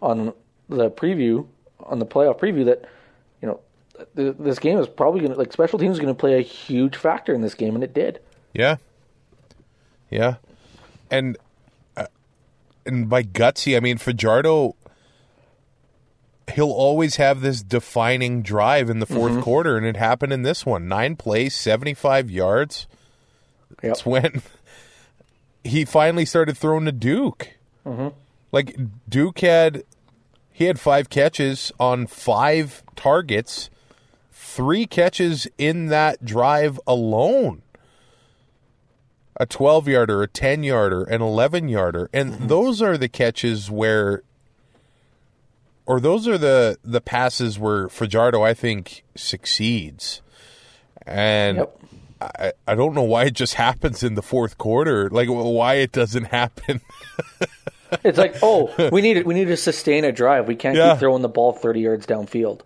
on 0.00 0.32
the 0.68 0.90
preview, 0.90 1.46
on 1.80 1.98
the 1.98 2.06
playoff 2.06 2.38
preview, 2.38 2.64
that, 2.66 2.84
th- 4.16 4.36
this 4.38 4.58
game 4.58 4.78
is 4.78 4.88
probably 4.88 5.20
going 5.20 5.32
to, 5.32 5.38
like, 5.38 5.52
special 5.52 5.78
teams 5.78 5.92
is 5.96 6.00
going 6.00 6.14
to 6.14 6.18
play 6.18 6.38
a 6.38 6.42
huge 6.42 6.96
factor 6.96 7.34
in 7.34 7.40
this 7.40 7.54
game, 7.54 7.74
and 7.74 7.82
it 7.84 7.94
did. 7.94 8.20
Yeah. 8.52 8.76
Yeah. 10.10 10.36
And 11.10 11.36
uh, 11.96 12.06
and 12.86 13.08
by 13.08 13.22
gutsy, 13.22 13.76
I 13.76 13.80
mean 13.80 13.98
Fajardo 13.98 14.76
he'll 16.54 16.70
always 16.70 17.16
have 17.16 17.40
this 17.40 17.62
defining 17.62 18.42
drive 18.42 18.90
in 18.90 18.98
the 18.98 19.06
4th 19.06 19.30
Mm-hmm. 19.30 19.40
quarter 19.42 19.76
and 19.76 19.86
it 19.86 19.96
happened 19.96 20.32
in 20.32 20.42
this 20.42 20.66
one. 20.66 20.88
9 20.88 21.16
plays, 21.16 21.54
75 21.54 22.30
yards. 22.30 22.86
Yep. 23.82 23.92
It's 23.92 24.04
when 24.04 24.42
he 25.64 25.84
finally 25.84 26.26
started 26.26 26.58
throwing 26.58 26.84
to 26.84 26.92
Duke. 26.92 27.50
Mm-hmm. 27.86 28.08
Like 28.50 28.76
Duke 29.08 29.38
had 29.40 29.84
he 30.52 30.64
had 30.66 30.78
5 30.80 31.08
catches 31.08 31.72
on 31.80 32.06
5 32.06 32.82
targets. 32.96 33.70
3 34.44 34.86
catches 34.86 35.46
in 35.56 35.86
that 35.86 36.24
drive 36.24 36.78
alone 36.86 37.62
a 39.40 39.46
12 39.46 39.88
yarder, 39.88 40.22
a 40.22 40.28
10 40.28 40.62
yarder, 40.62 41.04
an 41.04 41.22
11 41.22 41.68
yarder. 41.68 42.10
And 42.12 42.32
Mm-hmm. 42.32 42.46
those 42.48 42.82
are 42.82 42.98
the 42.98 43.08
catches 43.08 43.70
where, 43.70 44.22
or 45.86 46.00
those 46.00 46.28
are 46.28 46.36
the, 46.36 46.76
the 46.84 47.00
passes 47.00 47.58
where 47.58 47.88
Fajardo, 47.88 48.42
I 48.42 48.52
think, 48.52 49.04
succeeds. 49.16 50.20
And 51.06 51.58
Yep. 51.58 51.78
I, 52.20 52.52
I 52.68 52.74
don't 52.74 52.94
know 52.94 53.02
why 53.02 53.24
it 53.24 53.32
just 53.34 53.54
happens 53.66 54.02
in 54.02 54.14
the 54.16 54.22
fourth 54.22 54.58
quarter, 54.58 55.08
like 55.08 55.28
why 55.28 55.74
it 55.76 55.92
doesn't 55.92 56.24
happen. 56.26 56.80
It's 58.04 58.16
like, 58.16 58.36
oh, 58.42 58.72
we 58.90 59.02
need 59.02 59.26
we 59.26 59.34
need 59.34 59.48
to 59.48 59.56
sustain 59.56 60.04
a 60.06 60.12
drive. 60.12 60.48
We 60.48 60.56
can't 60.56 60.74
Yeah. 60.74 60.92
keep 60.92 61.00
throwing 61.00 61.20
the 61.20 61.28
ball 61.28 61.52
30 61.52 61.80
yards 61.80 62.06
downfield. 62.06 62.62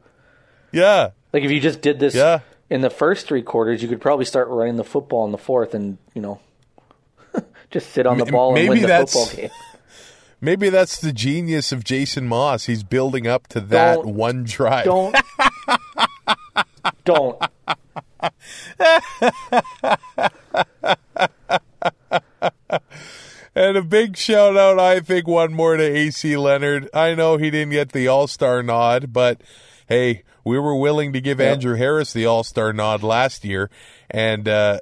yeah. 0.71 1.11
Like 1.37 1.45
if 1.45 1.51
you 1.51 1.61
just 1.61 1.83
did 1.83 2.01
this 2.01 2.15
Yeah. 2.15 2.41
in 2.71 2.81
the 2.81 2.89
first 2.89 3.27
three 3.27 3.43
quarters, 3.43 3.83
you 3.83 3.89
could 3.91 4.01
probably 4.01 4.25
start 4.25 4.49
running 4.49 4.77
the 4.77 4.85
football 4.85 5.27
in 5.27 5.33
the 5.33 5.37
fourth, 5.39 5.75
and 5.75 5.99
you 6.15 6.23
know, 6.23 6.41
just 7.71 7.91
sit 7.91 8.07
on 8.07 8.17
the 8.17 8.25
ball 8.25 8.57
and 8.57 8.67
win 8.71 8.81
the 8.81 8.89
football 8.89 9.27
game. 9.37 9.51
Maybe 10.41 10.71
that's 10.71 10.99
the 10.99 11.13
genius 11.13 11.73
of 11.73 11.85
Jason 11.85 12.27
Maas. 12.27 12.65
He's 12.65 12.83
building 12.83 13.27
up 13.27 13.49
to 13.49 13.61
that 13.61 13.97
Don't- 13.97 14.15
one 14.15 14.45
drive. 14.45 14.87
Don't, 14.87 15.15
don't. 17.05 17.39
And 23.55 23.77
a 23.77 23.83
big 23.83 24.17
shout 24.17 24.57
out, 24.57 24.79
I 24.79 25.01
think, 25.01 25.27
one 25.27 25.53
more 25.53 25.77
to 25.77 25.83
AC 25.83 26.35
Leonard. 26.39 26.89
I 26.95 27.15
know 27.15 27.37
he 27.39 27.51
didn't 27.51 27.73
get 27.73 27.93
the 27.93 28.09
All 28.09 28.27
Star 28.27 28.63
nod, 28.63 29.13
but 29.13 29.43
hey, 29.87 30.23
we 30.47 30.61
were 30.61 30.77
willing 30.77 31.13
to 31.13 31.21
give 31.21 31.41
Andrew 31.41 31.75
Harris 31.75 32.13
the 32.13 32.25
All 32.25 32.45
Star 32.45 32.73
nod 32.73 33.03
last 33.03 33.45
year. 33.45 33.69
And 34.09 34.47
uh, 34.47 34.79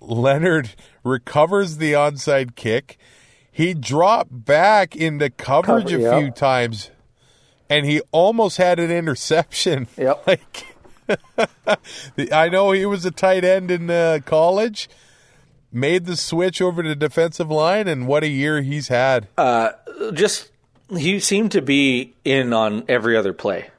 Leonard 0.00 0.74
recovers 1.04 1.76
the 1.76 1.92
onside 1.92 2.56
kick. 2.56 2.98
He 3.52 3.72
dropped 3.72 4.44
back 4.44 4.96
into 4.96 5.30
coverage 5.30 5.90
Cover- 5.90 5.96
a 5.96 6.00
yeah. 6.00 6.18
few 6.18 6.30
times, 6.32 6.90
and 7.70 7.86
he 7.86 8.00
almost 8.10 8.56
had 8.56 8.80
an 8.80 8.90
interception. 8.90 9.86
Yep. 9.96 10.26
Like, 10.26 10.66
I 12.32 12.48
know 12.48 12.72
he 12.72 12.84
was 12.84 13.04
a 13.04 13.12
tight 13.12 13.44
end 13.44 13.70
in 13.70 13.88
uh, 13.88 14.18
college. 14.26 14.88
Made 15.70 16.06
the 16.06 16.16
switch 16.16 16.60
over 16.60 16.82
to 16.82 16.96
defensive 16.96 17.48
line, 17.50 17.86
and 17.86 18.08
what 18.08 18.24
a 18.24 18.28
year 18.28 18.60
he's 18.60 18.88
had. 18.88 19.28
Just 20.12 20.50
he 20.90 21.20
seemed 21.20 21.52
to 21.52 21.62
be 21.62 22.14
in 22.24 22.52
on 22.52 22.84
every 22.88 23.16
other 23.16 23.32
play, 23.32 23.70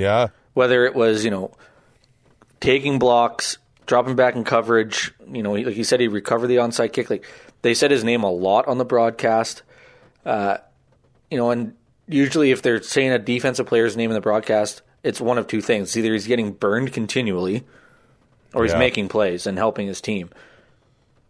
yeah, 0.00 0.28
whether 0.54 0.84
it 0.86 0.94
was 0.94 1.24
you 1.24 1.30
know 1.30 1.52
taking 2.60 2.98
blocks, 2.98 3.58
dropping 3.86 4.16
back 4.16 4.34
in 4.36 4.44
coverage. 4.44 5.12
You 5.30 5.42
know, 5.42 5.52
like 5.52 5.74
he 5.74 5.84
said, 5.84 6.00
he 6.00 6.08
recovered 6.08 6.48
the 6.48 6.56
onside 6.56 6.92
kick. 6.92 7.10
Like 7.10 7.24
they 7.62 7.74
said 7.74 7.90
his 7.90 8.04
name 8.04 8.22
a 8.22 8.30
lot 8.30 8.66
on 8.68 8.78
the 8.78 8.84
broadcast. 8.84 9.62
Uh, 10.24 10.58
you 11.30 11.38
know, 11.38 11.50
and 11.50 11.74
usually 12.08 12.50
if 12.50 12.62
they're 12.62 12.82
saying 12.82 13.12
a 13.12 13.18
defensive 13.18 13.66
player's 13.66 13.96
name 13.96 14.10
in 14.10 14.14
the 14.14 14.20
broadcast, 14.20 14.82
it's 15.02 15.20
one 15.20 15.38
of 15.38 15.46
two 15.46 15.60
things: 15.60 15.88
It's 15.90 15.96
either 15.96 16.12
he's 16.12 16.26
getting 16.26 16.52
burned 16.52 16.92
continually, 16.92 17.64
or 18.54 18.64
he's 18.64 18.72
Yeah. 18.72 18.78
making 18.78 19.08
plays 19.08 19.46
and 19.46 19.56
helping 19.56 19.86
his 19.86 20.00
team. 20.00 20.30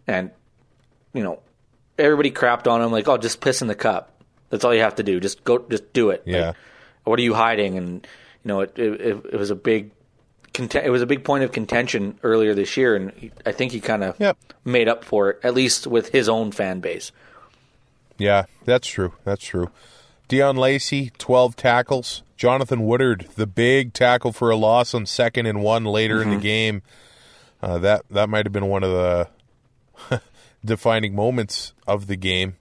And 0.06 0.30
you 1.12 1.22
know, 1.22 1.40
everybody 1.98 2.30
crapped 2.30 2.66
on 2.66 2.82
him 2.82 2.90
like, 2.90 3.06
"Oh, 3.08 3.16
just 3.18 3.40
piss 3.40 3.62
in 3.62 3.68
the 3.68 3.74
cup. 3.74 4.22
That's 4.48 4.64
all 4.64 4.74
you 4.74 4.80
have 4.80 4.96
to 4.96 5.02
do. 5.02 5.20
Just 5.20 5.44
go, 5.44 5.58
just 5.70 5.92
do 5.92 6.10
it." 6.10 6.22
Yeah. 6.24 6.46
Like, 6.48 6.56
what 7.04 7.18
are 7.18 7.22
you 7.22 7.34
hiding? 7.34 7.76
And 7.76 8.06
you 8.44 8.48
know, 8.48 8.60
it 8.60 8.78
it, 8.78 9.00
it, 9.32 9.38
was 9.38 9.50
a 9.50 9.54
big. 9.54 9.90
It 10.58 10.90
was 10.90 11.00
a 11.00 11.06
big 11.06 11.22
point 11.24 11.44
of 11.44 11.52
contention 11.52 12.18
earlier 12.22 12.54
this 12.54 12.76
year, 12.76 12.96
and 12.96 13.12
he, 13.12 13.30
I 13.46 13.52
think 13.52 13.70
he 13.72 13.80
kind 13.80 14.02
of 14.02 14.18
Yep. 14.18 14.36
made 14.64 14.88
up 14.88 15.04
for 15.04 15.30
it, 15.30 15.40
at 15.44 15.54
least 15.54 15.86
with 15.86 16.08
his 16.08 16.28
own 16.28 16.50
fan 16.52 16.80
base. 16.80 17.12
yeah, 18.18 18.44
that's 18.64 18.88
true. 18.88 19.12
That's 19.24 19.44
true. 19.44 19.70
Deon 20.28 20.58
Lacey, 20.58 21.12
twelve 21.18 21.54
tackles. 21.56 22.22
Jonathan 22.36 22.84
Woodard, 22.86 23.28
the 23.36 23.46
big 23.46 23.92
tackle 23.92 24.32
for 24.32 24.50
a 24.50 24.56
loss 24.56 24.94
on 24.94 25.04
second 25.06 25.46
and 25.46 25.62
one 25.62 25.84
later 25.84 26.22
in 26.22 26.30
the 26.30 26.36
game. 26.36 26.82
Uh, 27.62 27.78
that 27.78 28.02
that 28.10 28.28
might 28.28 28.46
have 28.46 28.52
been 28.52 28.66
one 28.66 28.82
of 28.82 28.90
the 28.90 30.20
defining 30.64 31.14
moments 31.14 31.74
of 31.86 32.06
the 32.06 32.16
game. 32.16 32.56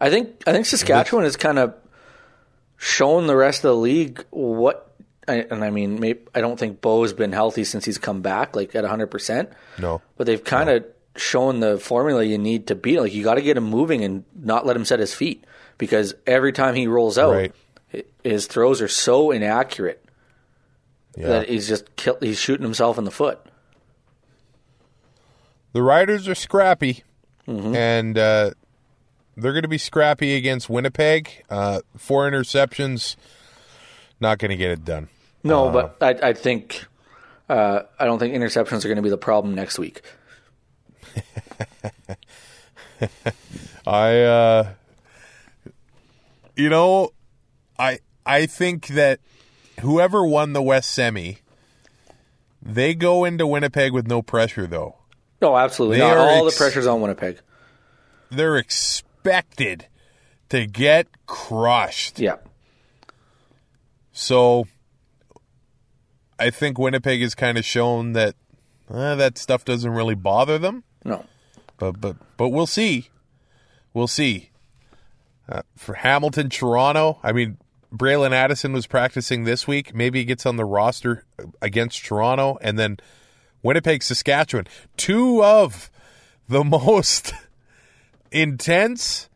I 0.00 0.10
think 0.10 0.42
I 0.46 0.52
think 0.52 0.66
Saskatchewan 0.66 1.24
has 1.24 1.36
kind 1.36 1.58
of 1.58 1.74
shown 2.76 3.26
the 3.26 3.36
rest 3.36 3.64
of 3.64 3.70
the 3.70 3.76
league 3.76 4.24
what. 4.30 4.93
I- 5.28 5.46
And 5.50 5.64
I 5.64 5.70
mean, 5.70 6.00
maybe, 6.00 6.20
I 6.34 6.40
don't 6.40 6.58
think 6.58 6.80
Bo's 6.80 7.12
been 7.12 7.32
healthy 7.32 7.64
since 7.64 7.84
he's 7.84 7.98
come 7.98 8.20
back, 8.22 8.54
like 8.56 8.74
at 8.74 8.84
100%. 8.84 9.48
No, 9.78 10.02
But 10.16 10.26
they've 10.26 10.42
kind 10.42 10.68
of 10.70 10.84
shown 11.16 11.60
the 11.60 11.78
formula 11.78 12.22
you 12.24 12.38
need 12.38 12.66
to 12.68 12.74
beat. 12.74 12.98
Like, 13.00 13.14
you 13.14 13.22
got 13.24 13.34
to 13.34 13.42
get 13.42 13.56
him 13.56 13.64
moving 13.64 14.04
and 14.04 14.24
not 14.34 14.66
let 14.66 14.76
him 14.76 14.84
set 14.84 14.98
his 14.98 15.14
feet 15.14 15.44
because 15.78 16.14
every 16.26 16.52
time 16.52 16.74
he 16.74 16.86
rolls 16.86 17.16
out, 17.18 17.32
Right. 17.32 17.52
his 18.22 18.46
throws 18.46 18.82
are 18.82 18.88
so 18.88 19.30
inaccurate 19.30 20.04
yeah. 21.16 21.28
that 21.28 21.48
he's 21.48 21.68
just 21.68 21.94
kill, 21.96 22.18
he's 22.20 22.38
shooting 22.38 22.64
himself 22.64 22.98
in 22.98 23.04
the 23.04 23.10
foot. 23.10 23.38
The 25.72 25.82
Riders 25.82 26.28
are 26.28 26.34
scrappy, 26.34 27.02
Mm-hmm. 27.46 27.74
and 27.76 28.16
uh, 28.16 28.50
they're 29.36 29.52
going 29.52 29.62
to 29.64 29.68
be 29.68 29.76
scrappy 29.78 30.34
against 30.34 30.70
Winnipeg. 30.70 31.44
Uh, 31.50 31.80
four 31.96 32.28
interceptions, 32.30 33.16
not 34.18 34.38
going 34.38 34.50
to 34.50 34.56
get 34.56 34.70
it 34.70 34.82
done. 34.84 35.08
No, 35.44 35.70
but 35.70 35.98
I, 36.00 36.30
I 36.30 36.32
think 36.32 36.84
Uh, 37.48 37.82
I 38.00 38.06
don't 38.06 38.18
think 38.18 38.34
interceptions 38.34 38.84
are 38.84 38.88
going 38.88 38.96
to 38.96 39.02
be 39.02 39.10
the 39.10 39.18
problem 39.18 39.54
next 39.54 39.78
week. 39.78 40.00
I, 43.86 44.20
uh, 44.20 44.68
you 46.56 46.68
know, 46.70 47.10
I 47.78 47.98
I 48.24 48.46
think 48.46 48.86
that 48.88 49.20
whoever 49.80 50.24
won 50.26 50.54
the 50.54 50.62
West 50.62 50.90
Semi, 50.90 51.38
they 52.62 52.94
go 52.94 53.24
into 53.24 53.46
Winnipeg 53.46 53.92
with 53.92 54.06
no 54.06 54.22
pressure, 54.22 54.66
though. 54.66 54.96
No, 55.42 55.56
absolutely 55.56 55.98
They 55.98 56.08
not. 56.08 56.16
All 56.16 56.46
ex- 56.46 56.56
the 56.56 56.64
pressure's 56.64 56.86
on 56.86 57.00
Winnipeg. 57.02 57.40
They're 58.30 58.56
expected 58.56 59.86
to 60.48 60.66
get 60.66 61.08
crushed. 61.26 62.18
Yeah. 62.18 62.36
So 64.12 64.66
I 66.38 66.50
think 66.50 66.78
Winnipeg 66.78 67.20
has 67.20 67.34
kind 67.34 67.58
of 67.58 67.64
shown 67.64 68.12
that 68.12 68.34
uh, 68.90 69.14
that 69.14 69.38
stuff 69.38 69.64
doesn't 69.64 69.90
really 69.90 70.14
bother 70.14 70.58
them. 70.58 70.84
No. 71.04 71.24
But 71.78 72.00
but 72.00 72.16
but 72.36 72.48
we'll 72.48 72.66
see. 72.66 73.08
We'll 73.92 74.08
see. 74.08 74.50
Uh, 75.48 75.62
for 75.76 75.94
Hamilton, 75.94 76.48
Toronto, 76.48 77.18
I 77.22 77.32
mean, 77.32 77.58
Bralon 77.92 78.32
Addison 78.32 78.72
was 78.72 78.86
practicing 78.86 79.44
this 79.44 79.68
week. 79.68 79.94
Maybe 79.94 80.20
he 80.20 80.24
gets 80.24 80.46
on 80.46 80.56
the 80.56 80.64
roster 80.64 81.24
against 81.60 82.04
Toronto, 82.04 82.58
and 82.62 82.78
then 82.78 82.96
Winnipeg, 83.62 84.02
Saskatchewan, 84.02 84.66
two 84.96 85.44
of 85.44 85.90
the 86.48 86.64
most 86.64 87.34
intense, 88.32 89.28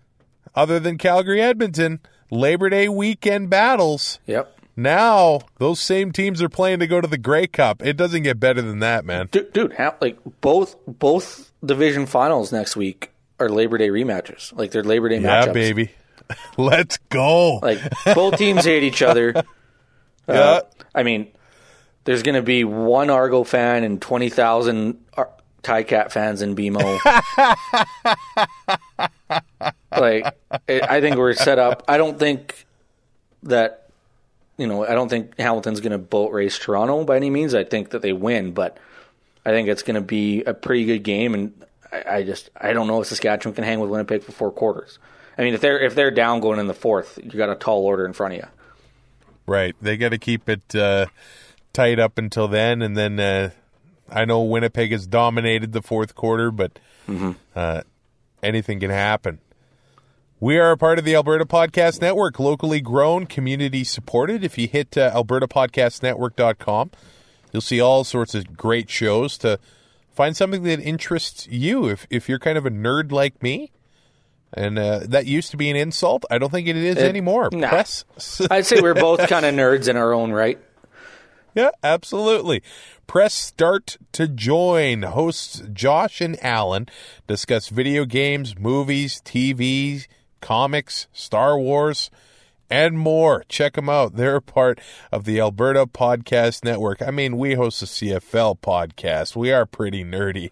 other 0.54 0.80
than 0.80 0.98
Calgary, 0.98 1.40
Edmonton, 1.40 2.00
Labor 2.30 2.70
Day 2.70 2.88
weekend 2.88 3.50
battles. 3.50 4.18
Yep. 4.26 4.57
Now 4.78 5.40
those 5.58 5.80
same 5.80 6.12
teams 6.12 6.40
are 6.40 6.48
playing 6.48 6.78
to 6.78 6.86
go 6.86 7.00
to 7.00 7.08
the 7.08 7.18
Grey 7.18 7.48
Cup. 7.48 7.84
It 7.84 7.96
doesn't 7.96 8.22
get 8.22 8.38
better 8.38 8.62
than 8.62 8.78
that, 8.78 9.04
man. 9.04 9.28
Dude, 9.32 9.52
dude 9.52 9.72
ha- 9.72 9.96
like 10.00 10.18
both 10.40 10.76
both 10.86 11.50
division 11.64 12.06
finals 12.06 12.52
next 12.52 12.76
week 12.76 13.10
are 13.40 13.48
Labor 13.48 13.76
Day 13.76 13.88
rematches. 13.88 14.56
Like 14.56 14.70
they're 14.70 14.84
Labor 14.84 15.08
Day 15.08 15.18
Yeah, 15.18 15.46
matchups. 15.46 15.52
baby. 15.52 15.90
Let's 16.56 16.98
go. 17.08 17.56
Like 17.56 17.80
both 18.14 18.38
teams 18.38 18.64
hate 18.64 18.84
each 18.84 19.02
other. 19.02 19.32
yeah. 20.28 20.34
Uh, 20.34 20.60
I 20.94 21.02
mean, 21.02 21.26
there's 22.04 22.22
going 22.22 22.36
to 22.36 22.42
be 22.42 22.62
one 22.62 23.10
Argo 23.10 23.42
fan 23.42 23.82
and 23.82 24.00
twenty 24.00 24.28
thousand 24.28 25.04
Ar- 25.14 25.30
Cat 25.62 26.12
fans 26.12 26.40
in 26.40 26.54
BMO. 26.54 26.80
like, 29.90 30.38
it, 30.68 30.82
I 30.88 31.00
think 31.00 31.16
we're 31.16 31.34
set 31.34 31.58
up. 31.58 31.82
I 31.88 31.98
don't 31.98 32.18
think 32.18 32.64
that 33.42 33.87
you 34.58 34.66
know. 34.66 34.84
I 34.84 34.94
don't 34.94 35.08
think 35.08 35.38
Hamilton's 35.38 35.80
going 35.80 35.92
to 35.92 35.98
boat 35.98 36.32
race 36.32 36.58
Toronto 36.58 37.04
by 37.04 37.16
any 37.16 37.30
means. 37.30 37.54
I 37.54 37.64
think 37.64 37.90
that 37.90 38.02
they 38.02 38.12
win, 38.12 38.52
but 38.52 38.76
I 39.46 39.50
think 39.50 39.68
it's 39.68 39.82
going 39.82 39.94
to 39.94 40.02
be 40.02 40.42
a 40.44 40.52
pretty 40.52 40.84
good 40.84 41.02
game. 41.02 41.32
And 41.32 41.64
I, 41.90 42.16
I 42.16 42.22
just 42.22 42.50
I 42.60 42.72
don't 42.74 42.86
know 42.86 43.00
if 43.00 43.06
Saskatchewan 43.06 43.54
can 43.54 43.64
hang 43.64 43.80
with 43.80 43.88
Winnipeg 43.90 44.22
for 44.22 44.32
four 44.32 44.50
quarters. 44.50 44.98
I 45.38 45.42
mean, 45.42 45.54
if 45.54 45.60
they're 45.60 45.80
if 45.80 45.94
they're 45.94 46.10
down 46.10 46.40
going 46.40 46.58
in 46.58 46.66
the 46.66 46.74
fourth, 46.74 47.18
you 47.22 47.30
got 47.30 47.48
a 47.48 47.54
tall 47.54 47.86
order 47.86 48.04
in 48.04 48.12
front 48.12 48.34
of 48.34 48.40
you. 48.40 48.46
Right. 49.46 49.74
They 49.80 49.96
got 49.96 50.10
to 50.10 50.18
keep 50.18 50.48
it 50.48 50.74
uh, 50.74 51.06
tight 51.72 51.98
up 51.98 52.18
until 52.18 52.48
then, 52.48 52.82
and 52.82 52.96
then 52.96 53.18
uh, 53.18 53.50
I 54.10 54.24
know 54.24 54.42
Winnipeg 54.42 54.92
has 54.92 55.06
dominated 55.06 55.72
the 55.72 55.80
fourth 55.80 56.14
quarter, 56.14 56.50
but 56.50 56.78
uh, 57.56 57.82
anything 58.42 58.80
can 58.80 58.90
happen. 58.90 59.38
We 60.40 60.56
are 60.58 60.70
a 60.70 60.76
part 60.76 61.00
of 61.00 61.04
the 61.04 61.16
Alberta 61.16 61.44
Podcast 61.44 62.00
Network, 62.00 62.38
locally 62.38 62.80
grown, 62.80 63.26
community 63.26 63.82
supported. 63.82 64.44
If 64.44 64.56
you 64.56 64.68
hit 64.68 64.96
uh, 64.96 65.10
albertapodcastnetwork.com, 65.12 66.92
you'll 67.52 67.60
see 67.60 67.80
all 67.80 68.04
sorts 68.04 68.36
of 68.36 68.56
great 68.56 68.88
shows 68.88 69.36
to 69.38 69.58
find 70.12 70.36
something 70.36 70.62
that 70.62 70.78
interests 70.78 71.48
you. 71.48 71.88
If 71.88 72.06
if 72.08 72.28
you're 72.28 72.38
kind 72.38 72.56
of 72.56 72.64
a 72.64 72.70
nerd 72.70 73.10
like 73.10 73.42
me, 73.42 73.72
and 74.54 74.78
uh, 74.78 75.00
that 75.08 75.26
used 75.26 75.50
to 75.50 75.56
be 75.56 75.70
an 75.70 75.76
insult, 75.76 76.24
I 76.30 76.38
don't 76.38 76.50
think 76.50 76.68
it 76.68 76.76
is 76.76 76.98
anymore. 76.98 77.48
nah. 77.52 77.68
Press 77.68 78.04
I'd 78.50 78.64
say 78.64 78.80
we're 78.80 78.94
both 78.94 79.28
kind 79.28 79.44
of 79.44 79.56
nerds 79.56 79.88
in 79.88 79.96
our 79.96 80.12
own 80.12 80.30
right. 80.30 80.60
Yeah, 81.52 81.70
absolutely. 81.82 82.62
Press 83.08 83.34
start 83.34 83.96
to 84.12 84.28
join. 84.28 85.02
Hosts 85.02 85.62
Josh 85.72 86.20
and 86.20 86.40
Alan 86.44 86.86
discuss 87.26 87.70
video 87.70 88.04
games, 88.04 88.56
movies, 88.56 89.20
TV, 89.24 90.06
comics, 90.40 91.06
Star 91.12 91.58
Wars, 91.58 92.10
and 92.70 92.98
more. 92.98 93.44
Check 93.48 93.74
them 93.74 93.88
out. 93.88 94.16
They're 94.16 94.40
part 94.40 94.80
of 95.10 95.24
the 95.24 95.40
Alberta 95.40 95.86
Podcast 95.86 96.64
Network. 96.64 97.00
I 97.02 97.10
mean, 97.10 97.38
we 97.38 97.54
host 97.54 97.82
a 97.82 97.86
CFL 97.86 98.60
podcast. 98.60 99.34
We 99.36 99.52
are 99.52 99.64
pretty 99.66 100.04
nerdy. 100.04 100.50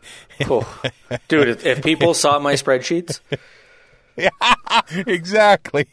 Oh. 0.48 0.80
Dude, 1.28 1.48
if, 1.48 1.66
if 1.66 1.82
people 1.82 2.14
saw 2.14 2.38
my 2.38 2.54
spreadsheets, 2.54 3.20
exactly. 5.06 5.86